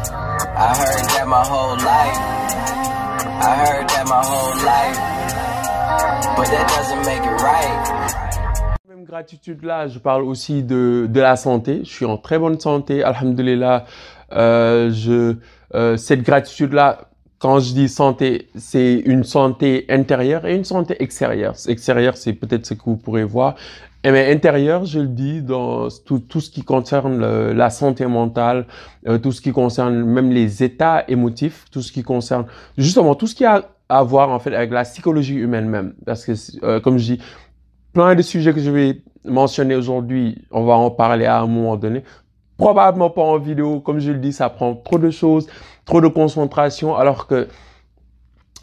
I 0.53 0.69
heard 0.77 1.05
that 1.13 1.27
my 1.27 1.43
whole 1.45 1.77
life. 1.77 2.19
I 3.23 3.53
heard 3.65 3.87
that 3.89 4.05
my 4.07 4.21
whole 4.25 4.55
life. 4.65 4.97
But 6.37 6.47
that 6.49 6.67
doesn't 6.69 7.05
make 7.05 7.23
it 7.23 7.37
right. 7.41 8.22
Même 9.13 9.19
gratitude 9.19 9.63
là, 9.63 9.87
je 9.87 9.99
parle 9.99 10.23
aussi 10.23 10.63
de, 10.63 11.07
de 11.07 11.21
la 11.21 11.35
santé. 11.35 11.81
Je 11.83 11.89
suis 11.89 12.05
en 12.05 12.17
très 12.17 12.39
bonne 12.39 12.59
santé, 12.59 13.03
alhamdulillah. 13.03 13.85
Euh, 14.31 14.89
je, 14.91 15.35
euh, 15.75 15.97
cette 15.97 16.23
gratitude 16.23 16.73
là, 16.73 17.09
quand 17.37 17.59
je 17.59 17.73
dis 17.73 17.89
santé, 17.89 18.47
c'est 18.55 19.03
une 19.05 19.23
santé 19.23 19.85
intérieure 19.89 20.47
et 20.47 20.55
une 20.55 20.63
santé 20.63 20.95
extérieure. 20.99 21.53
Extérieure, 21.67 22.17
c'est 22.17 22.33
peut-être 22.33 22.65
ce 22.65 22.73
que 22.73 22.85
vous 22.85 22.97
pourrez 22.97 23.23
voir. 23.23 23.53
Et 24.03 24.09
mais 24.09 24.31
intérieur, 24.33 24.85
je 24.85 25.01
le 25.01 25.07
dis 25.07 25.43
dans 25.43 25.89
tout, 26.07 26.17
tout 26.17 26.41
ce 26.41 26.49
qui 26.49 26.63
concerne 26.63 27.51
la 27.51 27.69
santé 27.69 28.07
mentale, 28.07 28.65
euh, 29.07 29.19
tout 29.19 29.31
ce 29.31 29.41
qui 29.41 29.51
concerne 29.51 30.03
même 30.03 30.31
les 30.31 30.63
états 30.63 31.03
émotifs, 31.07 31.65
tout 31.71 31.83
ce 31.83 31.91
qui 31.91 32.01
concerne 32.01 32.45
justement 32.79 33.13
tout 33.13 33.27
ce 33.27 33.35
qui 33.35 33.45
a 33.45 33.63
à 33.89 34.01
voir 34.01 34.31
en 34.31 34.39
fait 34.39 34.55
avec 34.55 34.71
la 34.71 34.85
psychologie 34.85 35.35
humaine 35.35 35.67
même. 35.69 35.93
Parce 36.03 36.25
que 36.25 36.79
comme 36.79 36.97
je 36.97 37.13
dis, 37.13 37.21
plein 37.93 38.15
de 38.15 38.21
sujets 38.21 38.53
que 38.53 38.59
je 38.59 38.71
vais 38.71 39.01
mentionner 39.23 39.75
aujourd'hui, 39.75 40.37
on 40.51 40.65
va 40.65 40.73
en 40.73 40.91
parler 40.91 41.25
à 41.25 41.39
un 41.39 41.47
moment 41.47 41.77
donné. 41.77 42.03
Probablement 42.57 43.09
pas 43.09 43.21
en 43.21 43.37
vidéo, 43.37 43.79
comme 43.79 43.99
je 43.99 44.11
le 44.11 44.19
dis, 44.19 44.33
ça 44.33 44.49
prend 44.49 44.75
trop 44.75 44.99
de 44.99 45.09
choses, 45.09 45.47
trop 45.85 46.01
de 46.01 46.07
concentration, 46.07 46.95
alors 46.95 47.27
que 47.27 47.47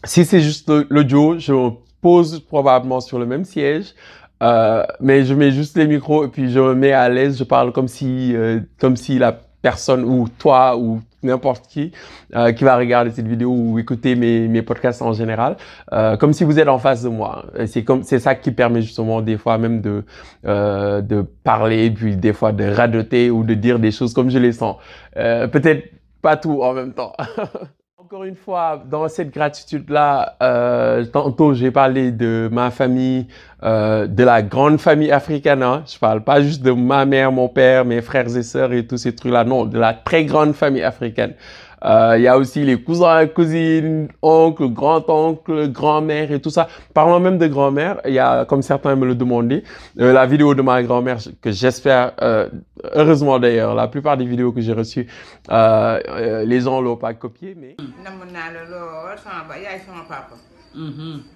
si 0.03 0.25
c'est 0.25 0.41
juste 0.41 0.71
l'audio, 0.89 1.37
je 1.39 1.53
me 1.53 1.71
pose 2.01 2.39
probablement 2.39 2.99
sur 2.99 3.19
le 3.19 3.25
même 3.25 3.45
siège, 3.45 3.93
euh, 4.41 4.83
mais 4.99 5.23
je 5.23 5.33
mets 5.33 5.51
juste 5.51 5.77
les 5.77 5.87
micros 5.87 6.25
et 6.25 6.27
puis 6.27 6.51
je 6.51 6.59
me 6.59 6.73
mets 6.73 6.93
à 6.93 7.09
l'aise, 7.09 7.37
je 7.37 7.43
parle 7.43 7.71
comme 7.71 7.87
si, 7.87 8.35
euh, 8.35 8.59
comme 8.79 8.95
si 8.95 9.19
la 9.19 9.39
personne 9.61 10.03
ou 10.03 10.27
toi 10.27 10.77
ou 10.77 11.01
n'importe 11.23 11.67
qui 11.67 11.91
euh, 12.35 12.51
qui 12.51 12.63
va 12.63 12.77
regarder 12.77 13.11
cette 13.11 13.27
vidéo 13.27 13.51
ou 13.51 13.79
écouter 13.79 14.15
mes, 14.15 14.47
mes 14.47 14.61
podcasts 14.61 15.01
en 15.01 15.13
général, 15.13 15.57
euh, 15.93 16.17
comme 16.17 16.33
si 16.33 16.43
vous 16.43 16.59
êtes 16.59 16.67
en 16.67 16.79
face 16.79 17.03
de 17.03 17.09
moi. 17.09 17.45
C'est 17.67 17.83
comme 17.83 18.03
c'est 18.03 18.19
ça 18.19 18.35
qui 18.35 18.51
permet 18.51 18.81
justement 18.81 19.21
des 19.21 19.37
fois 19.37 19.57
même 19.57 19.81
de 19.81 20.03
euh, 20.45 21.01
de 21.01 21.21
parler 21.43 21.91
puis 21.91 22.15
des 22.15 22.33
fois 22.33 22.51
de 22.51 22.65
radoter 22.65 23.29
ou 23.29 23.43
de 23.43 23.53
dire 23.53 23.79
des 23.79 23.91
choses 23.91 24.13
comme 24.13 24.29
je 24.29 24.39
les 24.39 24.53
sens. 24.53 24.77
Euh, 25.17 25.47
Peut-être 25.47 25.91
pas 26.21 26.37
tout 26.37 26.61
en 26.61 26.73
même 26.73 26.93
temps. 26.93 27.13
Encore 28.11 28.25
une 28.25 28.35
fois, 28.35 28.83
dans 28.91 29.07
cette 29.07 29.33
gratitude-là, 29.33 30.35
euh, 30.43 31.05
tantôt 31.05 31.53
j'ai 31.53 31.71
parlé 31.71 32.11
de 32.11 32.49
ma 32.51 32.69
famille, 32.69 33.27
euh, 33.63 34.05
de 34.05 34.25
la 34.25 34.41
grande 34.41 34.81
famille 34.81 35.13
africaine. 35.13 35.63
Hein. 35.63 35.83
Je 35.87 35.97
parle 35.97 36.21
pas 36.21 36.41
juste 36.41 36.61
de 36.61 36.71
ma 36.73 37.05
mère, 37.05 37.31
mon 37.31 37.47
père, 37.47 37.85
mes 37.85 38.01
frères 38.01 38.35
et 38.35 38.43
sœurs 38.43 38.73
et 38.73 38.85
tous 38.85 38.97
ces 38.97 39.15
trucs-là. 39.15 39.45
Non, 39.45 39.63
de 39.63 39.79
la 39.79 39.93
très 39.93 40.25
grande 40.25 40.51
famille 40.55 40.83
africaine. 40.83 41.35
Euh, 41.83 42.15
Il 42.17 42.23
y 42.23 42.27
a 42.27 42.37
aussi 42.37 42.63
les 42.63 42.81
cousins, 42.81 43.25
cousines, 43.27 44.07
oncles, 44.21 44.67
grand-oncles, 44.69 45.69
grand-mère 45.69 46.31
et 46.31 46.39
tout 46.39 46.49
ça. 46.51 46.67
Parlons 46.93 47.19
même 47.19 47.37
de 47.37 47.47
grand-mère, 47.47 47.99
il 48.05 48.13
y 48.13 48.19
a, 48.19 48.45
comme 48.45 48.61
certains 48.61 48.95
me 48.95 49.05
le 49.05 49.15
demandaient, 49.15 49.63
euh, 49.99 50.13
la 50.13 50.25
vidéo 50.27 50.53
de 50.53 50.61
ma 50.61 50.83
grand-mère 50.83 51.17
que 51.41 51.51
j'espère, 51.51 52.13
euh, 52.21 52.49
heureusement 52.93 53.39
d'ailleurs, 53.39 53.73
la 53.73 53.87
plupart 53.87 54.15
des 54.17 54.25
vidéos 54.25 54.51
que 54.51 54.61
j'ai 54.61 54.73
reçues, 54.73 55.07
euh, 55.49 55.99
euh, 56.07 56.45
les 56.45 56.61
gens 56.61 56.81
l'ont 56.81 56.97
pas 56.97 57.13
copié, 57.13 57.55
mais... 57.59 57.75
namm 58.03 58.19
naa 58.31 58.51
la 58.53 58.63
lool 58.71 59.17
sama 59.23 59.43
ba 59.49 59.57
yaay 59.57 59.79
sama 59.85 60.03
papa. 60.07 60.35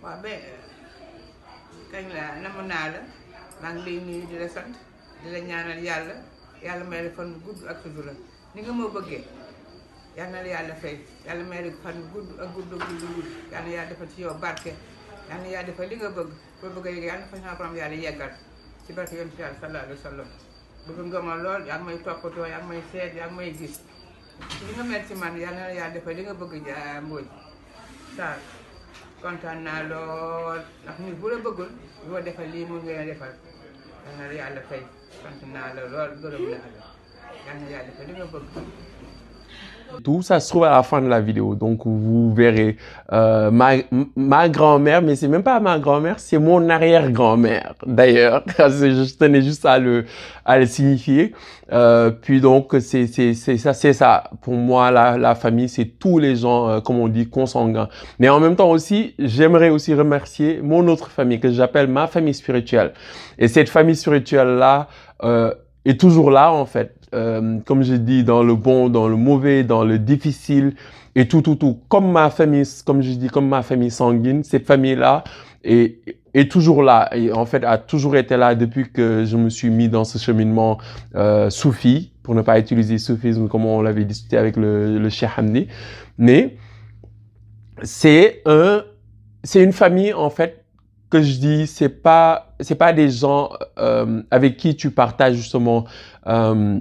waaw 0.03 0.17
ba 0.23 0.29
kañ 1.91 2.05
la 2.17 2.25
namm 2.43 2.57
naa 2.67 2.85
la. 2.93 2.99
Maa 3.61 3.73
ngi 3.73 3.81
lay 3.85 3.99
nuyu 4.05 4.25
di 4.29 4.37
la 4.39 4.47
sant 4.47 4.73
di 5.23 5.27
la 5.33 5.39
ñaanal 5.39 5.79
yàlla. 5.83 6.15
Yàlla 6.65 6.83
may 6.89 7.03
la 7.03 7.09
fan 7.17 7.33
bu 7.33 7.39
gudd 7.51 7.67
ak 7.69 7.77
sutura 7.83 8.13
ni 8.55 8.61
nga 8.61 8.71
ma 8.73 8.85
bëggee 8.95 9.23
yal 10.15 10.31
na 10.31 10.75
fay 10.75 10.99
yàlla 11.27 11.43
may 11.43 11.61
la 11.65 11.71
fan 11.83 11.97
gudd 12.13 12.39
ak 12.39 12.49
gudd 12.55 12.69
gudd 12.71 13.01
gudd 13.15 13.27
yal 13.51 13.63
na 13.63 13.69
yàlla 13.69 13.89
defal 13.89 14.07
ci 14.15 14.21
yow 14.21 14.33
barke. 14.39 14.71
Yal 15.29 15.39
na 15.41 15.47
yàlla 15.47 15.65
defal 15.67 15.87
li 15.89 15.95
nga 15.95 16.09
bëgg. 16.09 16.29
Boo 16.61 16.69
bëgg 16.75 16.87
a 16.87 16.89
yegg 16.91 17.03
yal 17.03 17.19
na 17.19 17.25
fa 17.27 17.35
sama 17.37 17.55
borom 17.57 17.75
yàlla 17.75 17.95
yeggal. 17.95 18.31
Ci 18.85 18.93
barke 18.93 19.13
yonent 19.15 19.37
yàlla 19.39 19.57
sallallahu 19.59 19.85
alayhi 19.85 19.99
wa 20.03 20.25
bëgg 20.87 21.05
nga 21.11 21.19
ma 21.21 21.35
lool 21.35 21.65
yaa 21.67 21.77
ngi 21.79 21.85
may 21.85 21.97
toppatoo 22.05 22.45
yaa 22.47 22.59
ngi 22.63 22.67
may 22.69 22.81
seet 22.91 23.13
yaa 23.15 23.27
ngi 23.27 23.35
may 23.35 23.51
gis. 23.59 23.75
Li 24.65 24.71
nga 24.75 24.83
mel 24.83 25.03
ci 25.07 25.13
man 25.15 25.35
yal 25.37 25.91
defal 25.93 26.15
li 26.15 26.21
nga 26.23 26.33
bëgg 26.33 26.53
lool. 29.91 30.61
Ndax 30.83 30.97
bu 31.19 31.27
la 31.27 31.37
bëggul 31.43 31.69
defal 32.23 32.51
defal. 33.05 33.33
Fay. 34.69 34.83
Sant 35.21 35.41
naa 35.53 35.73
lool. 35.75 36.11
Gërëm 36.23 36.43
naa 36.55 36.67
la. 36.75 36.83
Yal 37.71 37.83
defal 37.89 38.05
li 38.07 38.13
nga 38.15 38.25
bëgg. 38.31 38.84
Tout 40.03 40.21
ça 40.21 40.39
se 40.39 40.49
trouve 40.49 40.65
à 40.65 40.71
la 40.71 40.83
fin 40.83 41.01
de 41.01 41.07
la 41.07 41.21
vidéo. 41.21 41.55
Donc, 41.55 41.81
vous 41.85 42.33
verrez 42.33 42.77
euh, 43.13 43.51
ma, 43.51 43.73
ma 44.15 44.49
grand-mère, 44.49 45.01
mais 45.01 45.15
c'est 45.15 45.27
même 45.27 45.43
pas 45.43 45.59
ma 45.59 45.79
grand-mère, 45.79 46.19
c'est 46.19 46.37
mon 46.37 46.69
arrière-grand-mère, 46.69 47.73
d'ailleurs. 47.85 48.43
Je 48.57 49.17
tenais 49.17 49.41
juste 49.41 49.65
à 49.65 49.79
le, 49.79 50.05
à 50.43 50.59
le 50.59 50.65
signifier. 50.65 51.33
Euh, 51.71 52.11
puis 52.11 52.41
donc, 52.41 52.75
c'est, 52.79 53.07
ça, 53.07 53.73
c'est 53.73 53.93
ça. 53.93 54.25
Pour 54.41 54.53
moi, 54.53 54.91
la, 54.91 55.17
la 55.17 55.35
famille, 55.35 55.69
c'est 55.69 55.85
tous 55.85 56.19
les 56.19 56.35
gens, 56.35 56.69
euh, 56.69 56.79
comme 56.81 56.99
on 56.99 57.07
dit, 57.07 57.29
consanguins. 57.29 57.89
Mais 58.19 58.29
en 58.29 58.39
même 58.39 58.55
temps 58.55 58.69
aussi, 58.69 59.15
j'aimerais 59.17 59.69
aussi 59.69 59.93
remercier 59.93 60.59
mon 60.61 60.87
autre 60.87 61.09
famille, 61.09 61.39
que 61.39 61.51
j'appelle 61.51 61.87
ma 61.87 62.07
famille 62.07 62.33
spirituelle. 62.33 62.93
Et 63.39 63.47
cette 63.47 63.69
famille 63.69 63.95
spirituelle-là, 63.95 64.87
euh, 65.23 65.53
est 65.85 65.99
toujours 65.99 66.31
là, 66.31 66.51
en 66.51 66.65
fait. 66.65 66.95
Euh, 67.13 67.59
comme 67.65 67.83
je 67.83 67.93
dis, 67.93 68.23
dans 68.23 68.43
le 68.43 68.55
bon, 68.55 68.89
dans 68.89 69.07
le 69.07 69.15
mauvais, 69.15 69.63
dans 69.63 69.85
le 69.85 69.99
difficile 69.99 70.73
et 71.15 71.27
tout, 71.27 71.41
tout, 71.41 71.55
tout. 71.55 71.79
Comme 71.87 72.11
ma 72.11 72.29
famille, 72.29 72.65
comme 72.85 73.01
je 73.01 73.11
dis, 73.11 73.27
comme 73.27 73.47
ma 73.47 73.61
famille 73.61 73.91
sanguine, 73.91 74.43
cette 74.43 74.65
famille-là 74.65 75.23
est, 75.63 75.99
est 76.33 76.51
toujours 76.51 76.83
là. 76.83 77.09
Et 77.15 77.31
en 77.31 77.45
fait, 77.45 77.63
a 77.63 77.77
toujours 77.77 78.17
été 78.17 78.35
là 78.35 78.55
depuis 78.55 78.91
que 78.91 79.23
je 79.25 79.37
me 79.37 79.49
suis 79.49 79.69
mis 79.69 79.87
dans 79.87 80.03
ce 80.03 80.17
cheminement 80.17 80.77
euh, 81.15 81.49
soufi, 81.49 82.11
pour 82.21 82.35
ne 82.35 82.41
pas 82.41 82.59
utiliser 82.59 82.97
soufisme 82.97 83.47
comme 83.47 83.65
on 83.65 83.81
l'avait 83.81 84.03
discuté 84.03 84.35
avec 84.37 84.57
le, 84.57 84.97
le 84.97 85.09
Cheikh 85.09 85.29
Hamdi. 85.37 85.67
Mais 86.17 86.57
c'est 87.83 88.41
un, 88.45 88.83
c'est 89.43 89.63
une 89.63 89.73
famille, 89.73 90.13
en 90.13 90.29
fait, 90.29 90.64
que 91.09 91.21
je 91.21 91.37
dis, 91.39 91.67
c'est 91.67 91.89
pas, 91.89 92.53
c'est 92.59 92.75
pas 92.75 92.93
des 92.93 93.09
gens 93.09 93.49
euh, 93.77 94.21
avec 94.31 94.57
qui 94.57 94.75
tu 94.75 94.91
partages 94.91 95.35
justement 95.35 95.85
euh, 96.27 96.79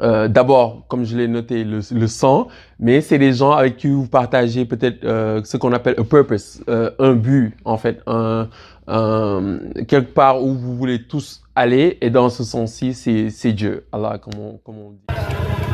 euh, 0.00 0.28
d'abord, 0.28 0.84
comme 0.88 1.04
je 1.04 1.16
l'ai 1.16 1.26
noté, 1.26 1.64
le, 1.64 2.06
sang, 2.06 2.46
mais 2.78 3.00
c'est 3.00 3.18
des 3.18 3.32
gens 3.32 3.52
avec 3.52 3.76
qui 3.76 3.88
vous 3.88 4.06
partagez 4.06 4.64
peut-être 4.64 5.00
ce 5.44 5.56
qu'on 5.56 5.72
appelle 5.72 5.96
a 5.98 6.04
purpose, 6.04 6.62
un 6.68 7.14
but 7.14 7.56
en 7.64 7.76
fait, 7.76 8.00
un, 8.06 8.48
un- 8.86 9.58
quelque 9.88 10.12
part 10.14 10.42
où 10.42 10.54
vous 10.54 10.76
voulez 10.76 11.02
tous 11.02 11.42
aller. 11.56 11.98
Et 12.00 12.10
dans 12.10 12.30
ce 12.30 12.44
sens-ci, 12.44 12.94
c'est 12.94 13.30
c'est 13.30 13.52
Dieu, 13.52 13.86
Allah, 13.92 14.18
comme 14.18 14.40
on, 14.40 14.58
comme 14.58 14.78
on 14.78 14.90
dit. 14.92 15.69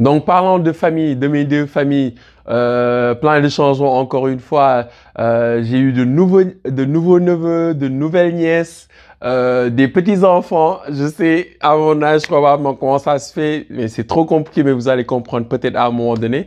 Donc, 0.00 0.24
parlant 0.24 0.58
de 0.58 0.72
famille, 0.72 1.14
de 1.14 1.28
mes 1.28 1.44
deux 1.44 1.66
familles, 1.66 2.14
euh, 2.48 3.14
plein 3.14 3.40
de 3.40 3.48
changements 3.48 3.98
encore 3.98 4.28
une 4.28 4.40
fois. 4.40 4.86
Euh, 5.18 5.62
j'ai 5.62 5.78
eu 5.78 5.92
de 5.92 6.04
nouveaux, 6.04 6.42
de 6.42 6.84
nouveaux 6.86 7.20
neveux, 7.20 7.74
de 7.74 7.86
nouvelles 7.86 8.34
nièces, 8.34 8.88
euh, 9.22 9.68
des 9.68 9.88
petits-enfants. 9.88 10.78
Je 10.88 11.06
sais, 11.06 11.50
à 11.60 11.76
mon 11.76 12.02
âge, 12.02 12.22
probablement 12.22 12.74
comment 12.74 12.98
ça 12.98 13.18
se 13.18 13.32
fait, 13.32 13.66
mais 13.68 13.88
c'est 13.88 14.06
trop 14.06 14.24
compliqué, 14.24 14.64
mais 14.64 14.72
vous 14.72 14.88
allez 14.88 15.04
comprendre 15.04 15.46
peut-être 15.46 15.76
à 15.76 15.86
un 15.86 15.90
moment 15.90 16.14
donné. 16.14 16.46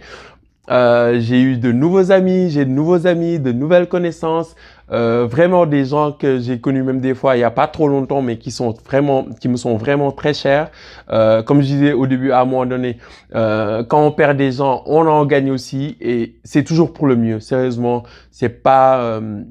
Euh, 0.71 1.19
j'ai 1.19 1.41
eu 1.41 1.57
de 1.57 1.71
nouveaux 1.71 2.11
amis, 2.11 2.49
j'ai 2.49 2.65
de 2.65 2.69
nouveaux 2.69 3.05
amis, 3.05 3.37
de 3.37 3.51
nouvelles 3.51 3.87
connaissances, 3.87 4.55
euh, 4.91 5.27
vraiment 5.29 5.65
des 5.65 5.85
gens 5.85 6.11
que 6.11 6.39
j'ai 6.39 6.59
connus 6.59 6.83
même 6.83 6.99
des 6.99 7.13
fois 7.13 7.37
il 7.37 7.39
y 7.39 7.43
a 7.43 7.51
pas 7.51 7.67
trop 7.67 7.87
longtemps, 7.87 8.21
mais 8.21 8.37
qui 8.37 8.51
sont 8.51 8.73
vraiment, 8.85 9.25
qui 9.39 9.47
me 9.47 9.57
sont 9.57 9.77
vraiment 9.77 10.11
très 10.11 10.33
chers. 10.33 10.71
Euh, 11.09 11.43
comme 11.43 11.61
je 11.61 11.67
disais 11.67 11.93
au 11.93 12.07
début, 12.07 12.31
à 12.31 12.41
un 12.41 12.45
moment 12.45 12.65
donné, 12.65 12.97
euh, 13.35 13.83
quand 13.83 14.05
on 14.05 14.11
perd 14.11 14.37
des 14.37 14.51
gens, 14.51 14.83
on 14.85 15.07
en 15.07 15.25
gagne 15.25 15.51
aussi, 15.51 15.97
et 16.01 16.35
c'est 16.43 16.63
toujours 16.63 16.93
pour 16.93 17.07
le 17.07 17.15
mieux. 17.15 17.39
Sérieusement, 17.39 18.03
c'est 18.31 18.61
pas, 18.63 18.99
euh, 18.99 19.43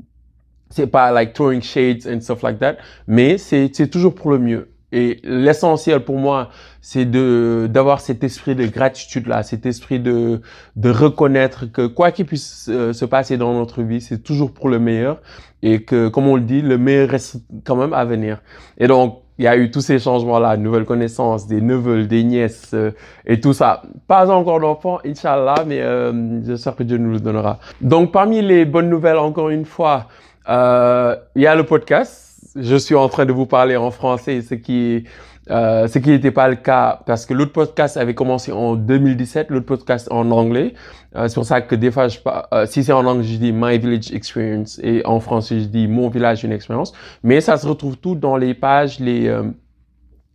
c'est 0.70 0.86
pas 0.86 1.12
like 1.12 1.32
throwing 1.32 1.62
shades 1.62 2.06
and 2.06 2.20
stuff 2.20 2.42
like 2.42 2.58
that, 2.58 2.76
mais 3.06 3.38
c'est 3.38 3.70
toujours 3.90 4.14
pour 4.14 4.30
le 4.30 4.38
mieux. 4.38 4.71
Et 4.92 5.20
l'essentiel 5.24 6.00
pour 6.00 6.18
moi, 6.18 6.50
c'est 6.80 7.06
de 7.06 7.66
d'avoir 7.70 8.00
cet 8.00 8.22
esprit 8.22 8.54
de 8.54 8.66
gratitude 8.66 9.26
là, 9.26 9.42
cet 9.42 9.66
esprit 9.66 10.00
de 10.00 10.42
de 10.76 10.90
reconnaître 10.90 11.64
que 11.66 11.86
quoi 11.86 12.12
qu'il 12.12 12.26
puisse 12.26 12.68
euh, 12.68 12.92
se 12.92 13.04
passer 13.04 13.36
dans 13.38 13.54
notre 13.54 13.82
vie, 13.82 14.00
c'est 14.00 14.22
toujours 14.22 14.52
pour 14.52 14.68
le 14.68 14.78
meilleur 14.78 15.20
et 15.62 15.82
que 15.82 16.08
comme 16.08 16.26
on 16.26 16.36
le 16.36 16.42
dit, 16.42 16.60
le 16.60 16.76
meilleur 16.76 17.08
reste 17.08 17.36
quand 17.64 17.76
même 17.76 17.94
à 17.94 18.04
venir. 18.04 18.42
Et 18.78 18.86
donc 18.86 19.22
il 19.38 19.44
y 19.44 19.48
a 19.48 19.56
eu 19.56 19.70
tous 19.70 19.80
ces 19.80 19.98
changements 19.98 20.38
là, 20.38 20.56
nouvelles 20.56 20.84
connaissances, 20.84 21.46
des 21.46 21.60
neveux, 21.60 22.04
des 22.04 22.22
nièces 22.22 22.70
euh, 22.74 22.90
et 23.26 23.40
tout 23.40 23.52
ça. 23.52 23.82
Pas 24.06 24.30
encore 24.30 24.60
d'enfants, 24.60 24.98
Inch'Allah, 25.04 25.64
mais 25.66 25.80
euh, 25.80 26.40
j'espère 26.44 26.76
que 26.76 26.82
Dieu 26.82 26.98
nous 26.98 27.12
le 27.12 27.20
donnera. 27.20 27.58
Donc 27.80 28.12
parmi 28.12 28.42
les 28.42 28.64
bonnes 28.64 28.90
nouvelles, 28.90 29.16
encore 29.16 29.50
une 29.50 29.64
fois, 29.64 30.06
euh, 30.48 31.16
il 31.34 31.42
y 31.42 31.46
a 31.46 31.54
le 31.54 31.64
podcast. 31.64 32.31
Je 32.54 32.76
suis 32.76 32.94
en 32.94 33.08
train 33.08 33.24
de 33.24 33.32
vous 33.32 33.46
parler 33.46 33.76
en 33.76 33.90
français, 33.90 34.42
ce 34.42 34.54
qui 34.54 35.04
euh, 35.50 35.88
ce 35.88 35.98
qui 35.98 36.10
n'était 36.10 36.30
pas 36.30 36.48
le 36.48 36.54
cas 36.54 37.00
parce 37.04 37.26
que 37.26 37.34
l'autre 37.34 37.52
podcast 37.52 37.96
avait 37.96 38.14
commencé 38.14 38.52
en 38.52 38.76
2017, 38.76 39.50
l'autre 39.50 39.66
podcast 39.66 40.06
en 40.12 40.30
anglais. 40.30 40.74
Euh, 41.16 41.26
c'est 41.26 41.34
pour 41.34 41.44
ça 41.44 41.60
que 41.62 41.74
des 41.74 41.90
fois, 41.90 42.06
je, 42.06 42.18
euh, 42.52 42.64
si 42.66 42.84
c'est 42.84 42.92
en 42.92 43.04
anglais, 43.06 43.24
je 43.24 43.38
dis 43.38 43.52
My 43.52 43.78
Village 43.78 44.12
Experience 44.12 44.78
et 44.84 45.04
en 45.04 45.18
français, 45.18 45.60
je 45.60 45.64
dis 45.64 45.88
Mon 45.88 46.10
village, 46.10 46.44
une 46.44 46.52
expérience. 46.52 46.92
Mais 47.24 47.40
ça 47.40 47.56
se 47.56 47.66
retrouve 47.66 47.96
tout 47.96 48.14
dans 48.14 48.36
les 48.36 48.54
pages, 48.54 49.00
les 49.00 49.26
euh, 49.28 49.42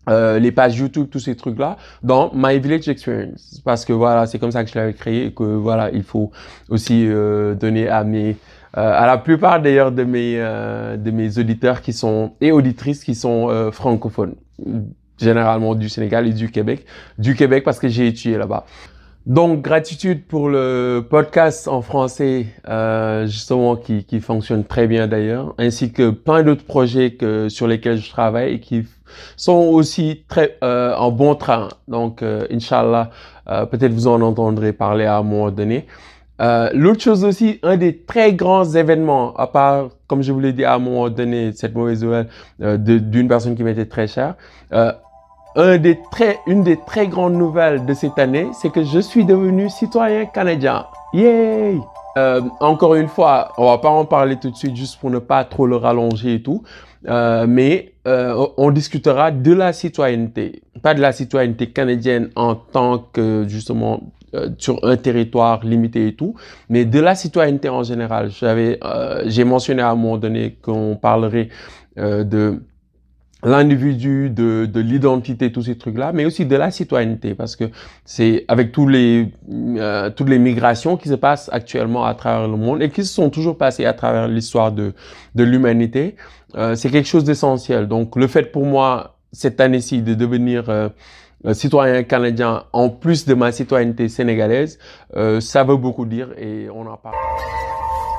euh, 0.09 0.39
les 0.39 0.53
pages 0.53 0.77
YouTube, 0.77 1.07
tous 1.11 1.19
ces 1.19 1.35
trucs-là, 1.35 1.77
dans 2.01 2.31
My 2.33 2.59
Village 2.59 2.87
Experience. 2.87 3.61
Parce 3.65 3.83
que 3.83 3.91
voilà, 3.91 4.25
c'est 4.25 4.39
comme 4.39 4.51
ça 4.51 4.63
que 4.63 4.69
je 4.69 4.75
l'avais 4.75 4.93
créé 4.93 5.25
et 5.25 5.33
que 5.33 5.43
voilà, 5.43 5.89
il 5.91 6.03
faut 6.03 6.31
aussi 6.69 7.05
euh, 7.07 7.55
donner 7.55 7.89
à 7.89 8.05
mes, 8.05 8.37
à 8.73 9.05
la 9.05 9.17
plupart 9.17 9.61
d'ailleurs 9.61 9.91
de 9.91 10.03
mes, 10.03 10.35
euh, 10.37 10.97
de 10.97 11.11
mes 11.11 11.37
auditeurs 11.39 11.81
qui 11.81 11.93
sont, 11.93 12.33
et 12.41 12.51
auditrices 12.51 13.03
qui 13.03 13.15
sont 13.15 13.49
euh, 13.49 13.71
francophones. 13.71 14.35
Généralement 15.17 15.73
du 15.73 15.89
Sénégal 15.89 16.27
et 16.27 16.33
du 16.33 16.51
Québec. 16.51 16.85
Du 17.17 17.35
Québec 17.35 17.63
parce 17.63 17.79
que 17.79 17.87
j'ai 17.87 18.07
étudié 18.07 18.37
là-bas. 18.37 18.65
Donc, 19.25 19.61
gratitude 19.61 20.25
pour 20.25 20.47
le 20.47 21.05
podcast 21.09 21.67
en 21.67 21.81
français, 21.81 22.45
euh, 22.69 23.25
justement, 23.25 23.75
qui, 23.75 24.05
qui 24.05 24.21
fonctionne 24.21 24.63
très 24.63 24.87
bien 24.87 25.07
d'ailleurs, 25.07 25.53
ainsi 25.57 25.91
que 25.91 26.11
plein 26.11 26.43
d'autres 26.43 26.63
projets 26.63 27.11
que, 27.11 27.49
sur 27.49 27.67
lesquels 27.67 27.97
je 27.97 28.09
travaille 28.09 28.53
et 28.53 28.59
qui 28.61 28.85
sont 29.35 29.69
aussi 29.73 30.23
très 30.27 30.57
euh, 30.63 30.95
en 30.95 31.11
bon 31.11 31.35
train. 31.35 31.67
Donc, 31.87 32.21
euh, 32.21 32.47
Inch'Allah, 32.51 33.09
euh, 33.49 33.65
peut-être 33.65 33.91
vous 33.91 34.07
en 34.07 34.21
entendrez 34.21 34.71
parler 34.71 35.05
à 35.05 35.17
un 35.17 35.23
moment 35.23 35.51
donné. 35.51 35.87
Euh, 36.39 36.69
L'autre 36.73 37.01
chose 37.01 37.23
aussi, 37.23 37.59
un 37.63 37.77
des 37.77 37.97
très 37.97 38.33
grands 38.33 38.65
événements, 38.65 39.33
à 39.35 39.47
part, 39.47 39.89
comme 40.07 40.21
je 40.21 40.31
vous 40.31 40.39
l'ai 40.39 40.53
dit 40.53 40.65
à 40.65 40.75
un 40.75 40.79
moment 40.79 41.09
donné, 41.09 41.51
cette 41.53 41.75
mauvaise 41.75 42.03
nouvelle 42.03 42.27
euh, 42.61 42.77
d'une 42.77 43.27
personne 43.27 43.55
qui 43.55 43.63
m'était 43.63 43.85
très 43.85 44.07
chère, 44.07 44.35
euh, 44.73 44.91
un 45.55 45.77
des 45.77 45.99
très, 46.11 46.39
une 46.45 46.63
des 46.63 46.77
très 46.85 47.07
grandes 47.07 47.33
nouvelles 47.33 47.85
de 47.85 47.93
cette 47.93 48.19
année, 48.19 48.47
c'est 48.53 48.69
que 48.69 48.83
je 48.83 48.99
suis 48.99 49.25
devenu 49.25 49.69
citoyen 49.69 50.25
canadien. 50.25 50.85
Yay! 51.13 51.79
Encore 52.59 52.95
une 52.95 53.09
fois, 53.09 53.51
on 53.59 53.65
va 53.67 53.77
pas 53.77 53.89
en 53.89 54.03
parler 54.03 54.37
tout 54.37 54.49
de 54.49 54.55
suite 54.55 54.75
juste 54.75 54.99
pour 54.99 55.11
ne 55.11 55.19
pas 55.19 55.43
trop 55.43 55.67
le 55.67 55.75
rallonger 55.75 56.33
et 56.33 56.41
tout, 56.41 56.63
mais 57.07 57.93
on 58.07 58.71
discutera 58.71 59.29
de 59.29 59.53
la 59.53 59.71
citoyenneté, 59.71 60.63
pas 60.81 60.95
de 60.95 60.99
la 60.99 61.11
citoyenneté 61.11 61.69
canadienne 61.69 62.31
en 62.35 62.55
tant 62.55 62.97
que 62.97 63.45
justement 63.47 64.01
euh, 64.37 64.49
sur 64.57 64.79
un 64.83 64.97
territoire 64.97 65.65
limité 65.65 66.07
et 66.07 66.15
tout, 66.15 66.35
mais 66.69 66.85
de 66.85 66.99
la 66.99 67.15
citoyenneté 67.15 67.69
en 67.69 67.83
général. 67.83 68.29
J'avais, 68.29 68.79
euh, 68.83 69.23
j'ai 69.25 69.43
mentionné 69.43 69.81
à 69.81 69.89
un 69.91 69.95
moment 69.95 70.17
donné 70.17 70.57
qu'on 70.61 70.95
parlerait 70.95 71.49
euh, 71.97 72.23
de 72.23 72.61
l'individu, 73.43 74.29
de, 74.29 74.65
de 74.65 74.79
l'identité, 74.79 75.51
tous 75.51 75.63
ces 75.63 75.77
trucs-là, 75.77 76.11
mais 76.11 76.25
aussi 76.25 76.45
de 76.45 76.55
la 76.55 76.71
citoyenneté, 76.71 77.35
parce 77.35 77.55
que 77.55 77.65
c'est 78.03 78.45
avec 78.47 78.71
tous 78.71 78.87
les, 78.87 79.31
euh, 79.51 80.09
toutes 80.09 80.29
les 80.29 80.39
migrations 80.39 80.97
qui 80.97 81.07
se 81.07 81.13
passent 81.13 81.49
actuellement 81.53 82.05
à 82.05 82.15
travers 82.15 82.47
le 82.47 82.57
monde 82.57 82.81
et 82.81 82.89
qui 82.89 83.05
se 83.05 83.13
sont 83.13 83.29
toujours 83.29 83.57
passées 83.57 83.85
à 83.85 83.93
travers 83.93 84.27
l'histoire 84.27 84.71
de, 84.71 84.93
de 85.35 85.43
l'humanité, 85.43 86.15
euh, 86.55 86.75
c'est 86.75 86.89
quelque 86.89 87.07
chose 87.07 87.23
d'essentiel. 87.25 87.87
Donc, 87.87 88.15
le 88.15 88.27
fait 88.27 88.51
pour 88.51 88.65
moi, 88.65 89.17
cette 89.31 89.61
année-ci, 89.61 90.01
de 90.01 90.15
devenir 90.15 90.69
euh, 90.69 90.89
citoyen 91.53 92.03
canadien 92.03 92.63
en 92.73 92.89
plus 92.89 93.25
de 93.25 93.33
ma 93.33 93.51
citoyenneté 93.51 94.09
sénégalaise, 94.09 94.79
euh, 95.15 95.39
ça 95.39 95.63
veut 95.63 95.77
beaucoup 95.77 96.05
dire 96.05 96.29
et 96.37 96.69
on 96.69 96.85
en 96.87 96.97
parle. 96.97 97.15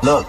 Look, 0.04 0.24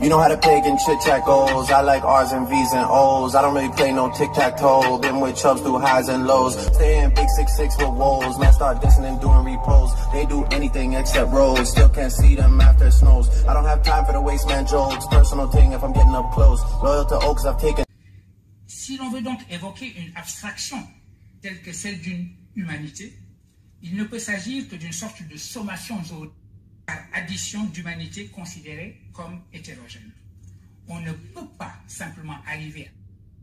you 0.00 0.08
know 0.08 0.18
how 0.18 0.28
the 0.28 0.36
pagan 0.36 0.76
chit 0.76 1.00
chat 1.00 1.24
goes. 1.24 1.70
I 1.70 1.82
like 1.82 2.02
R's 2.02 2.32
and 2.32 2.48
V's 2.48 2.72
and 2.72 2.84
O's. 2.90 3.36
I 3.36 3.42
don't 3.42 3.54
really 3.54 3.72
play 3.76 3.92
no 3.92 4.10
tic 4.10 4.32
tac 4.32 4.56
toe. 4.56 4.98
Been 4.98 5.20
with 5.20 5.36
chubs 5.36 5.60
through 5.60 5.78
highs 5.78 6.08
and 6.08 6.26
lows. 6.26 6.56
Stay 6.74 6.98
in 6.98 7.14
big 7.14 7.28
six 7.36 7.56
six 7.56 7.76
with 7.78 7.94
woes. 7.94 8.36
Man, 8.40 8.52
start 8.52 8.82
dissing 8.82 9.04
and 9.04 9.20
doing 9.20 9.44
repos. 9.44 9.90
They 10.12 10.26
do 10.26 10.44
anything 10.50 10.94
except 10.94 11.30
rolls. 11.30 11.70
Still 11.70 11.88
can't 11.90 12.10
see 12.10 12.34
them 12.34 12.60
after 12.60 12.86
it 12.86 12.92
snows. 12.92 13.28
I 13.46 13.54
don't 13.54 13.66
have 13.66 13.84
time 13.84 14.04
for 14.04 14.12
the 14.12 14.20
waste 14.20 14.48
man 14.48 14.66
jokes. 14.66 15.06
Personal 15.12 15.46
thing 15.48 15.72
if 15.72 15.84
I'm 15.84 15.92
getting 15.92 16.14
up 16.14 16.32
close. 16.32 16.60
Loyal 16.82 17.04
to 17.04 17.18
Oaks, 17.28 17.46
I've 17.46 17.60
taken. 17.60 17.84
Si 18.66 18.98
l'on 18.98 19.10
veut 19.12 19.22
donc 19.22 19.38
évoquer 19.48 19.94
une 19.96 20.12
abstraction 20.16 20.78
telle 21.44 21.60
que 21.60 21.74
celle 21.74 22.00
d'une 22.00 22.30
humanité, 22.56 23.12
il 23.82 23.96
ne 23.96 24.04
peut 24.04 24.18
s'agir 24.18 24.66
que 24.66 24.76
d'une 24.76 24.94
sorte 24.94 25.22
de 25.28 25.36
sommation 25.36 26.02
zoologique 26.02 26.38
par 26.86 26.98
addition 27.12 27.66
d'humanités 27.66 28.28
considérées 28.28 29.02
comme 29.12 29.42
hétérogènes. 29.52 30.10
On 30.88 31.00
ne 31.00 31.12
peut 31.12 31.46
pas 31.58 31.82
simplement 31.86 32.38
arriver 32.46 32.90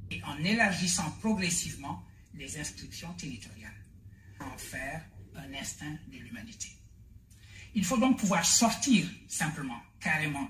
et 0.09 0.19
en 0.23 0.35
élargissant 0.43 1.11
progressivement 1.21 2.03
les 2.33 2.59
inscriptions 2.59 3.13
territoriales, 3.13 3.85
en 4.39 4.57
faire 4.57 5.05
un 5.35 5.53
instinct 5.53 5.95
de 6.11 6.17
l'humanité. 6.17 6.69
Il 7.75 7.85
faut 7.85 7.97
donc 7.97 8.17
pouvoir 8.17 8.43
sortir 8.43 9.05
simplement, 9.27 9.79
carrément, 9.99 10.49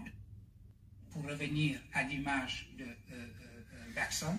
pour 1.09 1.23
revenir 1.25 1.81
à 1.91 2.03
l'image 2.03 2.69
de 2.77 2.85
euh, 2.85 2.87
euh, 3.11 3.93
euh, 3.97 4.33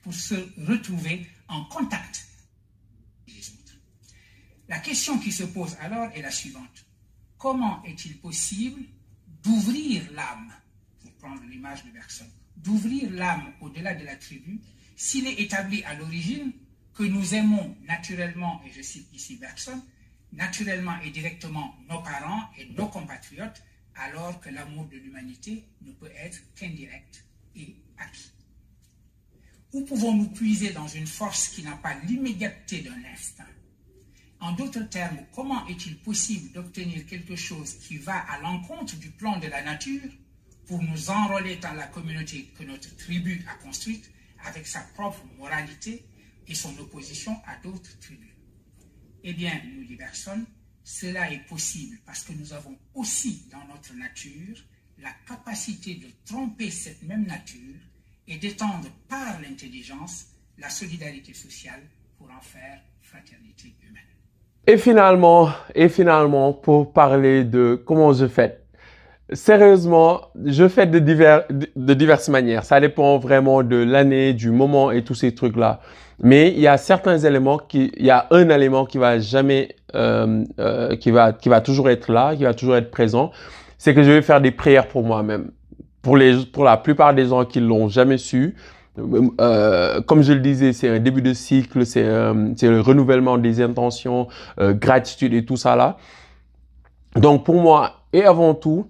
pour 0.00 0.14
se 0.14 0.36
retrouver 0.68 1.26
en 1.48 1.64
contact. 1.64 2.28
La 4.68 4.78
question 4.78 5.18
qui 5.18 5.32
se 5.32 5.44
pose 5.44 5.76
alors 5.80 6.10
est 6.14 6.22
la 6.22 6.30
suivante. 6.30 6.86
Comment 7.38 7.82
est-il 7.84 8.18
possible 8.18 8.82
d'ouvrir 9.42 10.02
l'âme, 10.12 10.52
pour 11.00 11.12
prendre 11.14 11.42
l'image 11.50 11.84
de 11.84 11.90
Bergson, 11.90 12.26
d'ouvrir 12.56 13.10
l'âme 13.10 13.52
au-delà 13.60 13.94
de 13.94 14.04
la 14.04 14.16
tribu, 14.16 14.60
s'il 14.94 15.26
est 15.26 15.40
établi 15.40 15.82
à 15.84 15.94
l'origine 15.94 16.52
que 16.94 17.02
nous 17.02 17.34
aimons 17.34 17.76
naturellement, 17.86 18.62
et 18.64 18.70
je 18.70 18.82
cite 18.82 19.12
ici 19.12 19.36
Bergson, 19.36 19.82
naturellement 20.32 20.98
et 21.00 21.10
directement 21.10 21.76
nos 21.88 22.00
parents 22.02 22.48
et 22.58 22.66
nos 22.66 22.86
compatriotes, 22.86 23.62
alors 23.96 24.40
que 24.40 24.48
l'amour 24.48 24.86
de 24.86 24.96
l'humanité 24.96 25.64
ne 25.82 25.92
peut 25.92 26.10
être 26.16 26.40
qu'indirect 26.54 27.24
et 27.56 27.74
acquis. 27.98 28.32
Où 29.72 29.84
pouvons-nous 29.84 30.28
puiser 30.28 30.70
dans 30.70 30.88
une 30.88 31.06
force 31.06 31.48
qui 31.48 31.62
n'a 31.62 31.76
pas 31.76 31.94
l'immédiateté 32.04 32.82
d'un 32.82 33.04
instinct 33.12 33.44
En 34.42 34.50
d'autres 34.50 34.88
termes, 34.88 35.24
comment 35.32 35.64
est-il 35.68 35.96
possible 35.98 36.50
d'obtenir 36.50 37.06
quelque 37.06 37.36
chose 37.36 37.74
qui 37.74 37.96
va 37.96 38.18
à 38.18 38.40
l'encontre 38.40 38.96
du 38.96 39.08
plan 39.08 39.38
de 39.38 39.46
la 39.46 39.62
nature 39.62 40.10
pour 40.66 40.82
nous 40.82 41.10
enrôler 41.10 41.56
dans 41.58 41.74
la 41.74 41.86
communauté 41.86 42.46
que 42.58 42.64
notre 42.64 42.94
tribu 42.96 43.44
a 43.48 43.54
construite 43.62 44.10
avec 44.44 44.66
sa 44.66 44.80
propre 44.80 45.22
moralité 45.38 46.04
et 46.48 46.56
son 46.56 46.76
opposition 46.80 47.40
à 47.46 47.54
d'autres 47.58 47.96
tribus? 48.00 48.34
Eh 49.22 49.32
bien, 49.32 49.62
nous 49.76 49.84
dit 49.84 49.94
Bergson, 49.94 50.44
cela 50.82 51.30
est 51.30 51.46
possible 51.46 52.00
parce 52.04 52.24
que 52.24 52.32
nous 52.32 52.52
avons 52.52 52.76
aussi 52.94 53.46
dans 53.52 53.64
notre 53.72 53.94
nature 53.94 54.56
la 54.98 55.12
capacité 55.24 55.94
de 55.94 56.08
tromper 56.24 56.72
cette 56.72 57.04
même 57.04 57.26
nature 57.26 57.78
et 58.26 58.38
d'étendre 58.38 58.90
par 59.08 59.40
l'intelligence 59.40 60.26
la 60.58 60.68
solidarité 60.68 61.32
sociale 61.32 61.88
pour 62.18 62.28
en 62.32 62.40
faire 62.40 62.82
fraternité 63.02 63.72
humaine. 63.82 64.02
Et 64.68 64.76
finalement, 64.76 65.48
et 65.74 65.88
finalement, 65.88 66.52
pour 66.52 66.92
parler 66.92 67.42
de 67.42 67.74
comment 67.84 68.12
je 68.12 68.26
fête. 68.26 68.64
Sérieusement, 69.32 70.20
je 70.44 70.68
fête 70.68 70.90
de, 70.90 71.00
divers, 71.00 71.42
de 71.50 71.94
diverses 71.94 72.28
manières. 72.28 72.64
Ça 72.64 72.78
dépend 72.78 73.18
vraiment 73.18 73.64
de 73.64 73.76
l'année, 73.76 74.34
du 74.34 74.50
moment 74.50 74.92
et 74.92 75.02
tous 75.02 75.14
ces 75.14 75.34
trucs-là. 75.34 75.80
Mais 76.20 76.52
il 76.52 76.60
y 76.60 76.68
a 76.68 76.76
certains 76.76 77.18
éléments 77.18 77.58
qui, 77.58 77.90
il 77.96 78.06
y 78.06 78.10
a 78.10 78.28
un 78.30 78.48
élément 78.50 78.84
qui 78.84 78.98
va 78.98 79.18
jamais, 79.18 79.74
euh, 79.96 80.44
euh, 80.60 80.94
qui 80.96 81.10
va, 81.10 81.32
qui 81.32 81.48
va 81.48 81.60
toujours 81.60 81.90
être 81.90 82.12
là, 82.12 82.36
qui 82.36 82.44
va 82.44 82.54
toujours 82.54 82.76
être 82.76 82.90
présent. 82.92 83.32
C'est 83.78 83.94
que 83.94 84.04
je 84.04 84.12
vais 84.12 84.22
faire 84.22 84.40
des 84.40 84.52
prières 84.52 84.86
pour 84.86 85.02
moi-même. 85.02 85.50
Pour 86.02 86.16
les, 86.16 86.44
pour 86.46 86.62
la 86.62 86.76
plupart 86.76 87.14
des 87.14 87.26
gens 87.26 87.44
qui 87.44 87.58
l'ont 87.58 87.88
jamais 87.88 88.18
su, 88.18 88.54
euh, 88.98 90.00
comme 90.02 90.22
je 90.22 90.32
le 90.32 90.40
disais, 90.40 90.72
c'est 90.72 90.88
un 90.88 90.98
début 90.98 91.22
de 91.22 91.32
cycle, 91.32 91.86
c'est 91.86 92.06
c'est 92.56 92.68
le 92.68 92.80
renouvellement 92.80 93.38
des 93.38 93.62
intentions, 93.62 94.28
euh, 94.60 94.74
gratitude 94.74 95.32
et 95.34 95.44
tout 95.44 95.56
ça 95.56 95.76
là. 95.76 95.96
Donc 97.16 97.44
pour 97.44 97.56
moi, 97.60 98.02
et 98.12 98.24
avant 98.24 98.54
tout, 98.54 98.86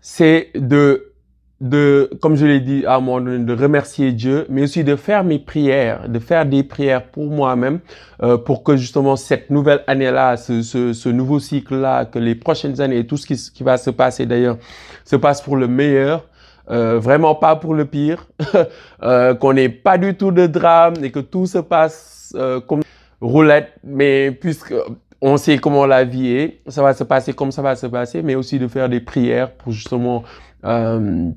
c'est 0.00 0.50
de, 0.54 1.12
de, 1.60 2.10
comme 2.20 2.34
je 2.34 2.44
l'ai 2.44 2.60
dit 2.60 2.84
à 2.86 2.96
un 2.96 3.00
moment 3.00 3.20
donné, 3.20 3.44
de 3.44 3.54
remercier 3.54 4.12
Dieu, 4.12 4.46
mais 4.48 4.64
aussi 4.64 4.84
de 4.84 4.96
faire 4.96 5.22
mes 5.24 5.38
prières, 5.38 6.08
de 6.08 6.18
faire 6.18 6.44
des 6.44 6.62
prières 6.62 7.06
pour 7.06 7.26
moi-même, 7.26 7.80
euh, 8.22 8.36
pour 8.36 8.62
que 8.64 8.76
justement 8.76 9.16
cette 9.16 9.50
nouvelle 9.50 9.82
année-là, 9.86 10.36
ce, 10.36 10.62
ce, 10.62 10.92
ce 10.92 11.08
nouveau 11.08 11.40
cycle-là, 11.40 12.04
que 12.06 12.18
les 12.18 12.34
prochaines 12.34 12.80
années 12.80 12.98
et 12.98 13.06
tout 13.06 13.16
ce 13.16 13.26
qui, 13.26 13.36
qui 13.36 13.62
va 13.62 13.76
se 13.78 13.90
passer 13.90 14.26
d'ailleurs, 14.26 14.58
se 15.04 15.16
passe 15.16 15.40
pour 15.40 15.56
le 15.56 15.68
meilleur. 15.68 16.26
Euh, 16.70 17.00
vraiment 17.00 17.34
pas 17.34 17.56
pour 17.56 17.74
le 17.74 17.84
pire, 17.84 18.28
euh, 19.02 19.34
qu'on 19.34 19.52
n'ait 19.52 19.68
pas 19.68 19.98
du 19.98 20.14
tout 20.14 20.30
de 20.30 20.46
drame 20.46 20.94
et 21.02 21.10
que 21.10 21.18
tout 21.18 21.46
se 21.46 21.58
passe 21.58 22.32
euh, 22.36 22.60
comme 22.60 22.82
roulette, 23.20 23.72
mais 23.82 24.30
puisque 24.30 24.74
on 25.20 25.36
sait 25.36 25.58
comment 25.58 25.86
la 25.86 26.04
vie 26.04 26.28
est, 26.28 26.60
ça 26.68 26.82
va 26.82 26.94
se 26.94 27.02
passer 27.02 27.32
comme 27.32 27.50
ça 27.50 27.62
va 27.62 27.74
se 27.74 27.86
passer, 27.86 28.22
mais 28.22 28.36
aussi 28.36 28.58
de 28.60 28.68
faire 28.68 28.88
des 28.88 29.00
prières 29.00 29.52
pour 29.52 29.72
justement 29.72 30.22
euh, 30.64 31.30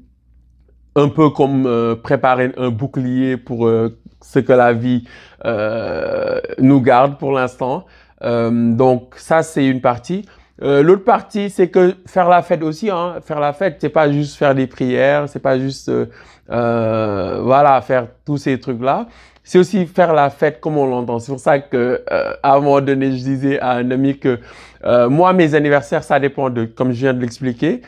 un 0.95 1.09
peu 1.09 1.29
comme 1.31 1.97
préparer 2.03 2.51
un 2.57 2.69
bouclier 2.69 3.35
pour 3.35 3.69
ce 4.21 4.39
que 4.39 4.53
la 4.53 4.73
vie 4.73 5.05
nous 6.59 6.81
garde 6.81 7.17
pour 7.17 7.33
l'instant. 7.33 7.85
donc 8.21 9.15
ça 9.17 9.43
c'est 9.43 9.67
une 9.67 9.81
partie. 9.81 10.25
Euh, 10.61 10.81
L'autre 10.83 11.03
partie, 11.03 11.49
c'est 11.49 11.67
que 11.67 11.95
faire 12.05 12.29
la 12.29 12.41
fête 12.41 12.63
aussi. 12.63 12.89
Hein. 12.89 13.15
Faire 13.21 13.39
la 13.39 13.53
fête, 13.53 13.77
c'est 13.79 13.89
pas 13.89 14.11
juste 14.11 14.37
faire 14.37 14.55
des 14.55 14.67
prières, 14.67 15.27
c'est 15.27 15.39
pas 15.39 15.59
juste 15.59 15.89
euh, 15.89 16.05
euh, 16.49 17.41
voilà 17.41 17.81
faire 17.81 18.07
tous 18.25 18.37
ces 18.37 18.59
trucs 18.59 18.81
là. 18.81 19.07
C'est 19.43 19.59
aussi 19.59 19.85
faire 19.85 20.13
la 20.13 20.29
fête 20.29 20.59
comme 20.61 20.77
on 20.77 20.87
l'entend. 20.87 21.19
C'est 21.19 21.31
pour 21.31 21.41
ça 21.41 21.59
que 21.59 22.03
à 22.41 22.55
un 22.55 22.59
moment 22.59 22.81
donné, 22.81 23.11
je 23.11 23.23
disais 23.23 23.59
à 23.59 23.71
un 23.73 23.91
ami 23.91 24.17
que 24.17 24.39
moi 25.07 25.33
mes 25.33 25.53
anniversaires, 25.53 26.03
ça 26.03 26.19
dépend 26.19 26.49
de 26.49 26.65
comme 26.65 26.91
je 26.93 27.01
viens 27.01 27.13
de 27.13 27.21
l'expliquer, 27.21 27.81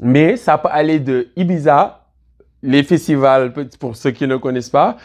mais 0.00 0.36
ça 0.36 0.58
peut 0.58 0.70
aller 0.72 0.98
de 0.98 1.28
Ibiza, 1.36 2.00
les 2.64 2.82
festivals 2.82 3.52
pour 3.78 3.94
ceux 3.94 4.10
qui 4.10 4.26
ne 4.26 4.36
connaissent 4.36 4.70
pas, 4.70 4.96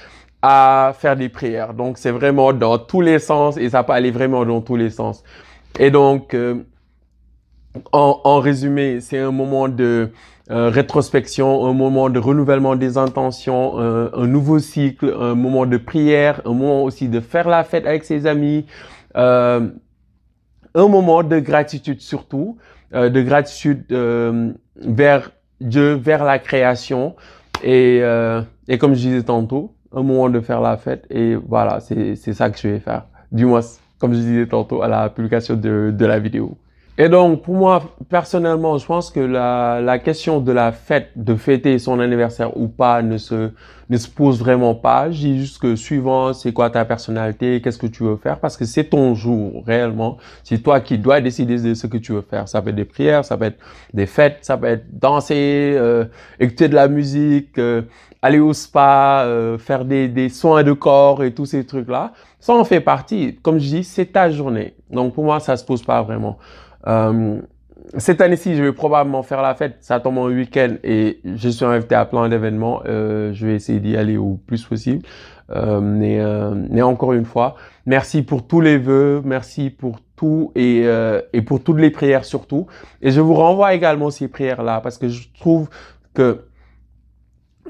à 0.42 0.94
faire 0.98 1.16
des 1.16 1.30
prières. 1.30 1.76
Donc 1.76 2.00
c'est 2.00 2.12
vraiment 2.12 2.54
dans 2.54 2.80
tous 2.80 3.02
les 3.02 3.20
sens 3.20 3.58
et 3.58 3.70
ça 3.70 3.84
peut 3.84 3.94
aller 3.94 4.10
vraiment 4.10 4.46
dans 4.46 4.62
tous 4.62 4.78
les 4.78 4.90
sens. 4.90 5.24
Et 5.78 5.92
donc 5.92 6.36
en, 7.92 8.40
résumé, 8.40 9.00
c'est 9.00 9.20
un 9.20 9.32
moment 9.32 9.68
de 9.68 10.12
euh, 10.50 10.70
rétrospection, 10.70 11.66
un 11.68 11.74
moment 11.74 12.10
de 12.10 12.20
renouvellement 12.20 12.76
des 12.76 12.98
intentions, 12.98 13.80
euh, 13.80 14.10
un 14.14 14.28
nouveau 14.28 14.60
cycle, 14.60 15.14
un 15.20 15.36
moment 15.36 15.66
de 15.66 15.78
prière, 15.78 16.42
un 16.46 16.54
moment 16.54 16.84
aussi 16.84 17.08
de 17.08 17.20
faire 17.20 17.48
la 17.48 17.64
fête 17.64 17.86
avec 17.86 18.04
ses 18.04 18.26
amis, 18.26 18.66
euh, 19.16 19.70
un 20.74 20.88
moment 20.88 21.24
de 21.24 21.40
gratitude 21.40 22.02
surtout, 22.02 22.58
de 22.92 23.22
gratitude 23.22 23.86
vers 24.76 25.32
Dieu, 25.62 25.94
vers 25.94 26.24
la 26.24 26.40
création 26.40 27.16
et, 27.64 28.02
comme 28.80 28.96
je 28.96 29.00
disais 29.00 29.24
tantôt, 29.24 29.76
un 29.94 30.02
moment 30.02 30.30
de 30.30 30.40
faire 30.40 30.62
la 30.62 30.78
fête 30.78 31.06
et 31.12 31.36
voilà, 31.36 31.80
c'est 31.82 32.16
ça 32.16 32.50
que 32.50 32.58
je 32.58 32.68
vais 32.68 32.80
faire. 32.80 33.06
du 33.32 33.46
moins, 33.46 33.62
comme 34.00 34.14
je 34.14 34.20
disais 34.20 34.48
tantôt, 34.48 34.82
à 34.82 34.88
la 34.88 35.10
publication 35.10 35.56
de 35.56 36.06
la 36.06 36.18
vidéo. 36.18 36.58
Et 37.02 37.08
donc, 37.08 37.44
pour 37.44 37.56
moi, 37.56 37.82
personnellement, 38.10 38.78
je 38.78 38.86
pense 38.86 39.10
que 39.10 39.22
la, 39.22 39.80
la 39.80 40.00
question 40.00 40.42
de 40.42 40.52
la 40.52 40.74
fête, 40.74 41.12
de 41.16 41.34
fêter 41.36 41.80
son 41.80 42.02
anniversaire 42.02 42.58
ou 42.58 42.68
pas, 42.68 43.02
ne 43.02 43.18
se, 43.18 43.52
ne 43.90 43.98
se 43.98 44.10
pose 44.10 44.38
vraiment 44.38 44.76
pas. 44.76 45.10
Je 45.10 45.30
juste 45.30 45.62
que 45.62 45.78
suivant, 45.78 46.34
c'est 46.34 46.52
quoi 46.52 46.70
ta 46.70 46.84
personnalité, 46.84 47.62
qu'est-ce 47.62 47.78
que 47.78 47.88
tu 47.88 48.04
veux 48.04 48.18
faire, 48.18 48.42
parce 48.42 48.58
que 48.58 48.66
c'est 48.66 48.84
ton 48.84 49.16
jour, 49.16 49.64
réellement. 49.66 50.18
C'est 50.44 50.58
toi 50.62 50.82
qui 50.82 50.98
dois 50.98 51.22
décider 51.22 51.58
de 51.58 51.74
ce 51.74 51.88
que 51.88 51.96
tu 51.96 52.12
veux 52.12 52.22
faire. 52.22 52.50
Ça 52.50 52.62
peut 52.62 52.72
être 52.72 52.76
des 52.76 52.84
prières, 52.84 53.24
ça 53.24 53.38
peut 53.38 53.46
être 53.46 53.60
des 53.94 54.06
fêtes, 54.06 54.40
ça 54.42 54.58
peut 54.58 54.68
être 54.68 54.84
danser, 54.92 55.76
euh, 55.78 56.04
écouter 56.38 56.68
de 56.68 56.76
la 56.76 56.90
musique, 56.90 57.58
euh, 57.60 57.84
aller 58.22 58.40
au 58.40 58.52
spa, 58.52 59.24
euh, 59.24 59.58
faire 59.58 59.86
des, 59.86 60.10
des 60.10 60.28
soins 60.28 60.64
de 60.64 60.74
corps 60.74 61.24
et 61.24 61.34
tous 61.34 61.46
ces 61.46 61.66
trucs-là. 61.66 62.12
Ça 62.42 62.54
en 62.54 62.66
fait 62.66 62.82
partie. 62.82 63.40
Comme 63.42 63.58
je 63.58 63.70
dis, 63.70 63.84
c'est 63.86 64.08
ta 64.08 64.30
journée. 64.30 64.74
Donc, 64.92 65.14
pour 65.14 65.24
moi, 65.24 65.40
ça 65.40 65.56
se 65.56 65.64
pose 65.64 65.82
pas 65.82 66.02
vraiment. 66.02 66.38
Euh, 66.88 67.42
cette 67.98 68.22
année-ci, 68.22 68.56
je 68.56 68.64
vais 68.64 68.74
probablement 68.74 69.24
faire 69.24 69.42
la 69.42 69.56
fête. 69.56 69.78
Ça 69.82 70.00
tombe 70.00 70.18
en 70.18 70.28
week-end 70.28 70.76
et 70.84 71.20
je 71.24 71.50
suis 71.50 71.66
invité 71.66 71.96
à 71.96 72.06
plein 72.06 72.30
d'événements. 72.30 72.82
Euh, 72.86 73.34
je 73.34 73.48
vais 73.48 73.56
essayer 73.56 73.80
d'y 73.80 73.96
aller 73.98 74.18
au 74.18 74.40
plus 74.46 74.64
possible. 74.64 75.04
Euh, 75.52 75.82
mais, 75.82 76.20
euh, 76.20 76.54
mais 76.70 76.82
encore 76.84 77.14
une 77.14 77.26
fois, 77.26 77.56
merci 77.86 78.22
pour 78.22 78.46
tous 78.46 78.62
les 78.62 78.78
vœux, 78.78 79.22
merci 79.26 79.72
pour 79.72 80.00
tout 80.16 80.52
et, 80.56 80.84
euh, 80.86 81.22
et 81.34 81.42
pour 81.42 81.64
toutes 81.64 81.80
les 81.80 81.90
prières 81.90 82.26
surtout. 82.26 82.68
Et 83.02 83.10
je 83.10 83.20
vous 83.20 83.34
renvoie 83.34 83.74
également 83.74 84.12
ces 84.12 84.28
prières-là 84.28 84.80
parce 84.82 85.00
que 85.00 85.08
je 85.08 85.28
trouve 85.40 85.70
que 86.14 86.46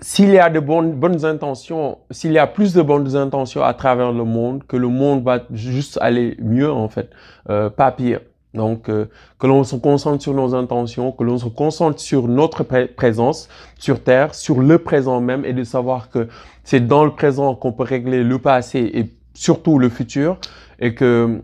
s'il 0.02 0.30
y 0.32 0.40
a 0.40 0.50
de 0.50 0.60
bonnes, 0.60 0.94
bonnes 0.94 1.26
intentions, 1.26 2.00
s'il 2.12 2.32
y 2.32 2.38
a 2.38 2.48
plus 2.48 2.74
de 2.74 2.82
bonnes 2.82 3.16
intentions 3.16 3.64
à 3.64 3.74
travers 3.74 4.12
le 4.12 4.24
monde, 4.24 4.64
que 4.66 4.78
le 4.78 4.88
monde 4.88 5.24
va 5.24 5.42
juste 5.52 5.98
aller 6.02 6.38
mieux 6.42 6.72
en 6.72 6.90
fait, 6.90 7.10
euh, 7.50 7.70
pas 7.70 7.92
pire. 7.92 8.22
Donc, 8.54 8.90
euh, 8.90 9.06
que 9.38 9.46
l'on 9.48 9.64
se 9.64 9.76
concentre 9.76 10.22
sur 10.24 10.34
nos 10.34 10.56
intentions, 10.56 11.12
que 11.12 11.24
l'on 11.24 11.38
se 11.38 11.48
concentre 11.48 12.00
sur 12.00 12.28
notre 12.28 12.64
pré- 12.64 12.88
présence 12.88 13.48
sur 13.78 14.02
Terre, 14.04 14.34
sur 14.34 14.60
le 14.62 14.80
présent 14.80 15.22
même, 15.22 15.46
et 15.46 15.54
de 15.54 15.64
savoir 15.64 16.10
que 16.10 16.28
c'est 16.64 16.86
dans 16.88 17.06
le 17.06 17.12
présent 17.12 17.54
qu'on 17.56 17.72
peut 17.74 17.84
régler 17.84 18.24
le 18.24 18.40
passé 18.40 18.80
et 18.94 19.06
surtout 19.36 19.78
le 19.78 19.90
futur, 19.90 20.40
et 20.80 20.96
que 20.96 21.42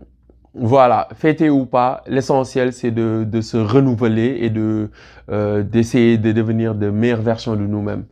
voilà, 0.54 1.08
fêter 1.14 1.50
ou 1.50 1.66
pas, 1.66 2.02
l'essentiel 2.06 2.72
c'est 2.72 2.90
de, 2.90 3.24
de 3.28 3.40
se 3.40 3.56
renouveler 3.58 4.38
et 4.40 4.50
de 4.50 4.90
euh, 5.30 5.62
d'essayer 5.62 6.16
de 6.18 6.32
devenir 6.32 6.74
de 6.74 6.90
meilleures 6.90 7.20
versions 7.22 7.54
de 7.56 7.66
nous-mêmes. 7.66 8.04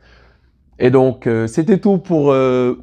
Et 0.78 0.90
donc, 0.90 1.26
euh, 1.26 1.46
c'était 1.46 1.78
tout 1.78 1.98
pour 1.98 2.32
euh, 2.32 2.74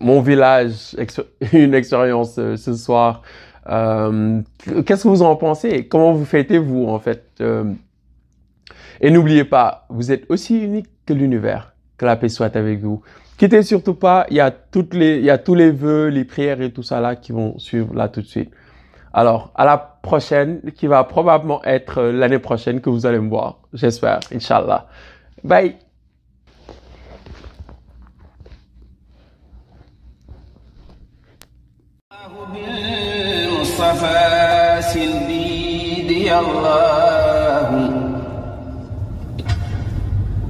mon 0.00 0.20
village, 0.20 0.94
une 1.52 1.74
expérience 1.74 2.36
euh, 2.38 2.56
ce 2.56 2.74
soir. 2.74 3.22
Euh, 3.70 4.40
Qu'est-ce 4.84 5.04
que 5.04 5.08
vous 5.08 5.22
en 5.22 5.36
pensez 5.36 5.86
Comment 5.86 6.12
vous 6.12 6.24
fêtez-vous 6.24 6.86
en 6.88 6.98
fait 6.98 7.24
Euh, 7.40 7.64
Et 9.00 9.10
n'oubliez 9.10 9.44
pas, 9.44 9.86
vous 9.88 10.12
êtes 10.12 10.24
aussi 10.30 10.58
unique 10.62 10.88
que 11.06 11.12
l'univers. 11.14 11.74
Que 11.96 12.06
la 12.06 12.16
paix 12.16 12.28
soit 12.28 12.56
avec 12.56 12.80
vous. 12.80 13.02
Quittez 13.38 13.62
surtout 13.62 13.94
pas, 13.94 14.26
il 14.30 14.36
y 14.36 14.40
a 14.40 14.50
toutes 14.50 14.94
les, 14.94 15.18
il 15.18 15.24
y 15.24 15.30
a 15.30 15.38
tous 15.38 15.54
les 15.54 15.70
vœux, 15.70 16.08
les 16.08 16.24
prières 16.24 16.60
et 16.60 16.72
tout 16.72 16.82
ça 16.82 17.00
là 17.00 17.16
qui 17.16 17.32
vont 17.32 17.58
suivre 17.58 17.94
là 17.94 18.08
tout 18.08 18.20
de 18.20 18.26
suite. 18.26 18.50
Alors, 19.12 19.52
à 19.56 19.64
la 19.64 19.78
prochaine, 20.02 20.60
qui 20.76 20.86
va 20.86 21.04
probablement 21.04 21.62
être 21.64 21.98
euh, 21.98 22.12
l'année 22.12 22.38
prochaine 22.38 22.80
que 22.80 22.90
vous 22.90 23.06
allez 23.06 23.18
me 23.18 23.28
voir. 23.28 23.58
J'espère, 23.72 24.20
Inch'Allah. 24.32 24.86
Bye 25.44 25.89
المصطفى 33.80 34.82
سيدي 34.92 36.28
الله. 36.38 37.90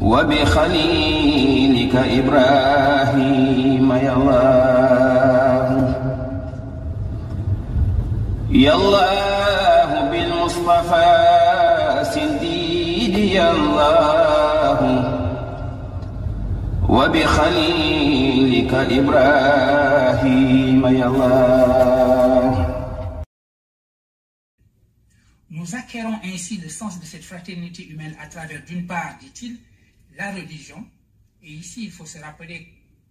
وبخليلك 0.02 1.94
إبراهيم 1.96 3.92
يا 3.92 4.12
الله. 4.16 5.94
يا 8.50 8.74
الله 8.74 9.90
بالمصطفى 10.10 11.12
سيدي 12.02 13.42
الله. 13.42 14.80
وبخليلك 16.88 18.74
إبراهيم 18.74 20.86
يا 20.86 21.06
الله. 21.06 22.59
Nous 25.61 25.74
acquérons 25.74 26.18
ainsi 26.24 26.56
le 26.56 26.70
sens 26.70 26.98
de 26.98 27.04
cette 27.04 27.22
fraternité 27.22 27.86
humaine 27.86 28.16
à 28.18 28.28
travers, 28.28 28.64
d'une 28.64 28.86
part, 28.86 29.18
dit-il, 29.18 29.58
la 30.16 30.32
religion. 30.32 30.88
Et 31.42 31.52
ici, 31.52 31.84
il 31.84 31.90
faut 31.90 32.06
se 32.06 32.16
rappeler 32.16 32.66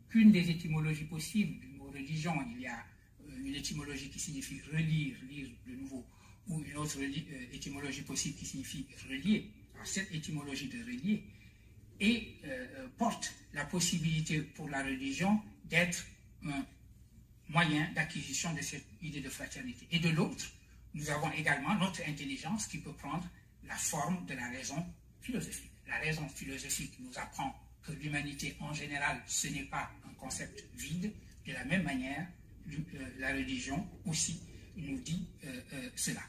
qu'une 0.09 0.31
des 0.31 0.49
étymologies 0.49 1.03
possibles 1.03 1.59
du 1.59 1.67
mot 1.77 1.91
religion, 1.91 2.33
il 2.55 2.61
y 2.61 2.65
a 2.65 2.73
euh, 2.73 3.45
une 3.45 3.53
étymologie 3.53 4.09
qui 4.09 4.19
signifie 4.19 4.61
relire, 4.73 5.15
lire 5.29 5.47
de 5.67 5.75
nouveau, 5.75 6.03
ou 6.47 6.63
une 6.63 6.77
autre 6.77 6.97
euh, 6.99 7.53
étymologie 7.53 8.01
possible 8.01 8.35
qui 8.35 8.47
signifie 8.47 8.87
relier. 9.07 9.51
Alors, 9.75 9.85
cette 9.85 10.11
étymologie 10.11 10.69
de 10.69 10.79
relier 10.79 11.23
et 11.99 12.33
euh, 12.45 12.87
porte 12.97 13.31
la 13.53 13.65
possibilité 13.65 14.41
pour 14.41 14.69
la 14.69 14.81
religion 14.83 15.39
d'être 15.65 16.03
un 16.47 16.65
moyen 17.47 17.91
d'acquisition 17.93 18.51
de 18.55 18.61
cette 18.63 18.87
idée 19.03 19.21
de 19.21 19.29
fraternité. 19.29 19.85
Et 19.91 19.99
de 19.99 20.09
l'autre, 20.09 20.51
nous 20.93 21.09
avons 21.09 21.31
également 21.31 21.75
notre 21.75 22.01
intelligence 22.07 22.67
qui 22.67 22.79
peut 22.79 22.93
prendre 22.93 23.27
la 23.67 23.75
forme 23.75 24.25
de 24.25 24.33
la 24.33 24.49
raison 24.49 24.85
philosophique. 25.21 25.71
La 25.87 25.97
raison 25.97 26.27
philosophique 26.29 26.93
nous 26.99 27.17
apprend 27.17 27.55
que 27.83 27.91
l'humanité 27.93 28.55
en 28.59 28.73
général, 28.73 29.21
ce 29.27 29.47
n'est 29.47 29.63
pas 29.63 29.89
un 30.07 30.13
concept 30.13 30.63
vide. 30.75 31.11
De 31.45 31.53
la 31.53 31.65
même 31.65 31.83
manière, 31.83 32.27
euh, 32.71 33.09
la 33.19 33.33
religion 33.33 33.87
aussi 34.05 34.39
nous 34.77 34.99
dit 34.99 35.27
euh, 35.45 35.61
euh, 35.73 35.89
cela. 35.95 36.21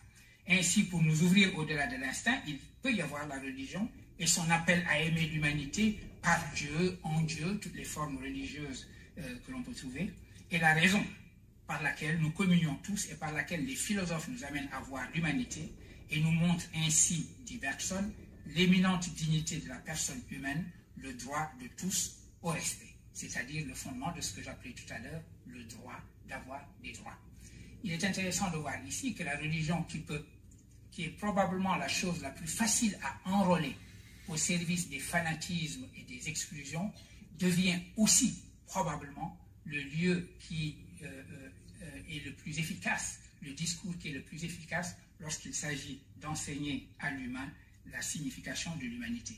Ainsi, 0.49 0.85
pour 0.85 1.03
nous 1.03 1.23
ouvrir 1.23 1.57
au-delà 1.59 1.87
de 1.87 1.97
l'instinct, 1.97 2.41
il 2.47 2.59
peut 2.83 2.93
y 2.93 3.03
avoir 3.03 3.27
la 3.29 3.39
religion 3.39 3.89
et 4.19 4.27
son 4.27 4.49
appel 4.51 4.85
à 4.89 5.01
aimer 5.01 5.27
l'humanité 5.27 5.99
par 6.23 6.41
Dieu, 6.55 6.99
en 7.03 7.21
Dieu, 7.23 7.59
toutes 7.61 7.75
les 7.75 7.85
formes 7.85 8.19
religieuses 8.19 8.89
que 9.17 9.53
l'on 9.53 9.63
peut 9.63 9.75
trouver, 9.75 10.11
et 10.51 10.59
la 10.59 10.73
raison 10.73 11.05
par 11.71 11.85
laquelle 11.85 12.19
nous 12.19 12.33
communions 12.33 12.75
tous 12.83 13.09
et 13.13 13.15
par 13.15 13.31
laquelle 13.31 13.65
les 13.65 13.77
philosophes 13.77 14.27
nous 14.27 14.43
amènent 14.43 14.69
à 14.73 14.81
voir 14.81 15.09
l'humanité 15.15 15.73
et 16.11 16.19
nous 16.19 16.33
montrent 16.33 16.67
ainsi, 16.75 17.29
dit 17.47 17.59
Bergson, 17.59 18.13
l'éminente 18.57 19.09
dignité 19.11 19.59
de 19.59 19.69
la 19.69 19.77
personne 19.77 20.21
humaine, 20.33 20.65
le 20.97 21.13
droit 21.13 21.49
de 21.63 21.69
tous 21.79 22.17
au 22.43 22.49
respect, 22.49 22.93
c'est-à-dire 23.13 23.65
le 23.69 23.75
fondement 23.75 24.11
de 24.11 24.21
ce 24.21 24.33
que 24.33 24.43
j'appelais 24.43 24.73
tout 24.73 24.93
à 24.93 24.99
l'heure 24.99 25.23
le 25.47 25.63
droit 25.63 26.01
d'avoir 26.29 26.61
des 26.83 26.91
droits. 26.91 27.17
Il 27.85 27.93
est 27.93 28.03
intéressant 28.03 28.51
de 28.51 28.57
voir 28.57 28.75
ici 28.85 29.15
que 29.15 29.23
la 29.23 29.37
religion 29.37 29.85
qui 29.85 30.01
peut, 30.01 30.27
qui 30.91 31.05
est 31.05 31.17
probablement 31.19 31.77
la 31.77 31.87
chose 31.87 32.21
la 32.21 32.31
plus 32.31 32.49
facile 32.49 32.99
à 33.01 33.31
enrôler 33.31 33.77
au 34.27 34.37
service 34.37 34.89
des 34.89 34.99
fanatismes 34.99 35.87
et 35.97 36.03
des 36.03 36.29
exclusions, 36.29 36.93
devient 37.39 37.79
aussi 37.97 38.43
probablement 38.67 39.39
le 39.67 39.81
lieu 39.83 40.31
qui 40.41 40.77
euh, 41.03 41.07
euh, 41.07 41.50
est 42.17 42.25
le 42.25 42.33
plus 42.33 42.59
efficace, 42.59 43.21
le 43.43 43.53
discours 43.53 43.97
qui 43.99 44.09
est 44.09 44.13
le 44.13 44.23
plus 44.23 44.45
efficace 44.45 44.97
lorsqu'il 45.21 45.55
s'agit 45.55 46.01
d'enseigner 46.21 46.89
à 46.99 47.11
l'humain 47.11 47.49
la 47.87 48.03
signification 48.03 48.75
de 48.77 48.83
l'humanité. 48.83 49.35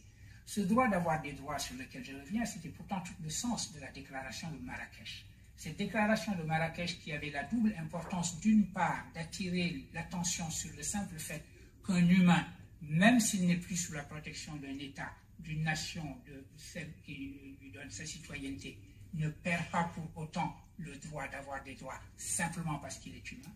Ce 0.47 0.61
droit 0.61 0.89
d'avoir 0.89 1.23
des 1.23 1.33
droits 1.33 1.59
sur 1.59 1.77
lequel 1.77 2.05
je 2.05 2.13
reviens, 2.13 2.45
c'était 2.45 2.69
pourtant 2.69 3.01
tout 3.01 3.15
le 3.23 3.31
sens 3.31 3.73
de 3.73 3.81
la 3.81 3.91
déclaration 3.91 4.51
de 4.51 4.59
Marrakech. 4.59 5.25
Cette 5.57 5.77
déclaration 5.77 6.35
de 6.35 6.43
Marrakech 6.43 6.99
qui 7.01 7.13
avait 7.13 7.31
la 7.31 7.45
double 7.45 7.75
importance, 7.79 8.41
d'une 8.41 8.67
part, 8.67 9.07
d'attirer 9.15 9.85
l'attention 9.95 10.51
sur 10.51 10.75
le 10.77 10.83
simple 10.83 11.19
fait 11.19 11.45
qu'un 11.87 12.09
humain, 12.09 12.45
même 12.83 13.21
s'il 13.21 13.47
n'est 13.47 13.57
plus 13.57 13.77
sous 13.77 13.93
la 13.93 14.03
protection 14.03 14.57
d'un 14.57 14.77
État, 14.79 15.13
d'une 15.39 15.63
nation, 15.63 16.17
de 16.27 16.45
celle 16.57 16.93
qui 17.05 17.57
lui 17.61 17.71
donne 17.71 17.91
sa 17.91 18.05
citoyenneté, 18.05 18.77
ne 19.15 19.29
perd 19.29 19.69
pas 19.71 19.85
pour 19.95 20.11
autant 20.17 20.57
le 20.79 20.97
droit 20.97 21.29
d'avoir 21.29 21.63
des 21.63 21.75
droits 21.75 22.01
simplement 22.17 22.79
parce 22.79 22.99
qu'il 22.99 23.15
est 23.15 23.33
humain. 23.33 23.53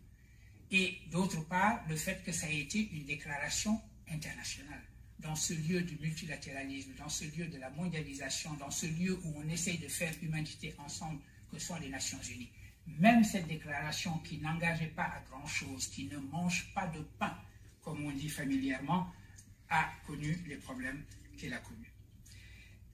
Et 0.71 0.99
d'autre 1.11 1.41
part, 1.47 1.81
le 1.89 1.97
fait 1.97 2.23
que 2.25 2.33
ça 2.33 2.49
ait 2.51 2.61
été 2.61 2.91
une 2.93 3.05
déclaration 3.05 3.81
internationale. 4.11 4.83
Dans 5.21 5.35
ce 5.35 5.55
lieu 5.55 5.83
du 5.83 5.97
multilatéralisme, 5.97 6.93
dans 6.99 7.09
ce 7.09 7.25
lieu 7.25 7.47
de 7.47 7.59
la 7.59 7.71
mondialisation, 7.71 8.53
dans 8.55 8.71
ce 8.71 8.87
lieu 8.87 9.19
où 9.25 9.35
on 9.37 9.49
essaye 9.49 9.79
de 9.79 9.89
faire 9.89 10.13
humanité 10.23 10.75
ensemble, 10.79 11.21
que 11.51 11.59
sont 11.59 11.77
les 11.77 11.89
Nations 11.89 12.21
Unies. 12.35 12.51
Même 12.87 13.25
cette 13.25 13.47
déclaration 13.47 14.19
qui 14.19 14.39
n'engageait 14.39 14.87
pas 14.89 15.05
à 15.05 15.21
grand-chose, 15.31 15.87
qui 15.89 16.05
ne 16.05 16.19
mange 16.19 16.73
pas 16.75 16.87
de 16.89 17.01
pain, 17.19 17.37
comme 17.83 18.05
on 18.05 18.11
dit 18.11 18.29
familièrement, 18.29 19.11
a 19.71 19.91
connu 20.07 20.39
les 20.47 20.57
problèmes 20.57 21.03
qu'elle 21.39 21.55
a 21.55 21.59
connus. 21.59 21.93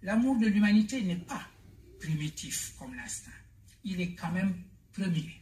L'amour 0.03 0.39
de 0.39 0.47
l'humanité 0.47 1.03
n'est 1.03 1.17
pas 1.17 1.47
primitif 2.03 2.75
comme 2.79 2.95
l'instinct. 2.95 3.31
Il 3.85 4.01
est 4.01 4.15
quand 4.15 4.33
même 4.33 4.55
premier. 4.93 5.39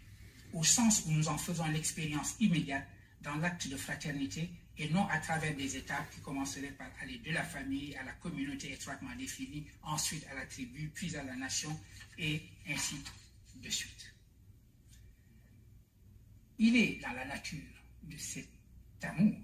au 0.53 0.65
sens 0.65 1.05
où 1.07 1.13
nous 1.13 1.29
en 1.29 1.39
faisons 1.39 1.67
l'expérience 1.67 2.35
immédiate 2.41 2.87
dans 3.23 3.37
l'acte 3.37 3.69
de 3.69 3.77
fraternité 3.77 4.51
et 4.79 4.89
non 4.89 5.07
à 5.09 5.19
travers 5.19 5.55
des 5.55 5.77
étapes 5.77 6.11
qui 6.11 6.21
commenceraient 6.21 6.73
par 6.73 6.89
aller 7.01 7.19
de 7.19 7.31
la 7.31 7.45
famille 7.45 7.95
à 7.97 8.03
la 8.03 8.13
communauté 8.13 8.73
étroitement 8.73 9.15
définie, 9.17 9.67
ensuite 9.83 10.27
à 10.31 10.35
la 10.35 10.47
tribu, 10.47 10.91
puis 10.95 11.15
à 11.17 11.23
la 11.23 11.37
nation, 11.37 11.79
et 12.19 12.43
ainsi 12.69 12.97
de 13.57 13.71
suite. 13.71 14.15
Il 16.59 16.77
est 16.77 17.01
dans 17.01 17.13
la 17.13 17.27
nature 17.27 17.75
de 18.03 18.17
cet 18.17 18.49
amour 19.03 19.39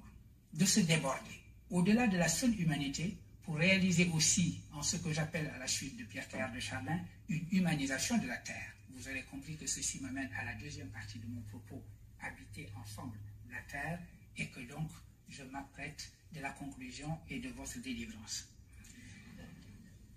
de 0.55 0.65
se 0.65 0.81
déborder 0.81 1.41
au-delà 1.71 2.07
de 2.09 2.17
la 2.17 2.29
seule 2.29 2.59
humanité 2.61 3.17
pour 3.47 3.57
réaliser 3.57 4.11
aussi, 4.13 4.61
en 4.73 4.83
ce 4.83 4.97
que 4.97 5.13
j'appelle 5.13 5.51
à 5.55 5.59
la 5.59 5.69
suite 5.69 5.97
de 5.97 6.05
Pierre 6.05 6.29
Teilhard 6.29 6.53
de 6.53 6.59
Chardin, 6.59 6.99
une 7.29 7.47
humanisation 7.53 8.19
de 8.19 8.27
la 8.27 8.37
Terre. 8.39 8.73
Vous 8.91 9.09
aurez 9.09 9.23
compris 9.23 9.57
que 9.57 9.69
ceci 9.69 10.01
m'amène 10.01 10.29
à 10.37 10.45
la 10.45 10.55
deuxième 10.55 10.89
partie 10.89 11.21
de 11.21 11.27
mon 11.29 11.41
propos, 11.43 11.81
habiter 12.21 12.69
ensemble 12.83 13.17
la 13.49 13.61
Terre, 13.71 14.01
et 14.37 14.49
que 14.49 14.61
donc 14.69 14.91
je 15.29 15.45
m'apprête 15.45 16.11
de 16.33 16.41
la 16.41 16.51
conclusion 16.51 17.17
et 17.31 17.39
de 17.39 17.49
votre 17.51 17.79
délivrance. 17.79 18.49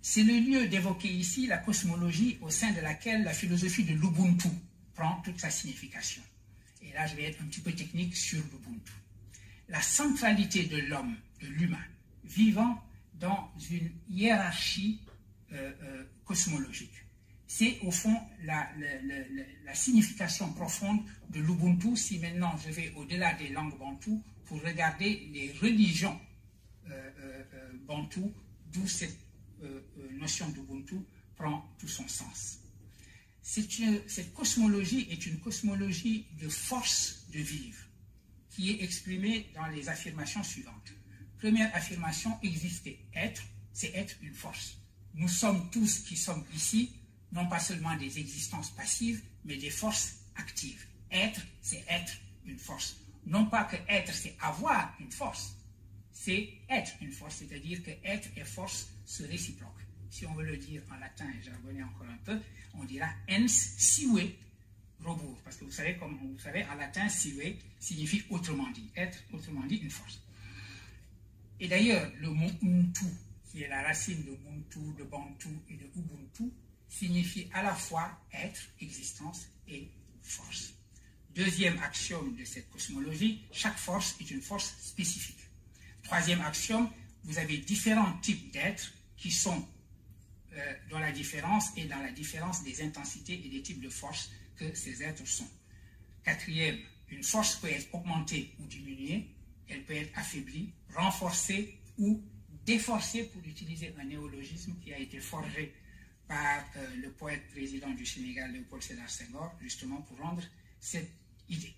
C'est 0.01 0.23
le 0.23 0.39
lieu 0.39 0.67
d'évoquer 0.67 1.09
ici 1.09 1.45
la 1.45 1.59
cosmologie 1.59 2.39
au 2.41 2.49
sein 2.49 2.71
de 2.71 2.79
laquelle 2.79 3.23
la 3.23 3.33
philosophie 3.33 3.83
de 3.83 3.93
l'Ubuntu 3.93 4.49
prend 4.95 5.21
toute 5.21 5.39
sa 5.39 5.51
signification. 5.51 6.23
Et 6.81 6.91
là, 6.93 7.05
je 7.05 7.15
vais 7.15 7.25
être 7.25 7.43
un 7.43 7.45
petit 7.45 7.61
peu 7.61 7.73
technique 7.73 8.15
sur 8.15 8.39
l'Ubuntu. 8.39 8.93
La 9.67 9.83
centralité 9.83 10.65
de 10.65 10.77
l'homme, 10.77 11.15
de 11.41 11.47
l'humain, 11.47 11.85
vivant 12.23 12.83
dans 13.19 13.51
une 13.69 13.91
hiérarchie 14.09 15.01
euh, 15.51 15.71
euh, 15.83 16.03
cosmologique. 16.25 16.93
C'est 17.47 17.79
au 17.81 17.91
fond 17.91 18.15
la, 18.43 18.69
signification 19.73 20.53
profonde 20.53 20.99
de 21.29 21.39
l'Ubuntu 21.39 21.97
si 21.97 22.19
maintenant 22.19 22.55
je 22.57 22.69
vais 22.71 22.93
au-delà 22.95 23.33
des 23.33 23.49
langues 23.49 23.77
bantoues 23.77 24.23
pour 24.45 24.61
regarder 24.61 25.27
les 25.33 25.51
religions 25.59 26.19
euh, 26.89 27.11
euh, 27.19 27.43
bantoues, 27.87 28.31
d'où 28.71 28.87
cette 28.87 29.17
notion 30.11 30.47
d'Ubuntu 30.49 30.97
prend 31.35 31.67
tout 31.79 31.87
son 31.87 32.07
sens. 32.07 32.59
Cette 33.41 34.33
cosmologie 34.35 35.07
est 35.09 35.25
une 35.25 35.39
cosmologie 35.39 36.27
de 36.39 36.47
force 36.47 37.25
de 37.33 37.39
vivre 37.39 37.79
qui 38.51 38.71
est 38.71 38.83
exprimée 38.83 39.47
dans 39.55 39.65
les 39.67 39.89
affirmations 39.89 40.43
suivantes. 40.43 40.93
Première 41.39 41.73
affirmation, 41.73 42.37
exister, 42.43 42.99
être, 43.15 43.41
c'est 43.71 43.95
être 43.95 44.15
une 44.21 44.33
force. 44.33 44.77
Nous 45.13 45.29
sommes 45.29 45.69
tous 45.71 45.99
qui 45.99 46.17
sommes 46.17 46.43
ici, 46.53 46.91
non 47.31 47.47
pas 47.47 47.59
seulement 47.59 47.95
des 47.95 48.19
existences 48.19 48.71
passives, 48.71 49.21
mais 49.45 49.55
des 49.55 49.69
forces 49.69 50.15
actives. 50.35 50.85
Être, 51.09 51.41
c'est 51.61 51.85
être 51.87 52.11
une 52.45 52.59
force. 52.59 52.97
Non 53.25 53.45
pas 53.45 53.63
que 53.63 53.77
être, 53.87 54.13
c'est 54.13 54.35
avoir 54.41 54.93
une 54.99 55.11
force, 55.11 55.55
c'est 56.11 56.49
être 56.69 56.91
une 57.01 57.13
force, 57.13 57.37
c'est-à-dire 57.37 57.81
que 57.83 57.91
être 58.03 58.27
et 58.35 58.43
force 58.43 58.89
se 59.05 59.23
réciproquent. 59.23 59.85
Si 60.09 60.25
on 60.25 60.33
veut 60.33 60.45
le 60.45 60.57
dire 60.57 60.81
en 60.91 60.97
latin, 60.97 61.29
et 61.29 61.41
j'en 61.41 61.85
encore 61.85 62.07
un 62.07 62.17
peu, 62.25 62.37
on 62.73 62.83
dira 62.83 63.07
ens 63.29 63.47
sive 63.47 64.33
robur, 64.99 65.37
parce 65.45 65.55
que 65.55 65.63
vous 65.63 65.71
savez, 65.71 65.95
comme 65.95 66.17
vous 66.17 66.39
savez, 66.39 66.65
en 66.65 66.75
latin, 66.75 67.07
sive 67.07 67.55
signifie 67.79 68.23
autrement 68.29 68.69
dit, 68.71 68.89
être, 68.97 69.23
autrement 69.31 69.65
dit, 69.65 69.77
une 69.77 69.89
force. 69.89 70.19
Et 71.59 71.67
d'ailleurs, 71.67 72.11
le 72.17 72.29
mot 72.29 72.49
Ubuntu, 72.61 73.05
qui 73.51 73.63
est 73.63 73.67
la 73.67 73.81
racine 73.83 74.23
de 74.23 74.31
Ubuntu, 74.31 74.79
de 74.97 75.03
Bantu 75.03 75.49
et 75.69 75.75
de 75.75 75.85
Ubuntu, 75.95 76.51
signifie 76.87 77.49
à 77.53 77.63
la 77.63 77.73
fois 77.75 78.09
être, 78.33 78.61
existence 78.81 79.47
et 79.67 79.89
force. 80.21 80.73
Deuxième 81.35 81.77
axiome 81.79 82.35
de 82.35 82.43
cette 82.45 82.69
cosmologie, 82.69 83.43
chaque 83.51 83.77
force 83.77 84.15
est 84.19 84.31
une 84.31 84.41
force 84.41 84.75
spécifique. 84.81 85.39
Troisième 86.03 86.41
axiome, 86.41 86.89
vous 87.23 87.37
avez 87.37 87.57
différents 87.57 88.17
types 88.19 88.51
d'êtres 88.51 88.93
qui 89.17 89.31
sont 89.31 89.67
euh, 90.53 90.73
dans 90.89 90.99
la 90.99 91.11
différence 91.11 91.71
et 91.77 91.85
dans 91.85 91.99
la 91.99 92.11
différence 92.11 92.63
des 92.63 92.81
intensités 92.81 93.41
et 93.45 93.49
des 93.49 93.61
types 93.61 93.81
de 93.81 93.89
forces 93.89 94.31
que 94.55 94.73
ces 94.73 95.03
êtres 95.03 95.27
sont. 95.27 95.47
Quatrième, 96.23 96.79
une 97.09 97.23
force 97.23 97.55
peut 97.57 97.69
être 97.69 97.93
augmentée 97.93 98.55
ou 98.59 98.65
diminuée, 98.65 99.29
elle 99.69 99.83
peut 99.83 99.95
être 99.95 100.17
affaiblie, 100.17 100.73
renforcée 100.95 101.79
ou 101.97 102.21
déforcée, 102.65 103.23
pour 103.25 103.43
utiliser 103.45 103.93
un 103.99 104.03
néologisme 104.03 104.75
qui 104.83 104.93
a 104.93 104.99
été 104.99 105.19
forgé 105.19 105.73
par 106.27 106.63
euh, 106.75 106.95
le 106.97 107.11
poète 107.11 107.47
président 107.49 107.89
du 107.89 108.05
Sénégal, 108.05 108.51
Léopold 108.51 108.83
Sédar 108.83 109.09
Senghor, 109.09 109.51
justement 109.61 110.01
pour 110.01 110.17
rendre 110.17 110.43
cette 110.79 111.11
idée. 111.49 111.73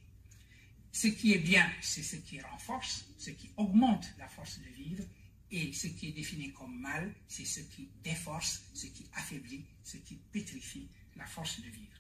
Ce 0.92 1.08
qui 1.08 1.34
est 1.34 1.39
bien, 1.39 1.66
c'est 1.82 2.04
ce 2.04 2.18
qui 2.18 2.42
renforce, 2.42 3.06
ce 3.18 3.30
qui 3.30 3.50
augmente 3.56 4.06
la 4.18 4.28
force 4.28 4.60
de 4.60 4.70
vivre, 4.84 5.04
et 5.52 5.74
ce 5.74 5.88
qui 5.88 6.10
est 6.10 6.12
défini 6.14 6.52
comme 6.54 6.78
mal, 6.80 7.14
c'est 7.28 7.46
ce 7.46 7.60
qui 7.62 7.89
déforce, 8.04 8.64
ce 8.74 8.88
qui 8.88 9.06
affaiblit, 9.14 9.66
ce 9.84 9.98
qui 9.98 10.16
pétrifie 10.32 10.89
la 11.16 11.26
force 11.26 11.60
de 11.62 11.70
vivre. 11.70 11.98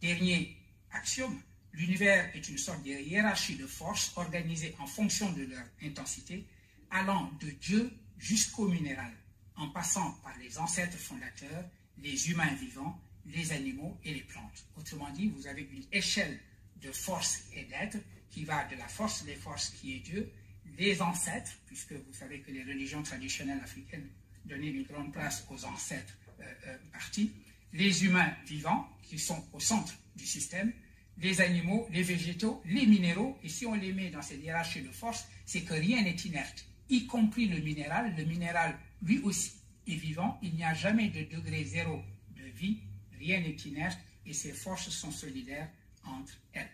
Dernier 0.00 0.56
axiome, 0.92 1.40
l'univers 1.76 2.34
est 2.34 2.48
une 2.48 2.58
sorte 2.58 2.82
de 2.82 2.90
hiérarchie 2.90 3.56
de 3.56 3.66
forces 3.66 4.12
organisée 4.16 4.74
en 4.78 4.86
fonction 4.86 5.30
de 5.32 5.44
leur 5.44 5.64
intensité, 5.82 6.44
allant 6.90 7.30
de 7.40 7.50
Dieu 7.50 7.92
jusqu'au 8.18 8.68
minéral, 8.68 9.12
en 9.56 9.68
passant 9.68 10.12
par 10.22 10.36
les 10.38 10.58
ancêtres 10.58 10.98
fondateurs, 10.98 11.64
les 11.98 12.30
humains 12.30 12.54
vivants, 12.54 12.98
les 13.26 13.52
animaux 13.52 13.98
et 14.04 14.14
les 14.14 14.22
plantes. 14.22 14.64
Autrement 14.76 15.10
dit, 15.10 15.28
vous 15.28 15.46
avez 15.46 15.62
une 15.62 15.84
échelle 15.92 16.38
de 16.80 16.92
force 16.92 17.44
et 17.54 17.64
d'être 17.64 17.98
qui 18.30 18.44
va 18.44 18.64
de 18.64 18.76
la 18.76 18.88
force 18.88 19.24
des 19.24 19.34
forces 19.34 19.70
qui 19.70 19.96
est 19.96 20.00
Dieu, 20.00 20.30
les 20.78 21.00
ancêtres, 21.02 21.52
puisque 21.66 21.92
vous 21.92 22.12
savez 22.12 22.40
que 22.40 22.50
les 22.50 22.62
religions 22.62 23.02
traditionnelles 23.02 23.60
africaines 23.62 24.08
donnaient 24.44 24.70
une 24.70 24.84
grande 24.84 25.12
place 25.12 25.46
aux 25.50 25.64
ancêtres 25.64 26.16
euh, 26.40 26.44
euh, 26.66 26.76
partis, 26.92 27.32
les 27.72 28.04
humains 28.04 28.32
vivants 28.46 28.88
qui 29.02 29.18
sont 29.18 29.44
au 29.52 29.60
centre 29.60 29.94
du 30.16 30.26
système, 30.26 30.72
les 31.18 31.40
animaux, 31.40 31.88
les 31.90 32.02
végétaux, 32.02 32.62
les 32.66 32.86
minéraux, 32.86 33.38
et 33.42 33.48
si 33.48 33.66
on 33.66 33.74
les 33.74 33.92
met 33.92 34.10
dans 34.10 34.22
cette 34.22 34.42
hiérarchie 34.42 34.82
de 34.82 34.90
force, 34.90 35.26
c'est 35.44 35.62
que 35.62 35.74
rien 35.74 36.02
n'est 36.02 36.16
inerte, 36.16 36.66
y 36.88 37.06
compris 37.06 37.46
le 37.46 37.60
minéral. 37.60 38.14
Le 38.16 38.24
minéral, 38.24 38.78
lui 39.02 39.18
aussi, 39.20 39.52
est 39.86 39.94
vivant. 39.94 40.38
Il 40.42 40.54
n'y 40.54 40.64
a 40.64 40.74
jamais 40.74 41.08
de 41.08 41.22
degré 41.24 41.64
zéro 41.64 42.02
de 42.36 42.44
vie, 42.44 42.78
rien 43.18 43.40
n'est 43.40 43.56
inerte, 43.64 43.98
et 44.26 44.32
ces 44.32 44.52
forces 44.52 44.90
sont 44.90 45.10
solidaires 45.10 45.68
entre 46.04 46.34
elles. 46.52 46.68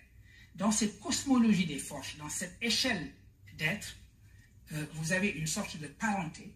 Dans 0.54 0.70
cette 0.70 0.98
cosmologie 1.00 1.66
des 1.66 1.78
forces, 1.78 2.16
dans 2.18 2.28
cette 2.28 2.56
échelle 2.60 3.10
d'être, 3.56 3.96
euh, 4.72 4.86
vous 4.94 5.12
avez 5.12 5.28
une 5.28 5.46
sorte 5.46 5.76
de 5.78 5.86
parenté 5.86 6.52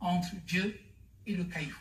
entre 0.00 0.34
Dieu 0.46 0.80
et 1.26 1.34
le 1.34 1.44
caillou. 1.44 1.76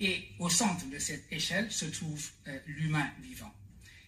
Et 0.00 0.30
au 0.38 0.48
centre 0.48 0.86
de 0.88 0.98
cette 0.98 1.30
échelle 1.30 1.70
se 1.70 1.84
trouve 1.84 2.30
euh, 2.48 2.58
l'humain 2.66 3.10
vivant. 3.20 3.52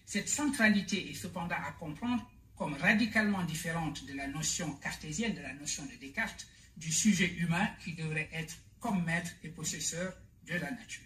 Cette 0.05 0.27
centralité 0.27 1.09
est 1.11 1.15
cependant 1.15 1.55
à 1.55 1.71
comprendre 1.71 2.29
comme 2.55 2.73
radicalement 2.73 3.43
différente 3.43 4.05
de 4.05 4.13
la 4.13 4.27
notion 4.27 4.73
cartésienne, 4.77 5.35
de 5.35 5.41
la 5.41 5.53
notion 5.53 5.85
de 5.85 5.95
Descartes, 5.95 6.47
du 6.77 6.91
sujet 6.91 7.33
humain 7.37 7.67
qui 7.83 7.93
devrait 7.93 8.29
être 8.33 8.55
comme 8.79 9.03
maître 9.05 9.31
et 9.43 9.49
possesseur 9.49 10.13
de 10.47 10.55
la 10.55 10.71
nature. 10.71 11.03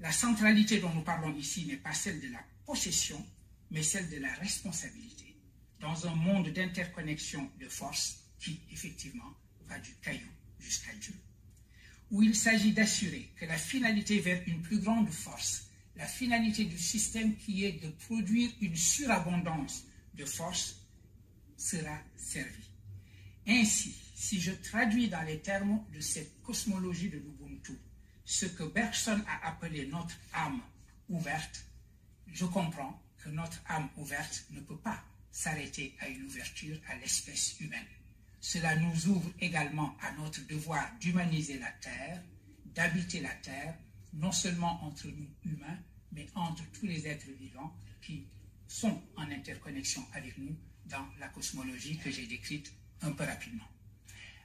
La 0.00 0.12
centralité 0.12 0.80
dont 0.80 0.92
nous 0.92 1.02
parlons 1.02 1.34
ici 1.36 1.66
n'est 1.66 1.76
pas 1.76 1.92
celle 1.92 2.20
de 2.20 2.32
la 2.32 2.44
possession, 2.66 3.24
mais 3.70 3.82
celle 3.82 4.08
de 4.10 4.18
la 4.18 4.32
responsabilité, 4.34 5.36
dans 5.80 6.06
un 6.06 6.14
monde 6.14 6.48
d'interconnexion 6.48 7.50
de 7.60 7.68
forces 7.68 8.18
qui, 8.38 8.60
effectivement, 8.72 9.32
va 9.66 9.78
du 9.78 9.94
caillou 9.96 10.28
jusqu'à 10.58 10.92
Dieu, 10.94 11.14
où 12.14 12.22
il 12.22 12.36
s'agit 12.36 12.70
d'assurer 12.70 13.28
que 13.34 13.44
la 13.44 13.58
finalité 13.58 14.20
vers 14.20 14.40
une 14.46 14.62
plus 14.62 14.78
grande 14.78 15.10
force, 15.10 15.68
la 15.96 16.06
finalité 16.06 16.64
du 16.64 16.78
système 16.78 17.34
qui 17.34 17.64
est 17.64 17.82
de 17.84 17.88
produire 17.88 18.52
une 18.60 18.76
surabondance 18.76 19.82
de 20.14 20.24
force, 20.24 20.76
sera 21.56 21.98
servie. 22.16 22.70
Ainsi, 23.48 23.96
si 24.14 24.40
je 24.40 24.52
traduis 24.52 25.08
dans 25.08 25.22
les 25.22 25.40
termes 25.40 25.84
de 25.92 26.00
cette 26.00 26.40
cosmologie 26.44 27.10
de 27.10 27.18
l'Ubuntu, 27.18 27.72
ce 28.24 28.46
que 28.46 28.62
Bergson 28.62 29.20
a 29.26 29.48
appelé 29.48 29.88
notre 29.88 30.14
âme 30.34 30.62
ouverte, 31.08 31.64
je 32.32 32.44
comprends 32.44 33.02
que 33.18 33.28
notre 33.28 33.60
âme 33.66 33.88
ouverte 33.96 34.46
ne 34.50 34.60
peut 34.60 34.78
pas 34.78 35.02
s'arrêter 35.32 35.96
à 35.98 36.08
une 36.08 36.22
ouverture 36.22 36.78
à 36.86 36.94
l'espèce 36.94 37.58
humaine. 37.58 37.88
Cela 38.44 38.76
nous 38.76 39.06
ouvre 39.06 39.32
également 39.40 39.96
à 40.02 40.12
notre 40.12 40.46
devoir 40.46 40.86
d'humaniser 41.00 41.58
la 41.58 41.70
Terre, 41.80 42.22
d'habiter 42.74 43.22
la 43.22 43.34
Terre, 43.36 43.74
non 44.12 44.32
seulement 44.32 44.84
entre 44.84 45.06
nous 45.06 45.30
humains, 45.50 45.78
mais 46.12 46.26
entre 46.34 46.62
tous 46.72 46.84
les 46.84 47.06
êtres 47.06 47.30
vivants 47.40 47.74
qui 48.02 48.26
sont 48.68 49.02
en 49.16 49.30
interconnexion 49.30 50.06
avec 50.12 50.36
nous 50.36 50.54
dans 50.84 51.08
la 51.18 51.28
cosmologie 51.28 51.96
que 51.96 52.10
j'ai 52.10 52.26
décrite 52.26 52.70
un 53.00 53.12
peu 53.12 53.24
rapidement. 53.24 53.64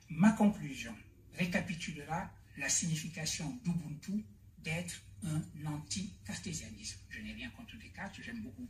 Ma 0.07 0.31
conclusion 0.31 0.95
récapitulera 1.33 2.31
la 2.55 2.69
signification 2.69 3.59
d'Ubuntu 3.65 4.23
d'être 4.59 5.01
un 5.25 5.41
anti-cartésianisme. 5.65 6.99
Je 7.09 7.19
n'ai 7.19 7.33
rien 7.33 7.49
contre 7.49 7.75
Descartes, 7.75 8.21
j'aime 8.23 8.43
beaucoup 8.43 8.69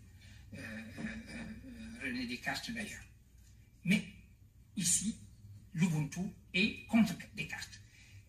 euh, 0.56 0.58
euh, 0.58 1.04
euh, 1.30 2.02
René 2.02 2.26
Descartes 2.26 2.72
d'ailleurs. 2.72 3.04
Mais 3.86 4.04
ici, 4.80 5.16
l'Ubuntu 5.74 6.22
est 6.54 6.86
contre 6.88 7.14
Descartes. 7.36 7.82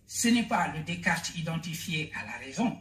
Ce 0.07 0.29
n'est 0.29 0.47
pas 0.47 0.77
le 0.77 0.83
Descartes 0.83 1.33
identifié 1.37 2.13
à 2.15 2.25
la 2.25 2.37
raison, 2.39 2.79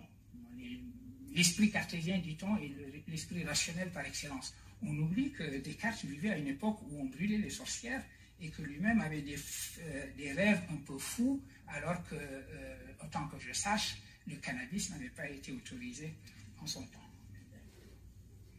l'esprit 1.32 1.70
cartésien, 1.72 2.18
dit-on, 2.18 2.58
est 2.58 2.74
l'esprit 3.08 3.44
rationnel 3.44 3.92
par 3.92 4.06
excellence. 4.06 4.54
On 4.82 4.98
oublie 4.98 5.32
que 5.32 5.60
Descartes 5.60 6.04
vivait 6.06 6.32
à 6.32 6.38
une 6.38 6.48
époque 6.48 6.82
où 6.84 7.00
on 7.00 7.06
brûlait 7.06 7.38
les 7.38 7.50
sorcières 7.50 8.04
et 8.42 8.50
que 8.50 8.62
lui-même 8.62 9.02
avait 9.02 9.22
des, 9.22 9.36
euh, 9.36 10.34
rêves 10.36 10.62
un 10.72 10.78
peu 10.78 10.98
fous, 10.98 11.42
alors 11.68 12.02
que, 12.08 12.16
euh, 12.16 12.76
autant 13.04 13.28
que 13.28 13.38
je 13.40 13.52
sache, 13.52 13.98
le 14.28 14.38
cannabis 14.38 14.90
n'avait 14.92 15.10
pas 15.10 15.30
été 15.30 15.52
autorisé 15.52 16.14
en 16.62 16.68
son 16.68 16.84
temps. 16.84 17.10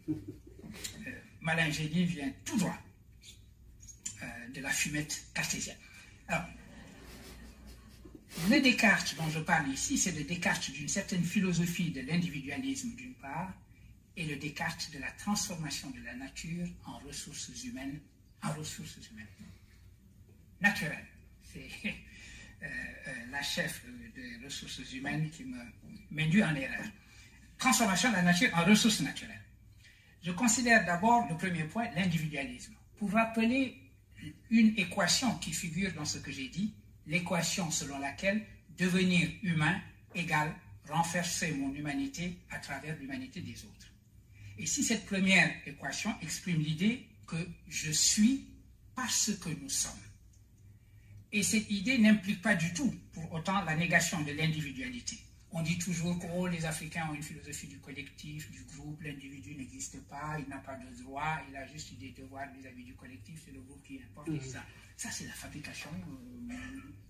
Euh, 0.09 0.15
vient 2.05 2.33
tout 2.45 2.59
droit 2.59 2.79
de 4.55 4.61
la 4.61 4.71
fumette 4.71 5.25
cartésienne. 5.35 5.77
Alors, 6.29 6.45
le 8.49 8.61
Descartes 8.61 9.17
dont 9.17 9.29
je 9.29 9.41
parle 9.41 9.69
ici, 9.71 9.99
c'est 9.99 10.13
le 10.13 10.25
Descartes 10.25 10.71
d'une 10.71 10.89
certaine 10.89 11.25
philosophie 11.25 11.91
de 11.91 12.01
l'individualisme 12.01 12.95
d'une 12.95 13.15
part, 13.15 13.53
et 14.17 14.25
le 14.25 14.37
Descartes 14.37 14.91
de 14.93 14.99
la 14.99 15.11
transformation 15.13 15.91
de 15.91 16.01
la 16.05 16.15
nature 16.15 16.67
en 16.87 16.99
ressources 16.99 17.65
humaines, 17.65 18.01
en 18.43 18.53
ressources 18.53 18.99
humaines 19.11 19.27
naturelles. 20.61 21.07
C'est 21.43 21.69
euh, 21.85 22.67
euh, 22.67 23.13
la 23.31 23.43
chef 23.43 23.85
des 24.15 24.45
ressources 24.45 24.93
humaines 24.93 25.31
qui 25.31 25.45
me 25.45 25.59
m'induit 26.11 26.43
en 26.43 26.55
erreur. 26.55 26.85
Transformation 27.59 28.11
de 28.11 28.17
la 28.17 28.23
nature 28.23 28.51
en 28.55 28.65
ressources 28.65 29.01
naturelles. 29.01 29.43
Je 30.23 30.33
considère 30.33 30.85
d'abord 30.85 31.27
le 31.29 31.37
premier 31.37 31.65
point, 31.65 31.91
l'individualisme. 31.95 32.75
Pour 32.99 33.13
rappeler 33.13 33.80
une 34.51 34.79
équation 34.79 35.35
qui 35.39 35.53
figure 35.53 35.93
dans 35.95 36.05
ce 36.05 36.19
que 36.19 36.31
j'ai 36.31 36.49
dit, 36.49 36.73
l'équation 37.07 37.71
selon 37.71 37.99
laquelle 37.99 38.45
devenir 38.79 39.29
humain 39.43 39.81
égale 40.15 40.55
renforcer 40.89 41.53
mon 41.53 41.73
humanité 41.75 42.39
à 42.51 42.59
travers 42.59 42.97
l'humanité 42.99 43.41
des 43.41 43.65
autres. 43.65 43.93
Et 44.59 44.67
si 44.67 44.83
cette 44.83 45.07
première 45.07 45.51
équation 45.67 46.15
exprime 46.23 46.61
l'idée 46.61 47.07
que 47.27 47.37
je 47.69 47.93
suis 47.93 48.47
parce 48.95 49.33
que 49.37 49.49
nous 49.49 49.69
sommes, 49.71 49.93
et 51.33 51.43
cette 51.43 51.71
idée 51.71 51.99
n'implique 51.99 52.43
pas 52.43 52.57
du 52.57 52.73
tout 52.75 52.93
pour 53.13 53.33
autant 53.33 53.63
la 53.65 53.77
négation 53.77 54.21
de 54.23 54.33
l'individualité. 54.33 55.17
On 55.53 55.63
dit 55.63 55.79
toujours 55.79 56.17
que 56.19 56.27
oh, 56.37 56.47
les 56.47 56.65
Africains 56.65 57.09
ont 57.11 57.15
une 57.15 57.23
philosophie 57.23 57.67
du 57.67 57.79
collectif, 57.79 58.51
du 58.53 58.63
groupe, 58.65 59.03
l'individu 59.03 59.57
n'existe 59.57 60.01
pas, 60.07 60.37
il 60.39 60.49
n'a 60.49 60.59
pas 60.59 60.77
de 60.77 61.03
droit, 61.03 61.39
il 61.49 61.57
a 61.57 61.67
juste 61.67 61.99
des 61.99 62.11
devoirs 62.11 62.47
vis-à-vis 62.57 62.85
du 62.85 62.95
collectif, 62.95 63.43
c'est 63.45 63.53
le 63.53 63.61
groupe 63.61 63.83
qui 63.83 64.01
importe. 64.01 64.29
Mhm. 64.29 64.41
Ça, 64.41 64.65
ça 64.97 65.11
c'est 65.11 65.27
la 65.27 65.33
fabrication 65.33 65.91
euh, 66.51 66.55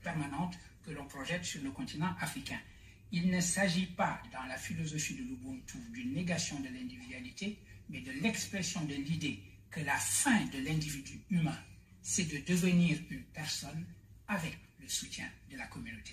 permanente 0.02 0.58
que 0.82 0.90
l'on 0.90 1.06
projette 1.06 1.44
sur 1.44 1.62
le 1.62 1.70
continent 1.70 2.14
africain. 2.18 2.58
Il 3.12 3.30
ne 3.30 3.40
s'agit 3.40 3.86
pas, 3.86 4.22
dans 4.32 4.44
la 4.44 4.56
philosophie 4.56 5.16
de 5.16 5.22
l'Ubuntu, 5.22 5.78
d'une 5.92 6.14
négation 6.14 6.60
de 6.60 6.68
l'individualité, 6.68 7.58
mais 7.90 8.00
de 8.00 8.12
l'expression 8.12 8.82
de 8.84 8.94
l'idée 8.94 9.42
que 9.70 9.80
la 9.80 9.96
fin 9.96 10.46
de 10.46 10.58
l'individu 10.58 11.20
humain, 11.30 11.58
c'est 12.00 12.24
de 12.24 12.38
devenir 12.46 12.98
une 13.10 13.24
personne 13.24 13.84
avec 14.28 14.56
le 14.80 14.88
soutien 14.88 15.28
de 15.50 15.56
la 15.56 15.66
communauté. 15.66 16.12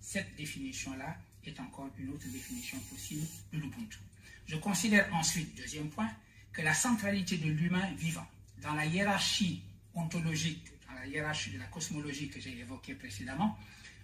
Cette 0.00 0.34
définition-là 0.36 1.16
est 1.46 1.60
encore 1.60 1.90
une 1.98 2.10
autre 2.10 2.26
définition 2.28 2.78
possible 2.90 3.26
de 3.52 3.58
l'Ubuntu. 3.58 3.98
Je 4.46 4.56
considère 4.56 5.12
ensuite, 5.14 5.54
deuxième 5.56 5.88
point, 5.88 6.10
que 6.52 6.62
la 6.62 6.74
centralité 6.74 7.38
de 7.38 7.50
l'humain 7.50 7.92
vivant 7.94 8.26
dans 8.60 8.74
la 8.74 8.86
hiérarchie 8.86 9.62
ontologique, 9.94 10.66
dans 10.88 10.94
la 10.94 11.06
hiérarchie 11.06 11.50
de 11.50 11.58
la 11.58 11.66
cosmologie 11.66 12.28
que 12.28 12.40
j'ai 12.40 12.58
évoquée 12.58 12.94
précédemment, 12.94 13.58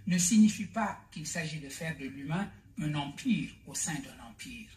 ne 0.07 0.18
signifie 0.18 0.66
pas 0.66 1.05
qu'il 1.11 1.26
s'agit 1.26 1.61
de 1.61 1.68
faire 1.68 1.97
de 1.99 2.07
l'humain 2.07 2.51
un 2.80 2.95
empire 2.95 3.51
au 3.66 3.74
sein 3.74 3.95
d'un 3.95 4.24
empire, 4.24 4.68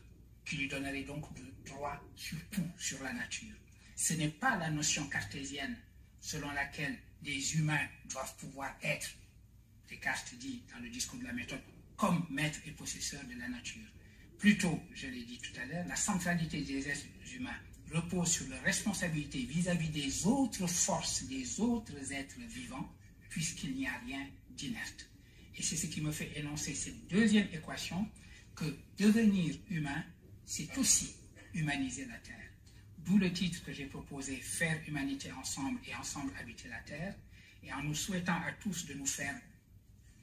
qui 0.46 0.58
lui 0.58 0.68
donnerait 0.68 1.04
donc 1.04 1.34
de 1.36 1.44
droit 1.66 2.02
sur 2.16 2.38
tout, 2.50 2.68
sur 2.78 3.02
la 3.04 3.14
nature. 3.14 3.56
Ce 3.96 4.14
n'est 4.14 4.30
pas 4.30 4.58
la 4.58 4.70
notion 4.70 5.08
cartésienne 5.08 5.78
selon 6.20 6.52
laquelle 6.52 6.98
des 7.22 7.56
humains 7.58 7.88
doivent 8.10 8.36
pouvoir 8.38 8.76
être, 8.82 9.10
Descartes 9.90 10.34
dit 10.40 10.64
dans 10.74 10.80
le 10.80 10.90
discours 10.90 11.20
de 11.20 11.26
la 11.26 11.34
méthode, 11.34 11.62
comme 12.02 12.26
maîtres 12.32 12.62
et 12.66 12.72
possesseurs 12.72 13.24
de 13.26 13.40
la 13.40 13.48
nature. 13.48 13.88
Plutôt, 14.40 14.82
je 14.96 15.06
l'ai 15.06 15.24
dit 15.24 15.38
tout 15.38 15.54
à 15.62 15.66
l'heure, 15.68 15.86
la 15.88 15.96
centralité 15.96 16.60
des 16.62 16.90
êtres 16.90 17.06
humains 17.36 17.60
repose 17.94 18.32
sur 18.32 18.48
leur 18.48 18.64
responsabilité 18.64 19.38
vis-à-vis 19.44 19.90
des 19.90 20.26
autres 20.26 20.66
forces, 20.66 21.24
des 21.26 21.60
autres 21.60 22.12
êtres 22.12 22.40
vivants, 22.50 22.92
puisqu'il 23.30 23.76
n'y 23.76 23.86
a 23.86 23.96
rien 24.00 24.28
d'inerte. 24.50 25.12
Et 25.56 25.62
c'est 25.62 25.76
ce 25.76 25.86
qui 25.86 26.02
me 26.02 26.12
fait 26.12 26.32
énoncer 26.36 26.74
cette 26.74 27.08
deuxième 27.08 27.48
équation, 27.54 28.10
que 28.56 28.66
devenir 28.98 29.56
humain, 29.70 30.04
c'est 30.44 30.76
aussi 30.80 31.14
humaniser 31.54 32.06
la 32.06 32.18
Terre. 32.18 32.50
D'où 32.98 33.20
le 33.20 33.32
titre 33.32 33.64
que 33.64 33.74
j'ai 33.74 33.86
proposé, 33.86 34.38
Faire 34.38 34.82
humanité 34.88 35.32
ensemble 35.34 35.80
et 35.88 35.94
ensemble 35.94 36.34
habiter 36.40 36.68
la 36.68 36.80
Terre, 36.80 37.16
et 37.62 37.72
en 37.72 37.84
nous 37.84 37.94
souhaitant 37.94 38.42
à 38.42 38.54
tous 38.54 38.88
de 38.88 38.96
nous 38.96 39.06
faire 39.06 39.40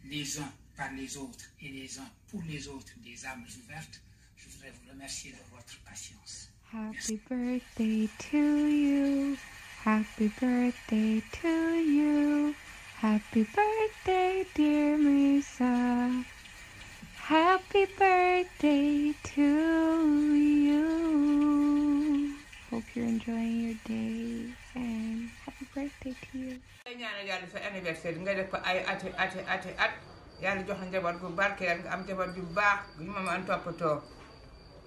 les 0.05 0.41
uns 0.41 0.53
par 0.79 0.93
les 0.93 1.17
autres 1.17 1.51
et 1.61 1.69
les 1.69 1.99
uns 1.99 2.09
pour 2.31 2.41
les 2.47 2.69
autres 2.69 2.93
des 3.05 3.27
âmes 3.27 3.45
ouvertes, 3.65 4.01
je 4.37 4.49
voudrais 4.49 4.71
vous 4.71 4.91
remercier 4.93 5.33
de 5.33 5.39
votre 5.51 5.77
patience. 5.81 6.51
Happy 6.73 7.21
birthday 7.29 8.09
to 8.31 8.39
you. 8.39 9.37
Happy 9.85 10.31
birthday 10.41 11.21
to 11.43 11.49
you. 11.49 12.55
Happy 13.03 13.43
birthday, 13.43 14.47
dear 14.55 14.97
Misa. 14.97 16.25
Happy 17.17 17.87
birthday 17.99 19.13
to 19.35 19.43
you. 20.35 20.85
Hope 22.71 22.85
you're 22.95 23.07
enjoying 23.07 23.61
your 23.67 23.77
day 23.85 24.53
and 24.77 25.29
happy 25.45 25.67
birthday 25.75 26.15
to 26.31 26.39
you. 26.39 26.61
Yàlla 30.43 30.61
nga 30.61 30.67
jox 30.69 30.79
la 30.81 30.87
njaboot 30.91 31.17
gu 31.21 31.29
barkeel 31.39 31.79
nga 31.83 31.91
am 31.95 32.01
njaboot 32.05 32.31
ju 32.37 32.43
baax 32.57 32.79
gu 32.99 33.05
ma 33.15 33.21
mën 33.27 33.45
toppatoo. 33.49 33.97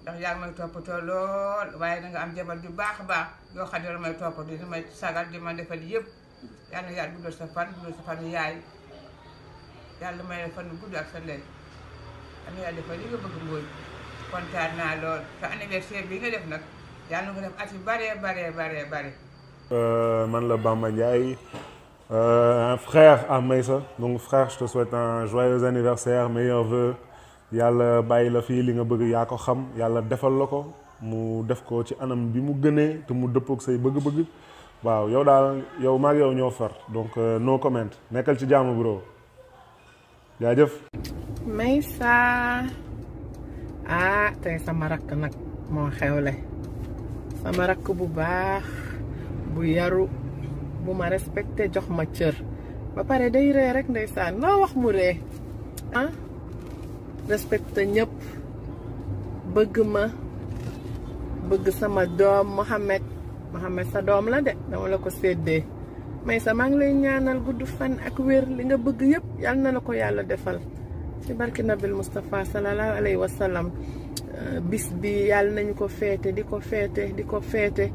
Ndax 0.02 0.16
yaa 0.22 0.32
ngi 0.34 0.40
may 0.42 0.52
toppatoo 0.58 1.00
lool 1.08 1.68
waaye 1.80 2.00
da 2.02 2.08
nga 2.08 2.20
am 2.24 2.30
njaboot 2.32 2.58
gu 2.64 2.70
baax 2.80 2.96
a 3.00 3.04
baax 3.10 3.26
yoo 3.54 3.66
xam 3.70 3.82
ne 3.82 3.98
may 4.04 4.14
toppatoo 4.20 4.56
di 4.58 4.64
may 4.72 4.82
sagal 5.00 5.26
yëpp. 5.92 6.06
Yàlla 6.72 6.88
na 6.88 7.30
sa 7.38 7.46
fan 7.54 7.68
guddal 7.74 7.94
sa 7.98 8.02
fan 8.06 8.20
yaay. 8.34 8.54
Yàlla 10.00 10.22
may 10.28 10.38
la 10.42 10.48
fan 10.56 10.68
gudd 10.80 10.92
nga 14.76 14.96
lool. 15.02 15.20
Anniversaire 15.52 16.06
bi 16.08 16.18
nga 16.18 16.30
def 16.30 16.46
nag 16.48 16.62
yàlla 17.10 17.30
def 17.44 17.54
at 17.60 17.72
yu 17.72 17.78
baree 17.86 18.14
baree 18.22 18.50
baree 18.50 18.84
bare 18.90 19.12
Euh, 19.72 20.26
man 20.28 20.48
la 20.48 20.56
Bamba 20.60 20.90
Ndiaye, 20.90 21.38
un 22.12 22.76
frère 22.76 23.24
à 23.30 23.40
Maïssa. 23.40 23.80
Donc 23.98 24.18
frère, 24.18 24.50
je 24.50 24.58
te 24.58 24.66
souhaite 24.66 24.92
un 24.92 25.24
joyeux 25.26 25.64
anniversaire, 25.64 26.28
meilleurs 26.28 26.64
vœux. 26.64 26.94
yàlla 27.52 28.00
bàyyi 28.02 28.30
la 28.32 28.40
fii 28.40 28.62
li 28.62 28.72
nga 28.72 28.84
bëgg 28.84 29.02
yaa 29.10 29.26
ko 29.26 29.36
xam. 29.36 29.66
Yàlla 29.76 30.00
defal 30.00 30.32
la 30.38 30.46
ko. 30.46 30.72
Mu 31.02 31.42
def 31.44 31.60
ko 31.68 31.82
waaw 34.84 35.08
yow 35.08 35.22
daal 35.24 35.62
yow 35.80 35.98
donc 36.92 37.16
euh, 37.16 37.38
no 37.38 37.58
comment. 37.58 37.90
Nekkal 38.10 38.38
ci 38.38 38.46
bro. 38.46 39.02
Ah 43.88 44.30
sama 44.64 44.88
xewle. 45.98 46.34
Sama 47.42 47.74
bu 47.84 48.06
bu 49.54 49.62
bu 50.84 50.92
ma 50.94 51.08
respecté 51.08 51.68
jox 51.74 51.86
ma 51.88 52.04
cër 52.06 52.34
ba 52.94 53.04
pare 53.04 53.30
day 53.30 53.52
ree 53.52 53.72
rek 53.72 53.88
ndeysaan 53.88 54.34
noo 54.40 54.60
wax 54.62 54.72
mu 54.74 54.90
ree 54.92 55.14
ah 55.94 56.10
respecté 57.28 57.86
ñëpp 57.86 58.14
bëgg 59.54 59.76
ma. 59.94 60.04
Bëgg 61.48 61.68
sama 61.74 62.06
doom 62.06 62.46
Mohamed 62.56 63.02
Mohamed 63.52 63.86
sa 63.92 64.00
doom 64.00 64.28
la 64.30 64.40
de. 64.40 64.52
Dama 64.70 64.88
la 64.88 64.96
ko 64.98 65.10
séddee 65.10 65.64
Maysa 66.24 66.54
maa 66.54 66.68
ngi 66.70 66.78
lay 66.78 66.92
ñaanal 66.94 67.40
gudd 67.44 67.66
fan 67.66 67.98
ak 68.06 68.16
wér 68.18 68.46
li 68.56 68.62
nga 68.64 68.76
bëgg 68.78 69.00
yal 69.42 69.58
na 69.58 69.72
la 69.72 69.80
ko 69.80 69.92
yàlla 69.92 70.22
defal. 70.22 70.58
Ci 71.26 71.34
barki 71.34 71.62
nabil 71.62 71.92
Moustapha 71.92 72.44
sallallahu 72.44 72.92
alayhi 72.98 73.16
wa 73.18 73.28
sallam 73.28 73.66
bis 74.70 74.86
bi 75.00 75.26
yàlla 75.30 75.52
nañu 75.60 75.74
ko 75.74 75.88
feete 75.88 76.32
di 76.32 76.42
ko 76.44 76.60
feete 76.60 77.12
di 77.16 77.22
ko 77.24 77.40
feete 77.40 77.90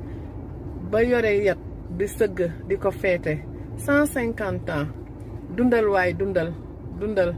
ba 0.92 1.02
yore 1.04 1.32
yat 1.48 1.58
di 1.98 2.06
sëgg 2.08 2.40
di 2.70 2.76
ko 2.78 2.90
feete 2.92 3.34
cent 3.78 4.06
cinquante 4.14 4.70
ans. 4.70 4.90
Dundal 5.56 5.88
waay 5.94 6.14
dundal 6.14 6.50
dundal. 7.00 7.32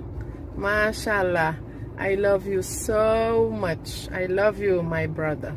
Macha 0.58 1.20
allah 1.24 1.56
I 2.00 2.16
love 2.16 2.48
you 2.48 2.62
so 2.62 3.50
much. 3.52 4.08
I 4.12 4.26
love 4.28 4.60
you 4.60 4.82
my 4.84 5.06
brother. 5.08 5.54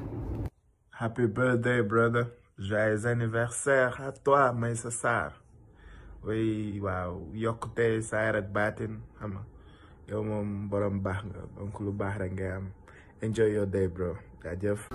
Happy 0.91 1.27
birthday, 1.27 1.81
brother. 1.83 2.27
Joyeux 2.59 3.07
anniversaire 3.07 3.95
à 4.01 4.13
toi, 4.13 4.53
Maïssa 4.53 4.91
Sarr. 4.91 5.33
oui 6.25 6.79
waaw 6.79 7.19
yokkute 7.35 7.99
saayar 8.07 8.37
ak 8.39 8.49
baatin 8.55 9.03
xam 9.19 9.31
nga. 9.35 9.43
Yow 10.07 10.23
moom 10.23 10.69
borom 10.71 11.03
baax 11.03 11.21
nga 11.27 11.43
donc 11.59 11.75
lu 11.83 11.91
baax 11.91 12.15
rek 12.23 12.33
ngay 12.39 12.53
am. 12.59 12.67
Enjoy 13.23 13.51
your 13.51 13.67
day 13.67 13.87
bro. 13.91 14.15
Jaajëf. 14.43 14.89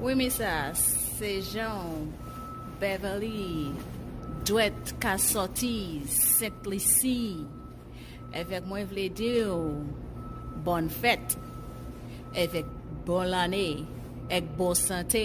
Oui, 0.00 0.14
mais 0.14 0.28
ça, 0.30 0.72
c'est 0.74 1.40
Jean, 1.40 2.08
Beverly, 2.82 3.70
Dwet 4.42 4.98
Kassoti, 4.98 6.02
Setplisi, 6.10 7.46
evèk 8.34 8.64
mwen 8.66 8.88
vle 8.90 9.04
diyo, 9.14 9.52
bon 10.66 10.88
fèt, 10.90 11.36
evèk 12.42 12.72
bon 13.06 13.30
lanè, 13.30 13.68
ek 14.34 14.48
bon 14.58 14.74
sante, 14.74 15.22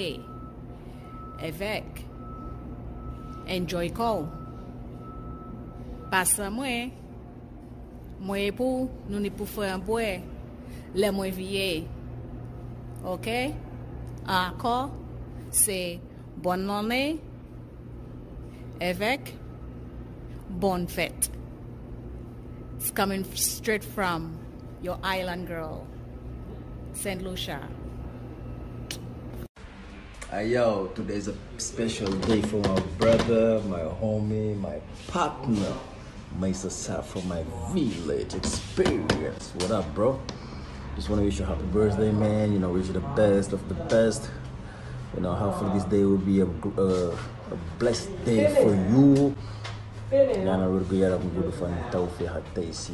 evèk, 1.50 2.04
enjoy 3.58 3.90
kou. 3.98 4.28
Pasan 6.14 6.54
mwen, 6.60 6.92
mwen 8.22 8.52
epou, 8.52 8.86
nou 9.08 9.24
ni 9.24 9.32
pou 9.34 9.50
fè 9.50 9.72
an 9.74 9.82
bwe, 9.88 10.12
le 10.94 11.10
mwen 11.10 11.34
vie. 11.34 11.72
Ok? 13.02 13.32
An 14.28 14.44
akor, 14.44 14.94
se 15.50 15.80
bon 16.46 16.70
lanè, 16.70 17.02
avec 18.80 19.36
bonne 20.50 20.88
fête. 20.88 21.32
It's 22.80 22.92
coming 22.92 23.24
straight 23.34 23.84
from 23.84 24.38
your 24.82 24.98
island 25.04 25.48
girl, 25.48 25.86
St. 26.94 27.22
Lucia. 27.24 27.60
Hey 30.30 30.50
yo, 30.50 30.88
today's 30.94 31.30
a 31.30 31.34
special 31.58 32.12
day 32.28 32.42
for 32.42 32.58
my 32.58 32.80
brother, 33.00 33.62
my 33.70 33.80
homie, 33.80 34.60
my 34.60 34.80
partner, 35.08 35.74
Mesa 36.38 36.68
Saf 36.68 37.06
from 37.06 37.28
my 37.28 37.44
village 37.72 38.36
experience. 38.36 39.54
What 39.56 39.72
up, 39.72 39.96
bro? 39.96 40.20
Just 40.96 41.10
want 41.10 41.22
to 41.22 41.26
wish 41.26 41.40
you 41.40 41.46
a 41.46 41.48
happy 41.48 41.64
birthday, 41.72 42.12
man. 42.12 42.52
You 42.52 42.60
know, 42.60 42.72
wish 42.72 42.88
you 42.88 42.94
the 42.94 43.00
best 43.00 43.54
of 43.54 43.68
the 43.70 43.76
best. 43.76 44.30
You 45.16 45.22
know, 45.22 45.34
hopefully 45.34 45.72
this 45.74 45.86
day 45.86 46.04
will 46.04 46.18
be 46.18 46.42
a, 46.42 46.46
uh, 46.46 47.16
a 47.52 47.58
blessed 47.80 48.10
day 48.26 48.48
for 48.62 48.74
you. 48.92 49.34
ñaanal 50.46 50.72
wér 50.74 50.84
gu 50.90 50.96
yaram 51.04 51.24
gudd 51.36 51.52
fan 51.60 51.74
tawfiix 51.92 52.32
ak 52.40 52.46
tey 52.56 52.70
si 52.72 52.94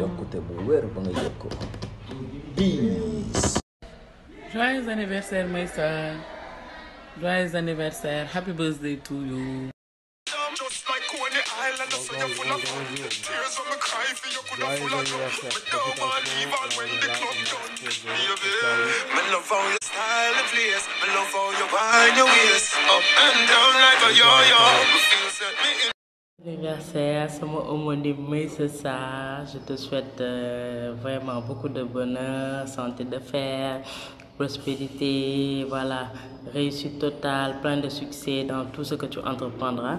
yokkute 0.00 0.38
bu 0.46 0.54
wér 0.68 0.84
ba 0.94 1.00
nga 1.04 1.12
yëg 1.20 1.34
ko 1.38 1.48
peace 2.56 3.60
Joyeux 4.54 4.88
anniversaire, 4.88 5.46
son. 5.74 6.14
Joyeux 7.20 7.56
anniversaire. 7.56 8.26
Happy 8.32 8.52
birthday 8.52 8.94
to 8.96 9.14
you. 9.14 9.73
Just 11.94 12.10
like 12.10 12.22
Coney 12.26 12.26
I 12.26 12.26
say 12.26 12.26
you're 12.26 12.34
full 12.34 12.50
of. 12.50 12.58
Tears 12.58 13.54
when 13.54 13.70
me 13.70 13.76
cry 13.78 14.02
for 14.18 14.26
you 14.26 14.42
could 14.50 14.66
have 14.66 14.78
full 14.82 14.98
of 14.98 15.06
drum. 15.06 15.30
But 15.46 15.62
don't 15.70 15.94
want 16.02 16.26
leave 16.26 16.50
all 16.50 16.70
when 16.74 16.90
the 16.98 17.06
club 17.06 17.38
done. 17.46 17.70
Baby, 18.10 18.50
me 19.14 19.22
love 19.30 19.46
how 19.46 19.62
your 19.62 19.78
style 19.78 20.34
and 20.34 20.48
place. 20.50 20.84
Me 20.90 21.06
love 21.14 21.30
how 21.30 21.54
you 21.54 21.66
wind 21.70 22.16
your 22.18 22.26
waist 22.26 22.74
up 22.90 22.98
and 22.98 23.46
down 23.46 23.74
like 23.78 24.02
a 24.02 24.10
yo-yo. 24.10 24.62
Me 24.90 24.98
feel 25.06 25.30
set 25.38 25.54
me 25.62 25.86
in. 25.86 25.93
Anniversaire, 26.42 27.30
sama 27.30 27.58
homonyme 27.70 28.28
Meissa 28.28 28.68
Sarr. 28.68 29.46
Je 29.46 29.58
te 29.58 29.76
souhaite 29.76 30.20
euh, 30.20 30.92
vraiment 31.00 31.40
beaucoup 31.40 31.68
de 31.68 31.82
bonheur, 31.84 32.66
santé 32.68 33.04
de 33.04 33.18
fer, 33.18 33.80
prospérité, 34.36 35.64
voilà, 35.68 36.08
réussite 36.52 36.98
totale, 36.98 37.60
plein 37.62 37.78
de 37.78 37.88
succès 37.88 38.44
dans 38.44 38.66
tout 38.66 38.84
ce 38.84 38.94
que 38.96 39.06
tu 39.06 39.20
entreprendras. 39.20 39.98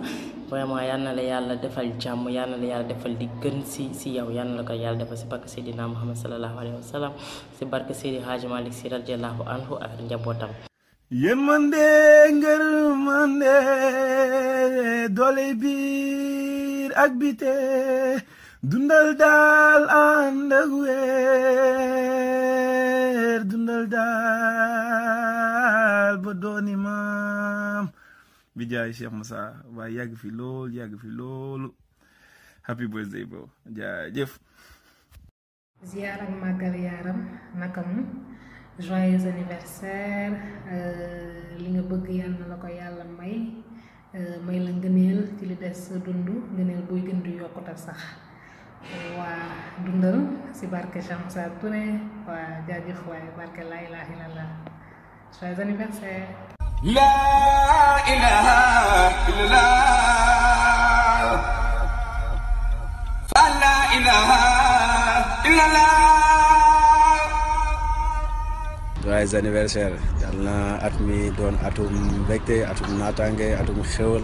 Vraiment, 0.49 0.79
yal 0.79 1.01
na 1.01 1.13
la 1.13 1.23
yàlla 1.23 1.55
defal 1.55 1.93
jàmm, 1.99 2.29
yal 2.29 2.49
na 2.51 2.57
la 2.57 2.65
yàlla 2.65 2.87
defal 2.93 3.15
di 3.17 3.27
gën 3.41 3.63
si 3.65 3.89
si 3.93 4.11
yow, 4.17 4.29
yal 4.29 4.47
na 4.49 4.57
la 4.57 4.63
ko 4.63 4.73
yàlla 4.73 4.99
defal 4.99 5.17
si 5.17 5.25
barke 5.25 5.47
Seydina 5.47 5.87
Muhammad 5.87 6.17
sallallahu 6.17 6.59
alayhi 6.59 6.75
wa 6.75 6.83
sallam, 6.93 7.13
si 7.57 7.65
barke 7.65 7.93
Seydi 7.95 8.19
Hadji 8.19 8.47
Malick 8.47 8.73
Sy 8.73 8.89
radiyallahu 8.89 9.41
anhu 9.47 9.79
ak 9.81 9.97
njabootam. 10.03 10.51
Yërmande 11.11 11.85
ngërmande 12.39 13.55
doole 15.15 15.53
biir 15.61 16.91
ak 16.97 17.11
bite 17.19 17.53
dundal 18.65 19.13
daal 19.19 19.83
ànd 19.89 20.51
ak 20.53 20.69
weer 20.81 21.03
dundal 23.45 23.85
daal 23.87 24.95
ba 26.23 26.31
dooni 26.33 26.75
maam. 26.75 27.89
Bi 28.55 28.65
jaay 28.65 28.91
Cheikh 28.93 29.11
Moussa 29.13 29.53
waaye 29.75 29.95
yàgg 29.99 30.15
fi 30.17 30.29
lool 30.31 30.71
yàgg 30.73 30.97
fi 31.01 31.07
loolu 31.07 31.69
happy 32.65 32.87
birthday 32.87 33.25
bro. 33.25 33.49
Jaajëf. 33.69 34.39
Ziar 35.85 36.19
ak 36.23 36.29
màggal 36.41 36.73
yaaram 36.75 37.19
naka 37.59 37.81
mu? 37.85 38.01
Joyeux 38.79 39.23
anniversaire 39.31 40.33
euh, 40.71 41.57
li 41.57 41.69
nga 41.73 41.81
bëgg 41.89 42.07
yàlla 42.19 42.37
na 42.39 42.47
la 42.51 42.55
ko 42.63 42.67
yàlla 42.67 43.05
may 43.19 43.35
euh, 44.15 44.37
may 44.45 44.59
la 44.59 44.71
ngëneel 44.71 45.19
ci 45.37 45.45
li 45.45 45.55
des 45.55 45.73
sa 45.73 45.95
dund 46.05 46.27
ngëneel 46.55 46.81
buy 46.89 47.01
gën 47.07 47.21
di 47.23 47.37
sax 47.75 47.99
waa 49.17 49.39
dundal 49.85 50.19
si 50.53 50.67
barke 50.67 50.99
Cheikh 51.01 51.53
Touré 51.61 51.85
waa 52.27 52.61
jaajëf 52.67 52.99
waaye 53.07 53.29
barke 53.37 53.61
laa 53.69 53.81
ilaha 53.87 54.11
illallah 54.13 54.49
joyeux 55.39 55.59
anniversaire 55.61 56.27
La 56.83 57.97
ilaha 58.05 58.57
illallah. 59.31 59.65
Fa 63.31 63.43
la 63.61 63.75
ilaha 63.97 64.39
illallah. 65.49 66.24
Joyeux 69.05 69.35
anniversaire. 69.35 69.93
Yal 70.21 70.35
na 70.43 70.77
at 70.81 70.99
mi 70.99 71.29
atum 71.67 71.93
mbégte 72.25 72.65
atum 72.65 72.97
naataange 72.99 73.47
atum 73.61 73.79
xéwal. 73.93 74.23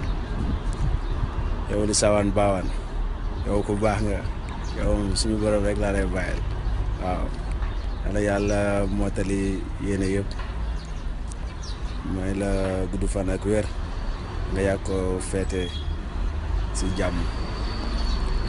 Yow 1.69 1.86
di 1.86 1.93
sawaan 1.93 2.32
baawaan. 2.34 2.65
Yow 3.47 3.61
ku 3.61 3.73
baax 3.77 4.01
nga. 4.01 4.19
Yow 4.77 4.91
suñu 5.15 5.38
borom 5.41 5.63
rek 5.63 5.77
laa 5.77 5.93
lay 5.95 6.05
bàyyil. 6.13 6.39
Waaw. 7.01 7.25
Yal 8.03 8.13
na 8.13 8.19
yàlla 8.27 8.59
mottali 8.97 9.61
yéene 9.86 10.07
yëpp. 10.15 10.29
May 12.13 12.34
la 12.41 12.51
gudd 12.91 13.05
fan 13.07 13.29
ak 13.29 13.45
wér. 13.45 13.65
Nga 14.51 14.61
yàgg 14.61 14.84
ko 14.88 14.97
feete 15.29 15.69
si 16.73 16.86
jàmm. 16.97 17.15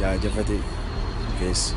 Jaajëfati. 0.00 0.58
Peace 1.38 1.74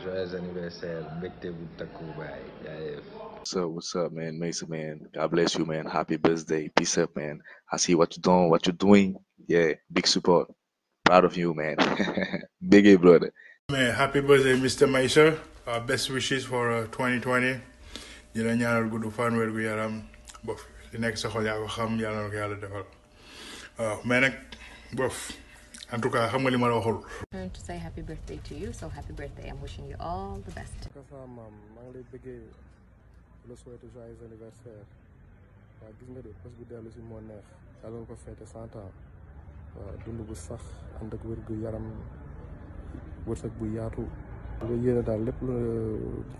sunu 0.00 0.12
maam 0.12 0.26
joyeux 0.26 0.34
anniversaire 0.34 1.04
mbégte 1.18 1.50
bu 1.50 1.66
takku. 1.78 2.04
What's 3.36 3.56
up? 3.56 3.70
What's 3.70 3.94
up, 3.96 4.12
man? 4.12 4.38
Mesa, 4.38 4.66
man. 4.68 5.00
God 5.14 5.30
bless 5.30 5.54
you, 5.58 5.64
man. 5.66 5.86
Happy 5.86 6.16
birthday. 6.16 6.68
Peace 6.68 6.98
up, 6.98 7.14
man. 7.16 7.40
I 7.72 7.76
see 7.76 7.94
what 7.94 8.16
you're 8.16 8.22
doing, 8.22 8.50
what 8.50 8.66
you're 8.66 8.76
doing. 8.76 9.16
Yeah, 9.46 9.72
big 9.92 10.06
support. 10.06 10.48
Proud 11.04 11.24
of 11.24 11.36
you, 11.36 11.54
man. 11.54 11.76
big 12.68 12.86
A, 12.86 12.96
brother. 12.96 13.32
Man, 13.70 13.94
happy 13.94 14.20
birthday, 14.20 14.54
Mr. 14.56 14.88
Maisha. 14.88 15.38
Uh, 15.66 15.80
best 15.80 16.10
wishes 16.10 16.44
for 16.44 16.72
uh, 16.72 16.86
2020. 16.86 17.60
di 18.34 18.42
la 18.44 18.54
ñaanal 18.54 18.88
gudd 18.90 19.10
fan 19.12 19.34
wér 19.34 19.50
gu 19.50 19.60
yaram 19.60 20.02
bof 20.46 20.62
li 20.92 20.98
nekk 21.02 21.16
sa 21.18 21.28
xol 21.28 21.44
yaa 21.46 21.58
ko 21.58 21.66
xam 21.66 21.98
yàlla 21.98 22.22
na 22.22 22.28
ko 22.30 22.36
yàlla 22.36 22.56
defal 22.62 22.84
waaw 23.78 23.98
mais 24.06 24.20
nag 24.22 24.34
bof 24.94 25.32
en 25.92 25.98
tout 26.00 26.10
cas 26.10 26.28
xam 26.30 26.40
nga 26.42 26.50
li 26.50 26.56
ma 26.58 26.68
la 26.68 26.74
waxul. 26.78 26.98
to 27.54 27.60
say 27.60 27.76
happy 27.78 28.02
birthday 28.02 28.38
to 28.48 28.54
you. 28.54 28.72
So 28.72 28.88
happy 28.88 29.12
birthday. 29.12 29.48
I'm 29.50 29.60
wishing 29.60 29.86
you 29.90 29.96
all 29.98 30.38
the 30.46 30.52
best. 30.58 30.78
Kasa 30.94 31.18
maam 31.36 31.54
maa 31.74 31.82
ngi 31.86 31.92
lay 31.94 32.04
bëggee 32.12 32.42
le 33.48 33.54
souhaité 33.56 33.86
joyeux 33.94 34.20
anniversaire 34.26 34.84
waaw 35.80 35.92
gis 35.98 36.08
nga 36.12 36.20
de 36.26 36.30
bés 36.42 36.50
bu 36.56 36.64
dellu 36.70 36.90
si 36.94 37.00
moo 37.08 37.20
neex 37.28 37.44
yàlla 37.82 37.96
nga 37.98 38.06
ko 38.10 38.14
feete 38.24 38.44
cent 38.52 38.72
ans 38.82 38.92
waaw 39.76 39.94
dund 40.04 40.20
bu 40.28 40.34
sax 40.34 40.62
ànd 41.00 41.14
ak 41.14 41.22
wér 41.28 41.40
gu 41.46 41.54
yaram 41.64 41.86
wërsëg 43.26 43.52
bu 43.58 43.66
yaatu 43.76 44.04
nga 44.62 44.74
yéene 44.84 45.02
daal 45.08 45.22
lépp 45.26 45.40
lu 45.46 45.54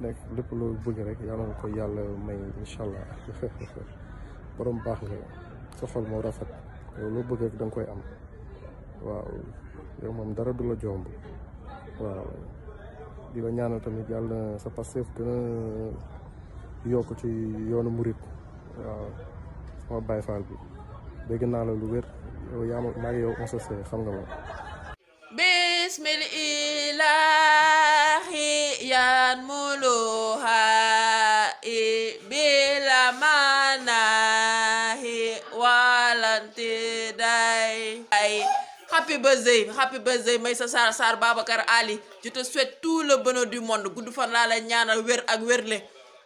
nekk 0.02 0.18
lépp 0.36 0.50
loo 0.58 0.72
bëgg 0.84 0.98
rek 1.08 1.20
yàlla 1.28 1.44
nga 1.48 1.56
ko 1.60 1.66
yàlla 1.78 2.02
may 2.26 2.38
incha 2.60 2.82
allah 2.86 3.06
borom 4.56 4.78
baax 4.84 5.00
nga 5.08 5.18
sa 5.78 5.86
xol 5.92 6.04
moo 6.10 6.20
rafet 6.26 6.48
loo 7.14 7.22
bëgg 7.28 7.40
rek 7.44 7.56
da 7.58 7.64
nga 7.64 7.74
koy 7.74 7.86
am 7.92 8.00
waaw. 9.06 9.28
Yow 10.02 10.12
moom 10.12 10.34
dara 10.34 10.52
du 10.52 10.64
la 10.68 10.74
jomb. 10.82 11.04
Waaw. 12.00 12.26
Di 13.32 13.40
la 13.40 13.50
ñaanal 13.50 13.80
tamit 13.80 14.08
yàlla 14.08 14.34
na 14.52 14.58
sa 14.58 14.68
passif 14.70 15.06
gën 15.16 15.28
a 15.28 16.88
yokk 16.88 17.10
ci 17.20 17.28
yoonu 17.70 17.90
murit. 17.90 18.16
Waaw. 18.84 19.08
Sama 19.86 20.00
Baay 20.00 20.22
Faal 20.22 20.42
bi. 20.48 20.54
Dégg 21.28 21.42
naa 21.48 21.64
la 21.64 21.72
lu 21.72 21.86
wér. 21.92 22.04
Yow 22.52 22.64
yaa 22.70 22.80
ma 22.80 22.90
maa 23.02 23.12
ngi 23.12 23.20
yow 23.24 23.34
on 23.40 23.46
se 23.46 23.58
xam 23.88 24.00
nga 24.02 24.10
ma. 24.16 24.24
Bismil 25.36 26.22
birthday 39.22 39.68
happy 39.78 39.98
birthday 39.98 40.54
sa 40.54 40.66
Sarr 40.66 40.92
Sarr 40.92 41.16
Babacar 41.20 41.64
Ali 41.78 41.98
je 42.24 42.30
te 42.30 42.42
souhaite 42.42 42.78
tout 42.82 43.02
le 43.02 43.22
bonheur 43.22 43.46
du 43.46 43.60
monde. 43.60 43.86
Gudd 43.94 44.10
fan 44.10 44.30
laa 44.32 44.46
la 44.48 44.60
ñaanal 44.60 45.00
wér 45.04 45.20
ak 45.28 45.40
wérle. 45.42 45.78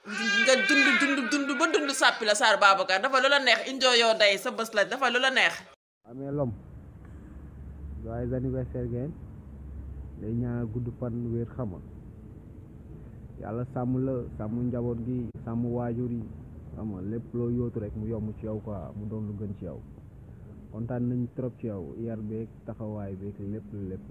Nga 0.06 0.54
dund 0.68 1.30
dund 1.30 1.48
ba 1.58 1.66
dund 1.72 1.90
sàppi 1.90 2.24
la 2.24 2.34
Sarr 2.34 2.58
Babacar. 2.60 3.00
Dafa 3.02 3.20
lu 3.20 3.28
la 3.28 3.38
neex 3.40 3.60
enjoy 3.70 3.98
yow 4.00 4.14
day 4.18 4.38
sa 4.38 4.50
bés 4.50 4.70
la 4.74 4.84
dafa 4.84 5.10
lu 5.10 5.18
la 5.20 5.30
neex. 5.30 5.54
Amee 6.10 6.30
lom. 6.32 6.52
Joyeux 8.04 8.34
anniversaire 8.34 8.86
ngeen 8.88 9.12
day 10.20 10.32
ñaan 10.32 10.66
gudd 10.72 10.88
fan 11.00 11.14
wér 11.34 11.46
xama 11.56 11.78
yàlla 13.40 13.64
sàmm 13.74 13.92
la 14.06 14.12
sàmm 14.38 14.68
njaboot 14.68 14.98
gi 15.06 15.26
sàmm 15.44 15.64
waajur 15.74 16.10
yi 16.10 16.22
xama 16.76 17.00
lépp 17.10 17.34
loo 17.34 17.50
yóotu 17.50 17.80
rek 17.80 17.94
mu 17.96 18.06
yomb 18.06 18.28
ci 18.38 18.46
yow 18.46 18.60
quoi. 18.64 18.78
Mu 18.96 19.06
doon 19.10 19.26
lu 19.28 19.32
gën 19.40 19.52
ci 19.58 19.64
yow. 19.64 19.80
Kontaan 20.74 21.02
nañ 21.08 21.20
trop 21.36 21.52
ci 21.60 21.66
yow 21.70 21.84
yar 22.06 22.18
beeg 22.30 22.48
taxawaay 22.66 23.12
beeg 23.20 23.36
lépp 23.52 23.68
lépp 23.90 24.06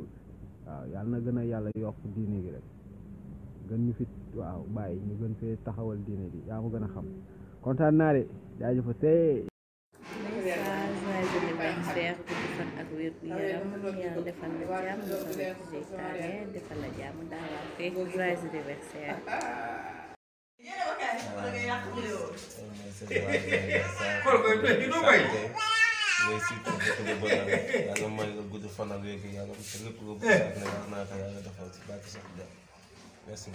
waaw 0.66 0.84
yàlla 0.94 1.10
na 1.12 1.18
gën 1.26 1.38
a 1.40 1.44
yàlla 1.52 1.70
yokk 1.84 2.00
diine 2.16 2.38
gi 2.44 2.52
rek 2.56 2.66
gën 3.68 3.82
ñu 3.86 3.94
fit 4.00 4.12
waaw 4.40 4.62
bàyyi 4.76 5.00
ñu 5.08 5.14
gën 5.22 5.34
fee 5.40 5.56
taxawal 5.66 6.00
diine 6.08 6.26
gi 6.34 6.40
yaa 6.48 6.62
ma 6.64 6.68
gën 6.74 6.86
a 6.88 6.90
xam 6.94 7.06
kontaan 7.64 7.94
naa 8.00 8.14
de 8.16 8.22
jaajëfa 8.60 8.94
joyeux 9.02 9.46
anniversaire 11.42 12.16
gudd 12.28 12.46
fan 12.58 12.70
ak 12.82 12.88
wér 12.98 13.14
gu 13.20 13.26
yaram 13.28 13.70
yàlla 14.02 14.22
defal 14.28 14.52
la 14.60 14.66
jàmm 14.86 15.60
seytaane 15.72 16.32
defal 16.54 16.78
la 16.84 16.90
jàmm 16.98 17.18
daawaa 17.32 17.64
fekk 17.78 17.96
joyeux 18.14 18.42
anniversaire 18.48 19.18
ngay 26.26 26.40
surtout 26.48 26.78
dëkk 26.86 27.00
bu 27.08 27.14
bëri 27.22 27.42
yàlla 27.88 28.08
may 28.18 28.30
la 28.38 28.44
gudd 28.52 28.66
fan 28.76 28.92
ak 28.96 29.02
wér 29.04 29.20
yàlla 29.38 29.54
te 29.72 29.78
lépp 29.86 30.00
lu 30.06 30.14
bëgg 30.20 30.42
ak 30.48 30.56
ne 30.60 30.66
wax 30.72 30.86
naa 30.92 31.06
ko 31.10 31.14
yàlla 31.22 31.40
defal 31.48 31.70
ci 31.74 31.80
bàkki 31.88 32.10
sax 32.14 32.26
dem 32.38 32.52
merci. 33.28 33.50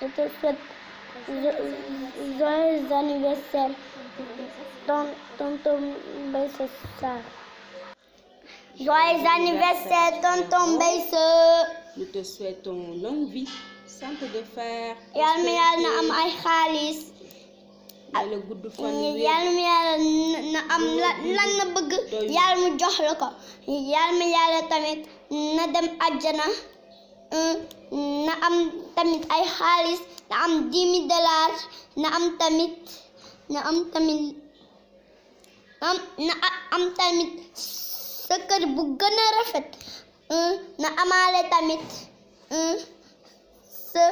Je 0.00 0.06
te 0.16 0.24
souhaite 0.40 0.64
joyeux 2.38 2.92
anniversaire, 3.00 3.70
ton- 4.86 5.14
tonton 5.38 5.80
Mbaye 6.28 6.48
Sarr. 7.00 7.22
Joyeux 8.78 9.26
anniversaire, 9.36 10.12
tonton 10.22 10.66
Mbaye 10.76 11.02
Nous 11.96 12.06
te 12.06 12.22
souhaitons 12.22 12.94
longue 13.02 13.28
vie, 13.30 13.48
santé 13.86 14.26
de 14.28 14.42
fer. 14.54 14.96
yàlla 15.14 15.66
na 15.82 15.88
am 16.00 16.10
ay 16.22 16.30
xaalis. 16.42 17.00
Yàlla 18.14 18.36
gudd 18.48 18.64
fan 18.76 18.94
yàlla 19.26 19.50
mi 19.56 19.62
yàlla 19.70 19.94
na- 20.32 20.42
na 20.52 20.60
am 20.74 20.84
la- 21.02 21.18
lan 21.36 21.50
la 21.58 21.64
bëgg 21.74 21.92
yàlla 22.36 22.56
mu 22.62 22.68
jox 22.80 22.96
la 23.06 23.14
ko. 23.20 23.28
Yàlla 23.92 24.12
mi 24.18 24.26
yàlla 24.36 24.60
tamit 24.70 25.00
na 25.56 25.62
dem 25.74 25.86
àjjana 26.06 26.46
euh, 27.36 27.54
na 28.26 28.32
am 28.46 28.56
tamit 28.96 29.22
ay 29.34 29.44
xaalis 29.56 30.00
na 30.30 30.34
am 30.44 30.52
dix 30.70 30.84
mille 30.92 31.08
dollars 31.12 31.60
na 31.96 32.08
am 32.16 32.26
tamit 32.38 32.74
na 33.52 33.58
am 33.68 33.78
tamit 33.92 34.36
am 35.88 35.96
na 36.26 36.32
a- 36.48 36.60
am 36.74 36.84
tamit 36.98 37.32
sa 38.26 38.34
kër 38.48 38.62
bu 38.74 38.82
gën 39.00 39.16
a 39.24 39.26
rafet 39.38 39.68
euh, 40.34 40.52
na 40.82 40.88
amaale 41.02 41.40
tamit 41.52 41.84
sa 43.92 44.04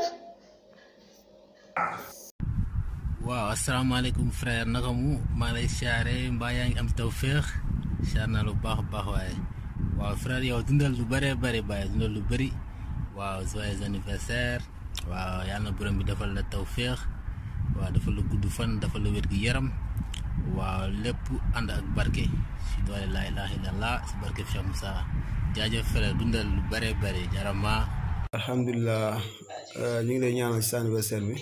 waaw 3.31 3.55
asalaamaaleykum 3.55 4.27
frère 4.35 4.67
naka 4.75 4.91
mu 4.91 5.11
maa 5.39 5.55
lay 5.55 5.67
siyaare 5.77 6.15
mbaa 6.35 6.51
yaa 6.57 6.67
ngi 6.69 6.79
am 6.83 6.91
tawféex. 6.99 7.47
Siyaar 8.09 8.27
naa 8.33 8.43
lu 8.47 8.53
baax 8.65 8.81
baax 8.93 9.07
waaye. 9.13 9.35
Waaw 9.99 10.17
frère 10.23 10.43
yow 10.51 10.59
dundal 10.67 10.93
lu 10.99 11.05
bëree 11.11 11.33
bëri 11.43 11.61
bàyyi 11.69 11.87
dundal 11.95 12.11
lu 12.17 12.23
bëri. 12.31 12.49
Waaw 13.17 13.39
joyeux 13.51 13.81
anniversaire. 13.87 14.63
Waaw 15.11 15.47
yàlla 15.49 15.71
na 15.71 15.77
borom 15.77 15.95
bi 15.99 16.05
defal 16.11 16.31
la 16.37 16.43
tawféex. 16.53 16.99
Waaw 17.79 17.91
defal 17.95 18.15
la 18.19 18.23
gudd 18.31 18.45
fan 18.57 18.71
dafa 18.83 18.99
la 18.99 19.09
gi 19.31 19.39
yaram 19.47 19.67
waaw 20.59 20.83
lépp 21.03 21.23
ànd 21.57 21.71
ak 21.71 21.87
barke. 21.97 22.25
Si 22.67 22.79
jaajëf 25.55 25.87
frère 25.93 26.15
dundal 26.19 26.47
lu 26.55 26.61
bëree 26.71 26.95
bëri 27.03 27.23
jarama 27.35 27.75
alhamdulilah 28.39 29.19
ñu 30.07 30.13
ngi 30.15 30.19
lay 30.23 30.33
ñaanal 30.39 30.63
sa 30.69 30.79
anniversaire 30.79 31.27
bi. 31.29 31.37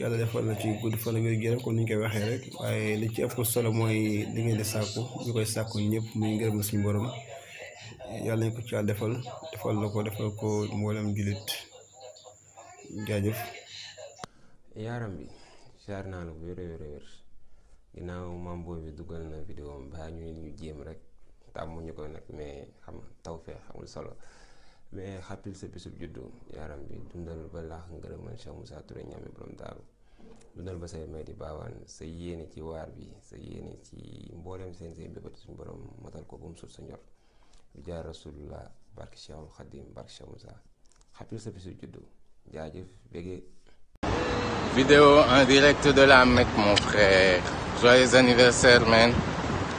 Yàlla 0.00 0.16
defal 0.18 0.44
na 0.44 0.54
ci 0.60 0.68
gudd 0.80 0.96
fan 1.02 1.16
ak 1.16 1.22
wér 1.24 1.36
gu 1.38 1.44
yaram 1.46 1.60
comme 1.62 1.76
ni 1.76 1.82
ñu 1.82 1.88
koy 1.88 2.00
waxee 2.04 2.24
rek. 2.30 2.42
Waaye 2.60 2.96
li 3.00 3.08
ci 3.14 3.20
ëpp 3.22 3.38
solo 3.52 3.70
mooy 3.72 4.26
li 4.34 4.40
ngeen 4.42 4.58
di 4.58 4.64
sàkku 4.64 5.00
ñu 5.24 5.32
koy 5.32 5.46
sàkku 5.54 5.76
ñëpp 5.80 6.06
muy 6.18 6.30
ngërëm 6.36 6.62
suñu 6.62 6.82
borom. 6.84 7.06
Yàlla 8.26 8.44
nañ 8.46 8.52
ko 8.54 8.60
ci 8.66 8.74
yàlla 8.74 8.88
defal 8.92 9.12
defal 9.52 9.74
la 9.82 9.86
ko 9.92 10.02
defal 10.02 10.28
ko 10.40 10.48
mboolem 10.76 11.14
jullit. 11.16 11.46
Jaajëf. 13.06 13.38
yaaram 14.76 15.12
bi 15.18 15.26
siyaar 15.82 16.06
naa 16.10 16.24
la 16.26 16.32
bu 16.32 16.42
wér 16.46 16.58
wér 16.58 16.82
wér. 16.82 17.04
Ginnaaw 17.94 18.26
maam 18.44 18.64
booy 18.64 18.80
bi 18.84 18.90
dugal 18.98 19.22
na 19.30 19.36
vidéo 19.48 19.70
am 19.76 19.90
baa 19.92 20.10
ñu 20.10 20.26
ñu 20.40 20.50
jéem 20.58 20.82
rek 20.82 20.98
tàmmuñu 21.54 21.92
ko 21.94 22.02
nag 22.08 22.24
mais 22.36 22.66
xam 22.84 22.96
taw 23.22 23.36
fee 23.44 23.58
xamul 23.66 23.86
solo. 23.94 24.12
Mais 24.94 25.20
xàppil 25.28 25.54
sa 25.54 25.66
bisub 25.66 25.94
juddu 26.00 26.22
yaaram 26.56 26.80
bi 26.88 26.96
dundal 27.12 27.42
ba 27.52 27.60
laax 27.70 27.84
ngërëmal 27.96 28.36
Cheikh 28.38 28.54
Moussa 28.56 28.82
Touré 28.86 29.02
ñaame 29.10 29.28
borom 29.34 29.54
daaru 29.60 29.82
dundal 30.54 30.76
ba 30.78 30.86
say 30.86 31.04
may 31.06 31.24
di 31.24 31.32
baawaan 31.32 31.74
sa 31.86 32.04
yéene 32.04 32.46
ci 32.52 32.60
waar 32.60 32.88
bi 32.96 33.06
sa 33.28 33.36
yéene 33.36 33.74
ci 33.82 34.30
mboolem 34.38 34.72
seen 34.74 34.94
say 34.94 35.08
mbébét 35.08 35.36
suñu 35.36 35.56
borom 35.56 35.80
matal 36.02 36.24
ko 36.26 36.36
bu 36.38 36.46
mu 36.48 36.56
sut 36.56 36.70
sa 36.70 36.82
njor 36.82 37.00
bi 37.74 37.82
jaar 37.86 38.04
rasulullah 38.06 38.64
barke 38.96 39.16
Cheikhul 39.16 39.50
Khadim 39.56 39.86
barke 39.94 40.10
Cheikh 40.16 40.28
Moussa 40.28 40.54
xàppil 41.16 41.40
sa 41.40 41.50
bisub 41.50 41.74
juddu 41.80 42.00
jaajëf 42.52 42.86
bégee 43.12 43.42
Vidéo 44.74 45.20
en 45.22 45.44
direct 45.46 45.86
de 45.86 46.02
la 46.04 46.24
Mecque, 46.24 46.48
mon 46.56 46.74
frère. 46.74 47.40
Joyeux 47.80 48.12
anniversaire, 48.16 48.84
man. 48.88 49.12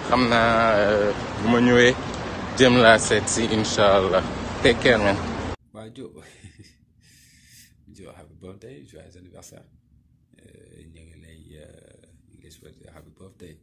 xam 0.07 0.29
naa 0.29 0.71
euh, 0.77 1.11
bu 1.41 1.49
ma 1.51 1.59
ñëwee 1.59 1.93
jëm 2.57 2.77
laa 2.83 2.97
seet 2.97 3.25
si 3.27 3.43
incha 3.57 3.85
allah. 3.97 4.23
Take 4.65 4.81
care, 4.81 4.97
man. 4.97 5.17
waa 5.73 5.89
Jo 5.93 6.09
Jo 7.97 8.11
happy 8.17 8.33
birthday. 8.41 8.81
Joyeux 8.91 9.17
anniversaire 9.17 9.65
Euh, 10.41 10.85
ñu 10.93 11.01
ngi 11.05 11.15
lay 11.23 11.57
euh, 11.57 12.01
ñu 12.29 12.37
ngi 12.39 12.49
souhaiter 12.51 12.89
happy 12.95 13.11
birthday. 13.19 13.53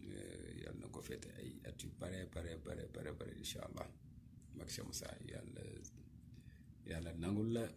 Euh, 0.00 0.62
yàlla 0.62 0.78
na 0.80 0.86
ko 0.94 1.00
fete 1.02 1.28
ay 1.40 1.50
at 1.68 1.82
yu 1.82 1.90
bare 2.00 2.20
bare 2.34 2.54
bare 2.64 2.84
bare 2.94 3.10
allah 3.66 3.86
Cheikh 4.68 4.84
Moussa 4.86 5.08
yàlla 6.86 7.12
nangul 7.18 7.52
la. 7.52 7.64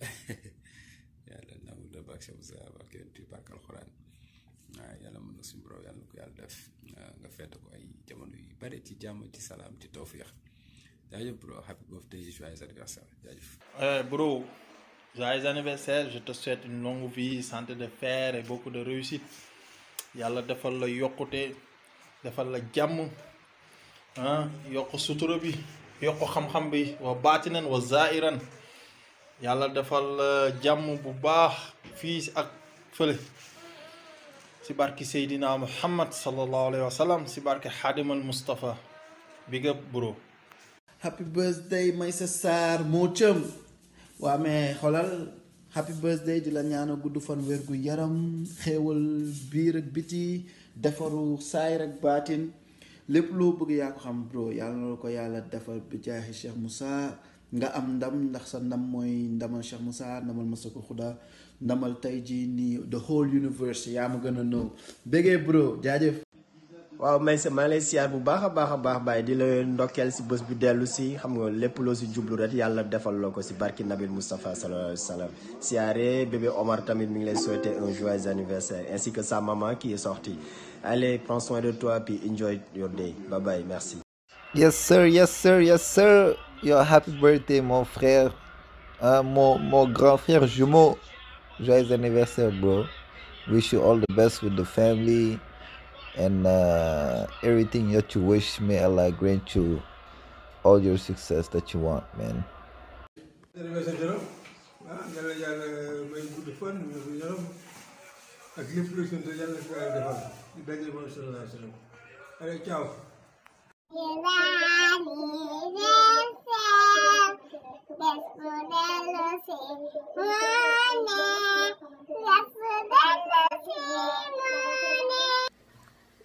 Barke 2.77 2.97
yonent 2.99 3.29
barke 3.31 3.51
alxuraan. 3.53 3.89
Waaw 4.77 5.01
yàlla 5.03 5.19
mën 5.19 5.35
na 5.37 5.43
suñu 5.43 5.63
borom 5.63 5.81
na 5.97 6.05
ko 6.09 6.17
yàlla 6.17 6.35
def. 6.41 6.69
Ah, 6.97 7.11
nga 7.21 7.29
fete 7.29 7.57
ko 7.57 7.69
ay 7.73 7.89
jamono 8.07 8.37
yu 8.37 8.53
bare 8.61 8.83
ci 8.85 8.93
jàmm 9.01 9.31
ci 9.33 9.41
salaam 9.41 9.73
ci 9.81 9.87
tawfiix 9.89 10.29
jaajëf 11.11 11.35
bro 11.41 11.55
happy 11.67 11.83
birthday 11.91 12.23
joyeux 12.37 12.63
anniversaire 12.63 13.07
jaajëf 13.25 14.09
bro, 14.09 14.45
joyeux 15.15 15.45
anniversaire. 15.45 16.09
Je 16.09 16.19
te 16.19 16.31
souhaite 16.33 16.63
une 16.65 16.81
longue 16.83 17.11
vie, 17.11 17.43
santé 17.43 17.75
de 17.75 17.87
fer 17.87 18.35
et 18.35 18.43
beaucoup 18.43 18.69
de 18.69 18.79
réussite. 18.79 19.23
Yàlla 20.15 20.41
defal 20.41 20.77
la 20.79 20.87
yokkute 20.87 21.55
defal 22.23 22.47
la 22.51 22.59
jàmm 22.75 23.09
ah 24.17 24.43
yokk 24.69 24.91
sutura 24.99 25.37
bi 25.39 25.53
yokk 26.01 26.19
xam-xam 26.33 26.69
bi 26.69 26.95
wa 26.99 27.13
baatinan 27.15 27.63
wa 27.65 27.79
zairan 27.79 28.37
yàlla 29.41 29.69
defal 29.69 30.03
la 30.19 30.51
jàmm 30.63 30.97
bu 31.03 31.13
baax 31.23 31.53
fii 31.95 32.29
ak 32.35 32.49
fële 32.91 33.15
si 34.63 34.73
barki 34.73 35.05
Seydina 35.05 35.57
Muhammad 35.57 36.11
sallallahu 36.11 36.67
alayhi 36.71 36.83
wa 36.83 36.91
sallam 36.91 37.27
si 37.27 37.39
barki 37.41 37.69
Xaadimal 37.69 38.19
Mustafa 38.21 38.75
big 39.47 39.65
up 39.67 39.79
bro. 39.93 40.15
Happy 41.01 41.23
birthday 41.25 41.91
Meissa 41.91 42.27
Sarr 42.29 42.83
moo 42.85 43.07
cëm 43.17 43.41
waa 44.21 44.37
mais 44.37 44.75
xoolal 44.79 45.09
happy 45.73 45.93
birthday 46.01 46.39
di 46.41 46.51
la 46.51 46.61
ñaana 46.63 46.95
gudd 46.95 47.17
fan 47.21 47.41
wér 47.47 47.61
gu 47.67 47.73
yaram 47.75 48.45
xéewal 48.63 49.01
biir 49.51 49.75
ak 49.81 49.87
biti 49.93 50.45
defaru 50.75 51.41
saayir 51.41 51.81
ak 51.81 51.93
baatin. 52.01 52.43
Lépp 53.09 53.31
loo 53.33 53.51
bëgg 53.57 53.71
yaa 53.81 53.91
ko 53.91 53.99
xam 54.05 54.17
bro 54.29 54.51
yàlla 54.53 54.77
na 54.77 54.95
ko 55.01 55.07
yàlla 55.09 55.41
defal 55.51 55.81
bi 55.89 55.97
jaaxi 56.05 56.33
Cheikh 56.33 56.55
Moussa. 56.61 57.17
Nga 57.53 57.67
am 57.75 57.97
ndam 57.97 58.15
ndax 58.29 58.45
sa 58.51 58.59
ndam 58.59 58.79
mooy 58.91 59.11
ndamal 59.35 59.63
Cheikh 59.63 59.81
Moussa 59.81 60.21
ndamal 60.23 60.45
Masako 60.45 60.79
Xuda 60.87 61.17
ndamal 61.61 61.93
tey 62.01 62.21
jii 62.21 62.47
nii 62.47 62.77
the 62.89 62.97
whole 62.97 63.27
universe 63.27 63.87
yaa 63.91 64.07
ma 64.07 64.17
gën 64.23 64.37
a 64.39 64.43
nëw 64.43 64.65
bégee 65.05 65.37
bro 65.37 65.81
jaajëf. 65.83 66.15
Waaw 67.01 67.17
may 67.17 67.33
sa 67.41 67.49
maa 67.49 67.65
ngi 67.65 67.71
lay 67.73 67.81
siyaar 67.81 68.09
bu 68.13 68.19
baax 68.27 68.41
a 68.45 68.49
baax 68.57 68.69
a 68.71 68.77
baax 68.77 68.99
Baye 69.05 69.23
di 69.25 69.33
la 69.33 69.45
ndokkeel 69.65 70.11
si 70.13 70.21
bés 70.29 70.41
bi 70.47 70.53
dellu 70.63 70.85
si 70.85 71.05
xam 71.21 71.31
nga 71.37 71.49
lépp 71.61 71.77
loo 71.85 71.95
si 71.97 72.05
jublu 72.13 72.35
rek 72.37 72.53
yàlla 72.53 72.83
defal 72.83 73.15
la 73.21 73.29
ko 73.33 73.41
si 73.41 73.53
barki 73.57 73.83
Nabil 73.83 74.09
Moustapha 74.09 74.53
sallallahu 74.55 74.93
alayhi 75.13 75.33
siyaare 75.59 76.25
bébé 76.29 76.49
Omar 76.61 76.85
tamit 76.85 77.09
mi 77.09 77.19
ngi 77.19 77.25
lay 77.25 77.35
souhaiter 77.35 77.73
un 77.81 77.91
joyeux 77.91 78.27
anniversaire 78.27 78.85
ainsi 78.93 79.11
que 79.11 79.23
sa 79.23 79.41
maman 79.41 79.73
qui 79.75 79.93
est 79.93 79.97
sortie 79.97 80.37
allez 80.83 81.17
prends 81.17 81.39
soin 81.39 81.59
de 81.61 81.71
toi 81.71 81.99
puis 82.01 82.21
enjoy 82.29 82.61
your 82.75 82.89
day 82.89 83.15
bye 83.29 83.39
bye 83.41 83.63
merci 83.67 83.97
Yes, 84.53 84.75
sir, 84.75 85.07
yes, 85.07 85.31
sir, 85.31 85.61
yes, 85.61 85.81
sir. 85.81 86.35
Yo, 86.61 86.75
happy 86.77 87.11
birthday, 87.21 87.61
mon 87.61 87.85
frère. 87.85 88.31
Hein, 89.01 89.23
mon, 89.23 89.57
mon 89.57 89.87
grand 89.87 90.17
frère 90.17 90.45
jumeau. 90.45 90.97
Joyeux 91.61 91.89
anniversaire, 91.93 92.51
bro. 92.51 92.83
Wish 93.49 93.71
you 93.71 93.81
all 93.81 93.97
the 93.97 94.13
best 94.13 94.43
with 94.43 94.57
the 94.57 94.65
family 94.65 95.39
and 96.15 96.45
uh, 96.47 97.27
everything 97.43 97.91
that 97.91 98.13
you 98.15 98.21
wish. 98.21 98.59
May 98.59 98.83
Allah 98.83 99.11
grant 99.11 99.55
you 99.55 99.81
all 100.63 100.81
your 100.81 100.97
success 100.97 101.47
that 101.49 101.73
you 101.73 101.79
want, 101.79 102.05
man. 102.17 102.43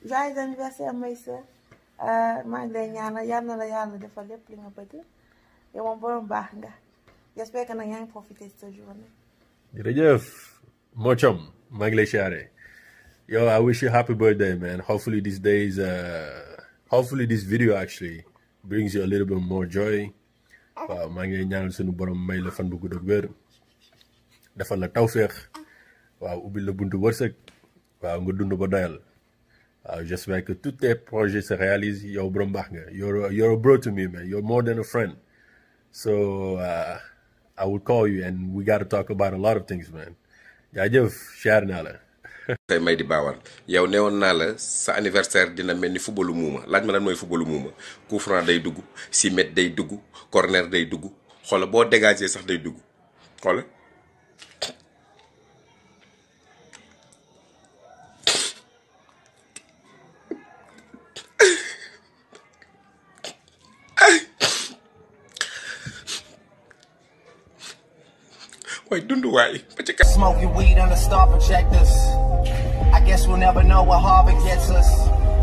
Joyeux 0.09 0.38
anniversaire 0.38 0.94
Maysa 0.94 1.36
maa 2.46 2.64
ngi 2.66 2.72
lay 2.72 2.88
ñaanal 2.90 3.26
yal 3.26 3.44
na 3.46 3.57
la 3.57 3.66
yàlla 3.66 3.98
defal 3.98 4.26
lépp 4.28 4.48
li 4.50 4.57
nga 4.57 4.70
bëgg 4.76 4.92
yow 5.74 5.84
moom 5.84 6.00
borom 6.00 6.26
baax 6.26 6.48
nga 6.57 6.72
j'espère 7.36 7.66
que 7.66 7.72
nag 7.72 7.88
yaa 7.90 8.00
ngi 8.00 8.11
profité 8.11 8.44
de 8.46 8.52
sa 8.61 8.70
journée. 8.70 9.11
jërëjëf 9.74 10.24
Mochom 10.94 11.38
maa 11.70 11.88
ngi 11.88 11.96
lay 11.96 12.07
siyaare 12.07 12.50
yo 13.28 13.48
I 13.48 13.59
wish 13.59 13.82
you 13.82 13.90
happy 13.90 14.14
birthday 14.14 14.54
man. 14.54 14.78
Hopefully 14.80 15.20
these 15.20 15.40
days 15.40 15.78
uh, 15.78 16.57
hopefully 16.88 17.26
this 17.26 17.42
video 17.42 17.74
actually 17.76 18.24
brings 18.64 18.94
you 18.94 19.02
a 19.02 19.07
little 19.12 19.26
bit 19.26 19.40
more 19.42 19.66
joy. 19.66 20.11
Waaw 20.88 21.09
maa 21.11 21.26
ngi 21.26 21.36
lay 21.36 21.46
ñaanal 21.46 21.72
sunu 21.72 21.92
borom 21.92 22.18
may 22.26 22.38
la 22.40 22.50
fan 22.50 22.68
bu 22.70 22.78
gudd 22.78 22.94
ak 22.94 23.02
wér 23.02 23.28
defal 24.57 24.78
la 24.80 24.88
tawféex 24.88 25.34
waaw 26.20 26.38
ubbil 26.46 26.64
la 26.64 26.72
buntu 26.72 26.96
wërsëg 27.02 27.34
waaw 28.02 28.20
nga 28.22 28.32
dund 28.32 28.54
ba 28.57 28.66
doyal 28.66 28.94
waaw 29.89 30.05
j'espère 30.05 30.45
que 30.45 30.53
tous 30.53 30.72
tes 30.72 30.95
projets 30.95 31.43
se 31.43 31.55
borom 32.34 32.51
baax 32.53 32.68
nga 32.72 32.82
you're 32.93 33.30
you're 33.32 33.53
a 33.53 33.57
bro 33.57 33.76
to 33.78 33.91
me 33.93 34.07
man. 34.07 34.26
You're 34.28 34.43
more 34.43 34.62
than 34.62 34.78
a 34.78 34.84
friend. 34.84 35.12
So 35.93 36.57
uh, 36.57 36.99
I 37.57 37.64
will 37.64 37.78
call 37.80 38.07
you 38.09 38.24
and 38.24 38.53
we 38.55 38.64
got 38.64 38.78
to 38.78 38.84
talk 38.84 39.11
about 39.11 39.32
a 39.32 39.37
lot 39.47 39.57
of 39.57 39.66
things 39.66 39.91
man. 39.93 40.14
Jaajëf 40.74 41.12
siyaar 41.43 41.64
naa 41.66 41.82
la 41.87 41.93
tey 42.70 42.78
may 42.78 42.95
di 42.97 43.05
baawal 43.12 43.37
yow 43.74 43.87
newoon 43.87 44.18
naa 44.22 44.32
la 44.41 44.47
sa 44.59 44.93
anniversaire 45.01 45.51
dina 45.55 45.74
mel 45.74 45.93
ni 45.93 45.99
footballu 46.07 46.34
muuma. 46.34 46.61
Laaj 46.66 46.84
ma 46.87 46.93
lan 46.93 47.03
mooy 47.07 47.16
footballu 47.22 47.47
muuma. 47.47 47.70
Coup 48.09 48.18
franc 48.26 48.47
day 48.47 48.59
dugg 48.59 48.78
six 49.11 49.32
mètres 49.39 49.55
day 49.55 49.68
dugg 49.70 49.93
corner 50.30 50.66
day 50.74 50.84
dugg. 50.84 51.05
Xoola 51.49 51.66
boo 51.66 51.84
dégagé 51.84 52.28
sax 52.28 52.45
day 52.47 52.59
dugg. 52.59 52.76
Xoola 53.43 53.62
ba 69.37 69.82
ci 69.84 69.93
kanam. 69.93 70.14
Smoking 70.14 70.55
weed 70.55 70.78
under 70.78 70.97
star 70.97 71.26
projectors. 71.28 71.93
I 72.93 73.01
guess 73.05 73.26
we'll 73.26 73.37
never 73.37 73.62
know 73.62 73.82
what 73.82 74.01
Harvard 74.01 74.39
gets 74.45 74.70
us. 74.70 74.89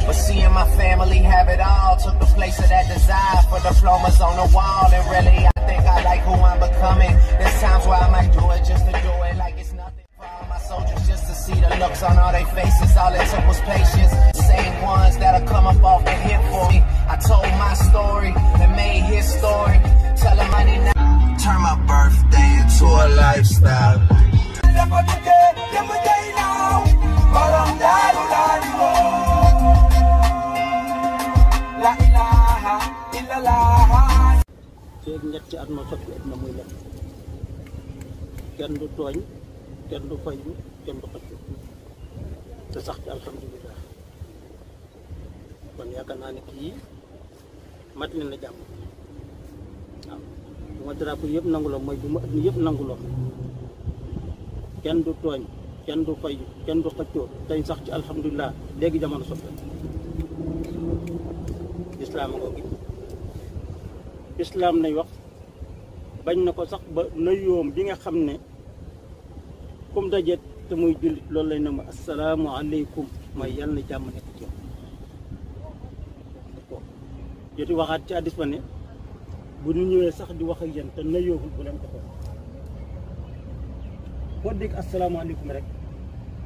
But 0.06 0.14
seeing 0.14 0.52
my 0.52 0.68
family 0.76 1.20
have 1.20 1.48
it 1.48 1.62
all 1.62 1.96
took 1.98 2.20
the 2.20 2.26
place 2.36 2.58
of 2.60 2.68
that 2.70 2.88
desire 2.90 3.42
for 3.50 3.60
diplomas 3.62 4.20
on 4.20 4.36
the 4.42 4.48
wall. 4.56 4.90
And 4.92 5.04
really, 5.14 5.46
I 5.46 5.60
think 5.68 5.82
I 5.86 6.04
like 6.04 6.22
who 6.22 6.34
I'm 6.34 6.60
becoming. 6.60 7.14
There's 7.40 7.62
times 7.62 7.86
where 7.88 8.02
I 8.02 8.10
might 8.10 8.32
do 8.34 8.44
it 8.52 8.66
just 8.66 8.84
to 8.88 8.92
do 8.92 9.14
it 9.30 9.38
like 9.38 9.56
it's 9.58 9.74
nothing. 9.74 10.06
For 10.18 10.26
all 10.26 10.46
my 10.50 10.58
soldiers, 10.58 11.08
just 11.08 11.24
to 11.30 11.36
see 11.36 11.56
the 11.56 11.70
looks 11.78 12.02
on 12.04 12.18
all 12.18 12.32
their 12.32 12.50
faces. 12.58 12.98
All 12.98 13.14
it 13.14 13.26
took 13.30 13.46
was 13.48 13.62
patience. 13.62 14.14
Same 14.52 14.76
ones 14.82 15.18
that'll 15.22 15.48
come 15.48 15.68
up 15.68 15.82
off 15.84 16.04
the 16.04 16.18
hip 16.28 16.42
for 16.52 16.66
me. 16.72 16.82
I 17.08 17.16
told 17.30 17.48
my 17.62 17.74
story 17.88 18.34
and 18.62 18.72
made 18.76 19.06
his 19.14 19.26
story. 19.38 19.78
Tell 20.18 20.36
him 20.36 20.54
I 20.54 20.64
did 20.66 20.82
not 20.84 21.13
turn 21.42 21.60
my 21.62 21.76
birthday 21.88 22.50
into 22.62 22.86
a 22.86 23.08
lifestyle. 23.22 24.00
feeg 35.04 35.22
ñetti 35.32 35.56
at 35.62 35.70
ma 35.76 35.82
sotti 35.90 36.12
at 36.18 36.24
na 36.30 36.36
muy 36.42 36.52
lekk 36.58 36.72
kenn 38.58 38.74
du 38.80 38.86
tooñ 38.98 39.18
kenn 39.90 40.04
du 40.10 40.16
fayu 40.24 40.52
kenn 40.86 40.98
du 41.02 41.08
xëccu 41.14 41.36
te 42.72 42.80
sax 42.86 42.98
ci 43.04 43.10
alhamdulilah 43.16 43.78
kon 45.76 45.90
yaakaar 45.96 46.18
naa 46.22 46.32
ne 46.36 46.42
kii 46.50 46.72
mat 48.00 48.12
leen 48.18 48.30
na 48.32 48.38
jàmm 48.44 48.58
waaw 48.62 48.93
bu 50.84 50.90
ma 50.92 50.94
drapeau 51.00 51.30
yëpp 51.36 51.46
nanguloo 51.48 51.80
mooy 51.86 51.96
bu 52.02 52.08
ma 52.14 52.20
at 52.20 52.32
mi 52.36 52.42
kenn 54.84 55.00
du 55.06 55.12
tooñ 55.24 55.42
kenn 55.86 56.04
du 56.06 56.12
fayu 56.22 56.44
kenn 56.66 56.82
du 56.84 56.90
xëccoo 56.98 57.28
tey 57.48 57.62
sax 57.68 57.80
ci 57.86 57.92
alhamdulilah 57.92 58.52
léegi 58.80 59.00
jamono 59.02 59.24
soppi 59.30 59.48
islaam 62.04 62.32
ngoo 62.36 62.52
gi 62.56 62.64
islaam 64.44 64.76
nay 64.84 64.94
wax 64.98 65.10
bañ 66.26 66.38
na 66.46 66.52
ko 66.58 66.64
sax 66.72 66.82
ba 66.96 67.02
nuyoom 67.26 67.68
bi 67.76 67.82
nga 67.88 67.96
xam 68.04 68.16
ne 68.28 68.34
comme 69.94 70.10
dajet 70.14 70.42
te 70.68 70.74
muy 70.76 70.94
jullit 71.02 71.24
loolu 71.34 71.50
lay 71.50 71.60
ne 71.60 71.70
ma 71.78 71.84
assalaamu 71.92 72.48
aleykum 72.60 73.08
mooy 73.38 73.52
yàlla 73.58 73.74
na 73.76 73.82
jàmm 73.90 74.06
nekk 74.16 74.28
ci 74.38 74.44
yow. 74.44 74.52
Joti 77.58 77.74
waxaat 77.80 78.02
ci 78.08 78.14
addis 78.20 78.36
ba 78.40 78.46
ne 78.46 78.58
bu 79.64 79.70
ñu 79.74 79.84
ñëwee 79.90 80.12
sax 80.12 80.30
di 80.38 80.44
wax 80.44 80.60
ak 80.62 80.70
yéen 80.76 80.90
te 80.96 81.02
nuyoowul 81.04 81.52
bu 81.56 81.62
leen 81.64 81.78
ko 81.82 81.88
xool 81.92 82.06
boo 84.44 84.54
dégg 84.60 84.74
asalaamu 84.82 85.18
aleykum 85.20 85.50
rek 85.52 85.64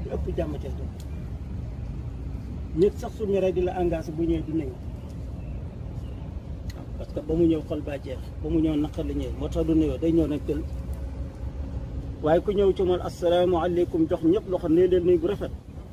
di 0.03 0.09
ëpp 0.15 0.25
jàmm 0.37 0.53
ci 0.61 0.67
yow 0.67 0.87
nit 2.79 2.93
sax 2.99 3.11
su 3.17 3.23
ñoree 3.25 3.51
di 3.53 3.61
la 3.61 3.71
engagé 3.81 4.11
bu 4.11 4.23
ñëwee 4.23 4.43
di 4.47 4.53
nuyu 4.53 4.75
parce 6.97 7.11
que 7.13 7.19
ba 7.21 7.33
mu 7.33 7.45
ñëw 7.47 7.61
xol 7.67 7.81
baa 7.81 7.97
jeex 8.03 8.19
ba 8.41 8.49
mu 8.49 8.59
ñëw 8.59 8.75
naqar 8.75 9.05
la 9.05 9.13
ñëw 9.13 9.31
moo 9.39 9.47
tax 9.49 9.65
du 9.67 9.73
nuyoo 9.75 9.97
day 9.97 10.11
ñëw 10.11 10.27
nag 10.27 10.41
jël. 10.47 10.61
Waaye 12.23 12.41
ku 12.41 12.51
ñëw 12.51 12.71
ci 12.75 12.83
moom 12.83 13.01
asalaamaaleykum 13.07 14.07
jox 14.09 14.21
ñëpp 14.23 14.45
loxo 14.49 14.67
nee 14.69 14.87
leen 14.87 15.03
nuyu 15.05 15.19
bu 15.19 15.27
rafet. 15.27 15.51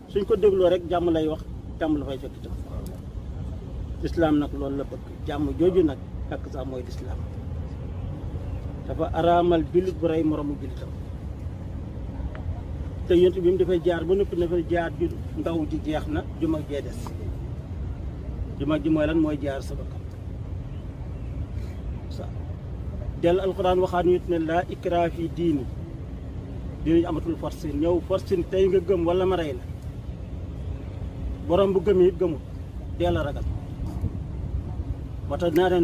Suñ 0.08 0.24
ko 0.24 0.36
dégloo 0.36 0.68
rek 0.68 0.82
jàmm 0.90 1.10
lay 1.10 1.26
wax 1.28 1.42
jàmm 1.80 1.98
la 1.98 2.04
fay 2.06 2.18
fekk 2.18 2.36
tam 2.42 2.52
lislaam 4.02 4.38
nag 4.38 4.52
loolu 4.60 4.76
la 4.76 4.84
bëgg 4.84 5.04
jàmm 5.26 5.44
jooju 5.58 5.82
nag 5.82 5.98
ak 6.32 6.40
sax 6.52 6.64
mooy 6.66 6.82
lislaam. 6.82 7.18
dafa 8.86 9.04
araamal 9.18 9.62
jullit 9.72 9.96
bu 10.00 10.06
rey 10.08 10.22
moromu 10.22 10.54
jullitam. 10.60 10.88
te 13.06 13.14
yonent 13.14 13.36
bi 13.42 13.50
mu 13.50 13.58
dafay 13.58 13.80
jaar 13.86 14.02
ba 14.04 14.14
noppi 14.14 14.36
dafay 14.36 14.62
jaar 14.70 14.90
ju 14.98 15.06
ndaw 15.38 15.56
ji 15.70 15.78
jeex 15.84 16.04
na 16.14 16.20
ju 16.40 16.46
mag 16.48 16.62
jee 16.70 16.82
des. 16.86 17.00
ju 18.58 18.64
mag 18.66 18.82
ji 18.82 18.88
mooy 18.90 19.06
lan 19.06 19.18
mooy 19.24 19.36
jaar 19.44 19.60
sa 19.62 19.74
bakkan 19.74 20.02
del 23.22 23.40
alxuraan 23.40 23.78
waxaat 23.84 24.04
nit 24.06 24.14
it 24.22 24.28
ne 24.28 24.38
laa 24.48 24.62
ikraa 24.74 25.08
fi 25.14 25.28
diini. 25.36 25.64
dinañ 26.84 27.04
amatul 27.08 27.36
force 27.42 27.68
ñëw 27.80 27.96
force 28.08 28.34
tey 28.50 28.64
nga 28.68 28.78
gëm 28.88 29.00
wala 29.08 29.24
ma 29.26 29.36
rey 29.36 29.52
la. 29.58 29.62
Borom 31.48 31.72
bu 31.74 31.80
gëm 31.86 32.00
it 32.08 32.16
gëmul 32.20 32.40
deel 32.98 33.16
a 33.16 33.22
ragal. 33.22 33.44
Moo 35.28 35.36
tax 35.40 35.52
naa 35.56 35.68
ne 35.70 35.78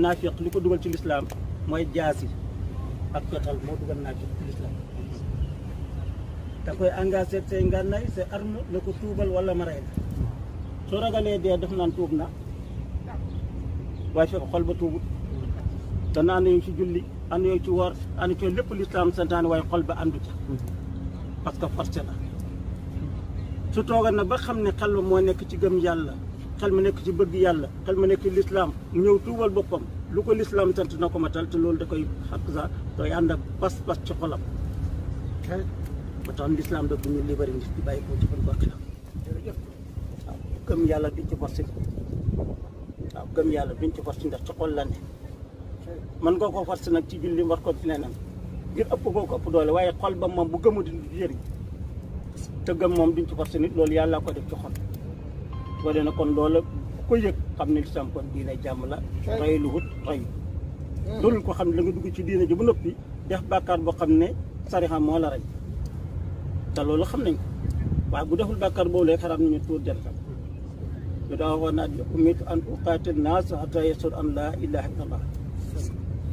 li 0.45 0.51
ko 0.55 0.59
dugal 0.65 0.81
ci 0.83 0.89
lislaam 0.95 1.25
mooy 1.69 1.85
jaasi 1.95 2.27
ak 3.17 3.23
fetal 3.31 3.57
moo 3.67 3.77
dugal 3.81 3.99
naafiq 4.05 4.31
ci 4.39 4.43
lislaam. 4.49 4.75
da 6.65 6.71
koy 6.79 6.91
engagé 7.01 7.39
say 7.49 7.63
ngànnaay 7.69 8.05
say 8.15 8.25
arme 8.37 8.61
na 8.73 8.79
ko 8.85 8.91
tuubal 9.01 9.29
wala 9.37 9.53
ma 9.55 9.65
rey 9.71 9.83
soo 10.89 11.01
ragalee 11.05 11.39
dee 11.43 11.57
def 11.63 11.73
naan 11.79 11.93
tuub 11.97 12.13
na. 12.21 12.27
waaye 14.15 14.29
fekk 14.33 14.45
xol 14.53 14.65
ba 14.69 14.75
tuubut. 14.81 15.03
te 16.13 16.21
naa 16.23 16.41
ne 16.45 16.51
ci 16.65 16.71
julli 16.79 17.01
ànd 17.33 17.45
yow 17.47 17.59
ci 17.65 17.71
woor 17.71 17.93
ànd 18.21 18.33
ci 18.39 18.45
lépp 18.57 18.71
lislaam 18.79 19.09
santaane 19.17 19.47
waaye 19.51 19.63
xol 19.71 19.83
ba 19.89 19.95
àndu 20.03 20.19
ca 20.25 20.33
parce 21.45 21.59
que 21.61 21.67
forcé 21.77 22.01
la 22.09 22.15
su 23.73 23.81
toogal 23.89 24.15
na 24.17 24.25
ba 24.25 24.37
xam 24.45 24.59
ne 24.65 24.71
xel 24.79 24.93
moo 25.09 25.21
nekk 25.21 25.41
ci 25.49 25.57
gëm 25.63 25.77
yàlla 25.85 26.15
xel 26.61 26.73
ma 26.77 26.81
nekk 26.85 26.99
ci 27.05 27.11
bëgg 27.19 27.35
yàlla 27.45 27.69
xel 27.85 27.97
ma 28.01 28.07
nekk 28.07 28.23
ci 28.23 28.31
lislaam 28.37 28.71
ñëw 29.03 29.17
tuubal 29.25 29.51
boppam. 29.57 29.83
Lu 30.15 30.21
ko 30.27 30.33
lislaam 30.41 30.71
sant 30.77 30.93
na 31.01 31.07
ko 31.13 31.19
matal 31.19 31.47
te 31.51 31.57
loolu 31.63 31.79
da 31.81 31.87
koy 31.91 32.03
xaq 32.31 32.43
sa 32.55 32.63
doy 32.97 33.11
ànd 33.19 33.31
ak 33.35 33.41
pas-pas 33.61 33.99
ci 34.07 34.13
xolam. 34.21 34.41
Ba 36.27 36.33
tax 36.37 36.49
lislaam 36.59 36.87
da 36.91 36.95
ñu 37.13 37.21
libéré 37.29 37.53
nit 37.53 37.69
di 37.77 37.81
bàyyi 37.87 38.03
ko 38.07 38.13
ci 38.21 38.27
la 38.71 38.77
waaw 40.27 40.39
gëm 40.67 40.81
yàlla 40.91 41.09
duñ 41.17 41.27
ci 41.31 41.37
forcé 41.41 41.63
waaw 43.15 43.27
gëm 43.35 43.49
yàlla 43.55 43.73
duñ 43.81 43.91
ci 43.95 44.01
forcé 44.07 44.25
ndax 44.29 44.43
ci 44.47 44.53
xol 44.59 44.73
la 44.79 44.85
ne. 44.85 44.97
Man 46.23 46.35
nga 46.37 46.47
ko 46.55 46.65
forcé 46.69 46.89
nag 46.91 47.05
ci 47.09 47.17
julli 47.23 47.43
war 47.51 47.61
ko 47.65 47.71
ci 47.79 47.87
leneen. 47.89 48.13
Ngir 48.75 48.87
ëpp 48.95 49.03
koo 49.15 49.27
ko 49.31 49.35
ëpp 49.39 49.47
doole 49.53 49.71
waaye 49.77 49.93
xol 50.01 50.15
ba 50.21 50.27
moom 50.29 50.49
bu 50.53 50.59
gëmu 50.63 50.81
di 50.87 50.93
jëriñ. 51.19 51.39
Te 52.65 52.73
gëm 52.81 52.93
moom 52.99 53.11
duñ 53.15 53.27
ci 53.29 53.35
forcé 53.35 53.59
nit 53.59 53.73
loolu 53.77 53.93
yàlla 53.99 54.21
ko 54.21 54.31
def 54.33 54.45
ci 54.51 54.55
xol. 54.63 54.73
Dee 55.95 56.03
na 56.07 56.13
kon 56.19 56.31
loola 56.37 56.61
ko 57.09 57.15
yëg 57.25 57.37
xam 57.57 57.69
ne 57.75 57.79
lislaam 57.85 58.09
kon 58.15 58.25
diine 58.33 58.53
jàmm 58.63 58.83
la 58.93 58.99
roy 59.41 59.55
lu 59.63 59.69
wut 59.75 59.87
roy 60.07 60.21
loolu 61.23 61.39
ko 61.47 61.53
xam 61.59 61.69
ne 61.71 61.75
la 61.77 61.83
nga 61.83 61.93
dugg 61.97 62.07
ci 62.15 62.23
diine 62.27 62.45
ji 62.49 62.55
ba 62.59 62.65
noppi 62.65 62.91
def 63.29 63.43
bàkkaar 63.51 63.79
boo 63.85 63.93
xam 63.99 64.11
ne 64.21 64.29
sarixa 64.71 64.99
moo 65.01 65.19
la 65.19 65.29
rey. 65.35 65.43
Te 66.75 66.81
loolu 66.87 67.05
xam 67.11 67.21
nañ 67.27 67.35
ko. 67.41 67.45
Waaye 68.13 68.25
bu 68.29 68.35
deful 68.39 68.57
bàkkaar 68.63 68.87
boobu 68.93 69.05
lay 69.09 69.17
xaraam 69.23 69.41
nañu 69.43 69.59
tuur 69.67 69.81
deretam 69.87 70.15
ñu 71.29 71.35
daa 71.41 71.55
waxoon 71.55 71.75
naa 71.79 71.87
umitu 72.15 72.43
an 72.53 72.59
uqaatil 72.75 73.17
naas 73.27 73.49
hatta 73.63 73.81
yashhadu 73.89 74.17
an 74.21 74.29
laa 74.37 74.53
ilaha 74.65 74.89
illallah 74.93 75.23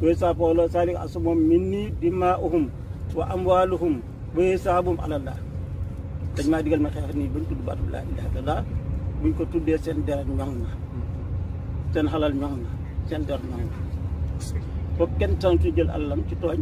yooyu 0.01 0.15
saa 0.21 0.33
poolo 0.39 0.63
salik 0.73 0.97
asumom 1.05 1.37
minni 1.49 1.83
dimaa'uhum 2.01 2.63
wa 3.17 3.23
amwaaluhum 3.33 3.93
wa 4.35 4.41
hisaabum 4.49 4.97
alallah 5.05 5.37
dañ 6.35 6.45
maa 6.51 6.61
digal 6.65 6.81
ma 6.85 6.89
xeex 6.93 7.13
nii 7.19 7.29
ba 7.33 7.37
tudd 7.49 7.61
baatu 7.67 7.83
laa 7.93 8.03
ilaha 8.11 8.27
illallah 8.31 8.59
buñ 9.21 9.31
ko 9.37 9.43
tuddee 9.51 9.77
seen 9.83 9.99
deret 10.07 10.27
ñoŋ 10.37 10.51
na. 10.63 10.69
seen 11.93 12.07
xalal 12.11 12.33
ñoŋ 12.41 12.53
na 12.63 12.69
seen 13.09 13.21
deret 13.27 13.43
ñoŋ 13.49 13.61
na. 13.69 13.75
Foofu 14.97 15.13
kenn 15.19 15.33
ci 15.61 15.69
jël 15.75 15.89
alalam 15.95 16.21
ci 16.29 16.35
tooñ 16.41 16.59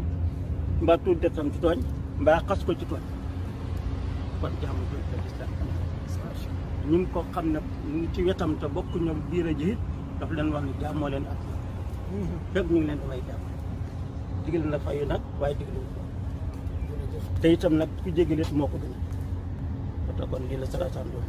mbaa 0.83 0.97
tudd 1.03 1.17
deretam 1.21 1.47
ci 1.53 1.59
tooñ 1.63 1.79
mbaa 2.21 2.39
xas 2.47 2.61
ko 2.65 2.71
ci 2.79 2.85
tooñ. 2.91 3.03
Kon 4.41 4.51
ñu 6.89 6.97
ngi 6.97 7.07
ko 7.13 7.19
xam 7.33 7.45
ne 7.53 7.59
ñu 7.89 7.95
ngi 7.97 8.07
ci 8.13 8.19
wetam 8.27 8.51
te 8.59 8.67
bokk 8.75 8.91
ñoom 9.05 9.19
biir 9.29 9.47
a 9.51 9.53
ji 9.59 9.69
daf 10.19 10.29
leen 10.35 10.49
wax 10.53 10.63
ne 10.67 10.71
jàmmoo 10.81 11.09
leen 11.13 11.25
ak 11.31 11.39
fekk 12.53 12.67
ñu 12.71 12.77
ngi 12.79 12.87
leen 12.87 12.99
di 13.01 13.05
may 13.11 13.21
jàmm. 13.27 13.43
Digal 14.43 14.63
na 14.71 14.77
fayu 14.85 15.03
nag 15.11 15.21
waaye 15.39 15.55
digal 15.59 15.75
ko. 15.95 16.01
Te 17.41 17.47
itam 17.55 17.73
nag 17.79 17.89
ku 18.03 18.09
jégalit 18.15 18.51
moo 18.57 18.67
ko 18.71 18.77
gën. 18.83 18.93
A 20.21 20.25
kon 20.31 20.43
lii 20.49 20.57
la 20.61 20.65
salaasaan 20.71 21.07
doon 21.11 21.25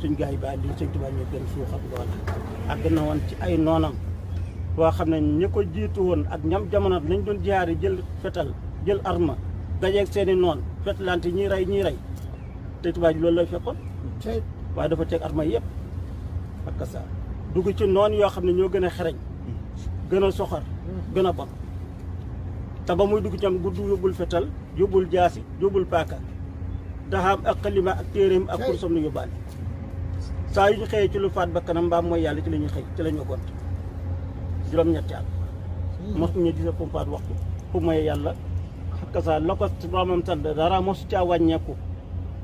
suñ 0.00 0.12
gars 0.18 0.30
yi 0.32 0.36
bàyyi 0.42 0.58
lii 0.62 0.74
sëñ 0.78 0.88
Tuubaa 0.92 1.10
ñoo 1.16 1.26
gën 1.32 1.44
suuxat 1.52 1.82
loola 1.90 2.04
ak 2.72 2.80
na 2.90 3.00
woon 3.06 3.20
ci 3.28 3.34
ay 3.40 3.56
noonam 3.58 3.94
boo 4.76 4.90
xam 4.96 5.08
ne 5.10 5.18
ñi 5.20 5.46
ko 5.54 5.60
jiitu 5.74 6.00
woon 6.08 6.22
ak 6.30 6.40
ñam 6.44 6.62
jamono 6.70 6.98
nañ 7.00 7.20
doon 7.24 7.38
jaari 7.44 7.74
jël 7.82 7.96
fetal 8.22 8.48
jël 8.86 9.00
arma 9.04 9.34
dajeeg 9.80 10.06
seeni 10.12 10.34
noon 10.34 10.58
fetalante 10.84 11.26
ñiy 11.32 11.48
rey 11.48 11.64
ñiy 11.66 11.82
rey. 11.82 11.96
Te 12.82 12.92
Tuubaa 12.92 13.12
ji 13.12 13.18
loolu 13.20 13.36
lay 13.36 13.46
fekkoon. 13.46 13.76
Waaye 14.76 14.88
dafa 14.90 15.04
teg 15.04 15.22
arma 15.22 15.44
yëpp 15.44 15.64
ak 16.68 16.86
sa 16.86 17.00
dugg 17.54 17.68
ci 17.76 17.86
noon 17.86 18.12
yoo 18.12 18.28
xam 18.28 18.44
ne 18.44 18.52
ñoo 18.52 18.68
gën 18.68 18.84
a 18.84 18.90
xereñ 18.90 19.16
gën 20.10 20.24
a 20.24 20.30
soxor 20.30 20.62
gën 21.14 21.26
a 21.26 21.32
bon. 21.32 21.48
Te 22.86 22.92
ba 22.94 23.04
muy 23.06 23.20
dugg 23.20 23.38
ci 23.40 23.46
am 23.46 23.58
gudd 23.62 23.76
yóbbul 23.78 24.14
fetal 24.14 24.46
yóbbul 24.76 25.06
jaasi 25.10 25.42
yóbbul 25.60 25.86
paaka. 25.86 26.16
Daxaam 27.10 27.40
ak 27.44 27.56
xalima 27.62 27.90
ak 27.92 28.06
téeréem 28.12 28.44
ak 28.48 28.60
kursam 28.66 28.94
la 28.94 29.00
yóbbaale. 29.00 29.30
Saa 30.56 30.72
yu 30.72 30.76
ñu 30.80 30.86
xëyee 30.92 31.08
ci 31.12 31.18
lu 31.20 31.28
faat 31.36 31.48
ba 31.54 31.60
kanam 31.66 31.84
mbaam 31.88 32.04
mooy 32.08 32.20
yàlla 32.24 32.40
ci 32.44 32.48
la 32.50 32.56
ñuy 32.56 32.72
xëy 32.74 32.84
ci 32.96 33.00
la 33.04 33.10
ñu 33.12 33.22
gont. 33.28 33.46
Juróom-ñetti 34.70 35.14
at. 35.18 35.26
Mos 36.18 36.32
ñu 36.34 36.50
gis 36.56 36.68
fu 36.78 36.84
mu 36.84 36.90
faat 36.96 37.08
waxtu. 37.12 37.32
Fu 37.70 37.76
mooy 37.80 37.98
yàlla. 38.08 38.32
Xakka 38.98 39.20
sa 39.26 39.32
la 39.38 39.52
ko 39.54 39.66
sant 40.26 40.40
dara 40.58 40.80
mosu 40.80 41.04
caa 41.10 41.24
wàññeeku. 41.28 41.72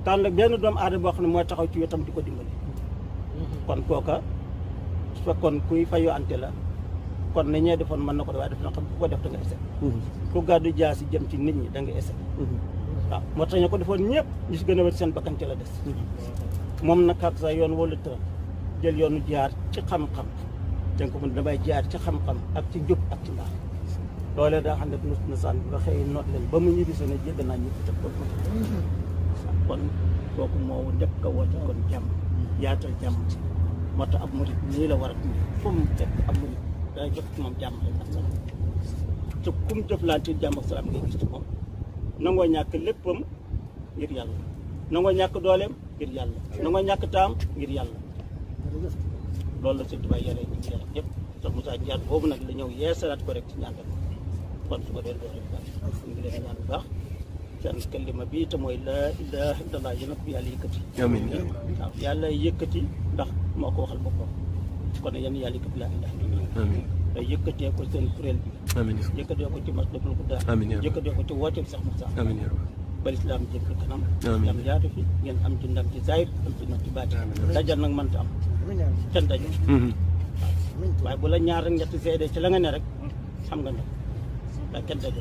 Tànn 0.05 0.29
benn 0.37 0.57
doomu 0.63 0.79
aadama 0.79 1.03
boo 1.03 1.13
xam 1.13 1.23
ne 1.25 1.29
mooy 1.33 1.45
taxaw 1.49 1.67
ci 1.73 1.79
wetam 1.81 2.01
di 2.05 2.11
ko 2.13 2.21
dimbali. 2.21 2.51
Kon 3.67 3.81
kooka 3.89 4.21
su 5.15 5.21
fekkoon 5.25 5.57
kuy 5.69 5.85
fayoo 5.91 6.13
ante 6.13 6.37
la 6.37 6.49
kon 7.35 7.45
ne 7.53 7.59
ñee 7.65 7.77
defoon 7.77 8.01
mën 8.05 8.17
na 8.17 8.25
ko 8.25 8.33
def 8.33 8.41
waaye 8.41 8.51
def 8.53 8.61
na 8.63 8.71
xam 8.75 8.85
ku 8.89 8.95
ko 9.01 9.07
def 9.09 9.21
da 9.25 9.29
nga 9.31 9.39
ese 9.45 9.57
ku 10.33 10.39
gàddu 10.49 10.71
jaasi 10.79 11.05
jëm 11.11 11.25
ci 11.31 11.37
nit 11.39 11.57
ñi 11.57 11.69
da 11.73 11.81
nga 11.81 11.93
ese 12.01 12.13
waaw 13.13 13.23
moo 13.37 13.45
tax 13.49 13.59
ñu 13.63 13.69
ko 13.73 13.77
defoon 13.81 14.03
ñëpp 14.13 14.29
ñu 14.51 14.57
si 14.59 14.65
gën 14.67 14.81
a 14.81 14.83
wet 14.87 14.97
seen 14.99 15.11
bakkan 15.17 15.35
ci 15.39 15.45
la 15.51 15.55
des. 15.61 15.73
Moom 16.87 17.01
nag 17.09 17.21
ak 17.29 17.35
sa 17.43 17.49
yoon 17.59 17.73
wala 17.79 17.97
tëral. 18.05 18.21
Jël 18.83 18.97
yoonu 19.01 19.21
jaar 19.29 19.51
ci 19.73 19.81
xam-xam. 19.89 20.27
Da 20.97 21.05
nga 21.05 21.13
ko 21.13 21.17
mën 21.23 21.33
damay 21.37 21.59
jaar 21.67 21.83
ci 21.91 21.97
xam-xam 22.05 22.39
ak 22.59 22.65
ci 22.73 22.79
njub 22.81 22.99
ak 23.13 23.19
ci 23.25 23.31
mbaax. 23.37 23.53
Loolee 24.37 24.63
daa 24.67 24.77
xam 24.79 24.89
ne 24.91 24.97
na 26.15 26.21
ba 26.51 26.59
mu 26.65 26.69
ñibbi 26.77 26.93
seen 26.99 27.13
jégg 27.25 27.41
naa 27.49 27.57
ñëpp 27.63 27.77
te 27.87 27.93
kon 28.01 28.13
kon 29.69 29.81
kooku 30.37 30.59
moo 30.69 30.91
njëkk 30.97 31.25
a 31.27 31.29
woote 31.37 31.57
kon 31.67 31.79
jàmm. 31.91 32.07
Yaatal 32.63 32.93
jàmm. 33.03 33.17
Moo 33.97 34.07
tax 34.11 34.23
ab 34.25 34.31
murit 34.37 34.59
nii 34.71 34.87
la 34.91 34.95
war 35.01 35.11
a 35.11 35.17
dund 35.21 35.37
fu 35.61 35.69
mu 35.77 35.85
fekk 35.99 36.15
ab 36.29 36.35
murit 36.41 36.61
day 36.95 37.09
jot 37.15 37.27
ci 37.35 37.39
moom 37.43 37.55
jàmm 37.61 37.75
ak 38.01 38.07
salaam. 38.13 38.35
Te 39.43 39.51
kum 39.69 39.79
jëflante 39.89 40.31
jàmm 40.41 40.59
ak 40.61 40.65
salaam 40.69 40.87
ngay 40.91 41.03
gis 41.07 41.19
ci 41.21 41.27
moom. 41.33 41.45
Nangoo 42.21 42.47
ñàkk 42.55 42.73
léppam 42.87 43.19
ngir 43.97 44.11
yàlla. 44.17 44.37
Nangoo 44.93 45.13
ñàkk 45.19 45.35
dooleem 45.45 45.73
ngir 45.97 46.11
yàlla. 46.17 46.39
Nangoo 46.63 46.83
ñàkk 46.89 47.05
taam 47.15 47.31
ngir 47.57 47.71
yàlla. 47.77 47.97
Loolu 49.63 49.79
la 49.79 49.85
sëñ 49.89 49.99
Tuubaa 50.03 50.21
yare 50.27 50.43
ñu 50.51 50.57
yare 50.71 50.85
ñëpp 50.95 51.09
te 51.41 51.47
Moussa 51.55 51.73
boobu 52.09 52.27
nag 52.27 52.41
la 52.47 52.53
ñëw 52.59 52.69
yeesalaat 52.81 53.21
ko 53.27 53.31
rek 53.37 53.45
ci 53.51 53.55
ñaan 53.61 53.75
kon 54.69 54.81
su 54.87 54.91
ko 54.95 55.01
dee 55.05 55.15
loolu 55.21 55.41
baax 55.53 55.97
ñu 56.07 56.11
ngi 56.13 56.21
leen 56.25 56.43
ñaan 56.45 56.57
bu 56.61 56.65
baax. 56.71 56.85
Seen 57.63 57.77
kalima 57.93 58.25
bi 58.31 58.39
te 58.51 58.57
mooy 58.63 58.77
laa 58.87 59.07
ilaha 59.23 59.61
illallah 59.65 59.93
yéen 59.99 60.13
a 60.13 60.17
yàlla 60.35 60.51
yëkkati. 60.55 60.81
Waaw 61.79 61.93
yàlla 62.05 62.29
yëkkati 62.45 62.81
ndax 63.15 63.31
moo 63.61 63.71
ko 63.75 63.81
waxal 63.83 64.01
boppam. 64.05 64.31
Kon 65.03 65.15
yéen 65.23 65.35
yàlla 65.43 65.57
yëkkati 65.57 65.79
laa 65.83 65.91
ilaha 65.97 66.15
illallah 66.23 67.02
yëkkatee 67.21 67.71
ko 67.77 67.83
seen 67.93 68.07
kuréel 68.17 68.39
bi. 68.45 68.51
Amiin 68.79 68.99
yëkkatee 69.19 69.49
ko 69.53 69.59
ci 69.65 69.71
Matlabul 69.73 70.15
Fawzayni 70.19 70.51
amiin 70.53 70.71
yëkkatee 70.83 71.13
ko 71.17 71.23
ci 71.29 71.33
wooteem 71.35 71.65
Cheikh 71.71 71.83
Moussa 71.85 72.07
amiin 72.21 72.39
ba 73.05 73.11
lislaam 73.11 73.43
jëm 73.53 73.63
ci 73.69 73.75
kanam. 73.81 74.01
Amiin. 74.25 74.65
yaatu 74.65 74.89
fi 74.95 75.03
ngeen 75.23 75.37
am 75.45 75.55
ci 75.61 75.67
ndam 75.69 75.87
ci 75.93 75.99
zahir 76.07 76.29
am 76.47 76.53
ci 76.59 76.65
ndam 76.67 76.81
ci 76.85 76.91
baati 76.91 77.17
dajal 77.55 77.79
nag 77.81 77.93
mënta 77.99 78.19
am. 78.23 78.29
Kenn 79.13 79.27
daju 79.27 79.49
waaye 81.05 81.17
bu 81.21 81.27
la 81.29 81.39
ñaar 81.39 81.63
rek 81.65 81.75
ñetti 81.79 81.99
seede 81.99 82.27
ci 82.33 82.39
la 82.41 82.49
nga 82.49 82.59
ne 82.59 82.71
rek 82.71 82.83
xam 83.47 83.59
nga 83.61 83.71
ndam 83.71 83.87
waaye 84.73 84.85
kenn 84.87 85.01
daju 85.03 85.21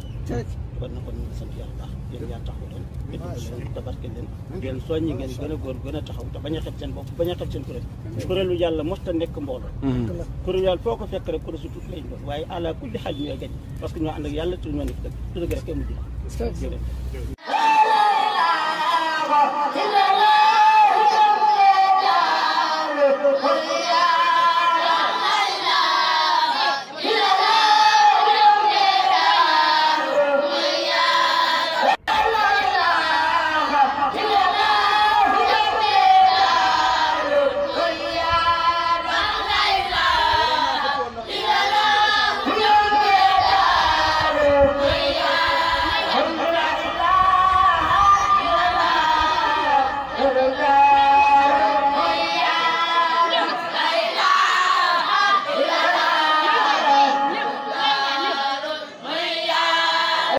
kon 0.80 0.90
na 0.94 1.00
kon 1.06 1.16
ñu 1.18 1.26
sant 1.38 1.52
yàlla 1.58 1.74
baax 1.80 1.92
yéen 2.12 2.30
yaa 2.30 2.40
taxaw. 2.46 2.71
météo 3.12 3.40
suñu 3.46 3.68
tabarke 3.76 4.08
leen 4.16 4.28
ngeen 4.58 4.78
soññi 4.88 5.12
ngeen 5.14 5.32
gën 5.40 5.52
a 5.54 5.58
góor 5.64 5.78
gën 5.84 5.96
a 5.98 6.02
taxaw 6.08 6.26
te 6.34 6.38
bañ 6.44 6.54
mm-hmm. 8.22 8.62
yàlla 8.62 8.84
mos 8.90 9.00
nekk 9.22 9.36
mbooloo. 9.44 9.72
Mm-hmm. 9.84 10.26
Kuréelu 10.46 10.66
yàlla 10.68 10.82
foo 10.86 10.96
ko 11.00 11.06
fekk 11.12 11.28
rek 11.34 11.42
kuréel 11.46 11.62
su 11.64 11.68
tuut 11.74 11.86
lay 11.92 12.02
doon 12.10 12.22
waaye 12.28 12.46
àla 12.56 12.70
kulli 12.80 12.98
xaal 13.04 13.16
ñooy 13.16 13.38
gaj 13.42 13.52
parce 13.80 13.94
que 13.94 14.00
ñoo 14.04 14.14
ànd 14.18 14.26
ak 14.28 14.34
yàlla 14.40 14.56
tu 14.62 14.68
ñoo 14.76 14.86
nekk 14.90 15.00
dëgg. 15.04 15.16
Tu 15.34 15.38
dëgg 15.42 15.54
rek 15.56 15.66
kenn 15.66 15.78
mujj 15.80 15.92
Hallelujah. 23.42 23.81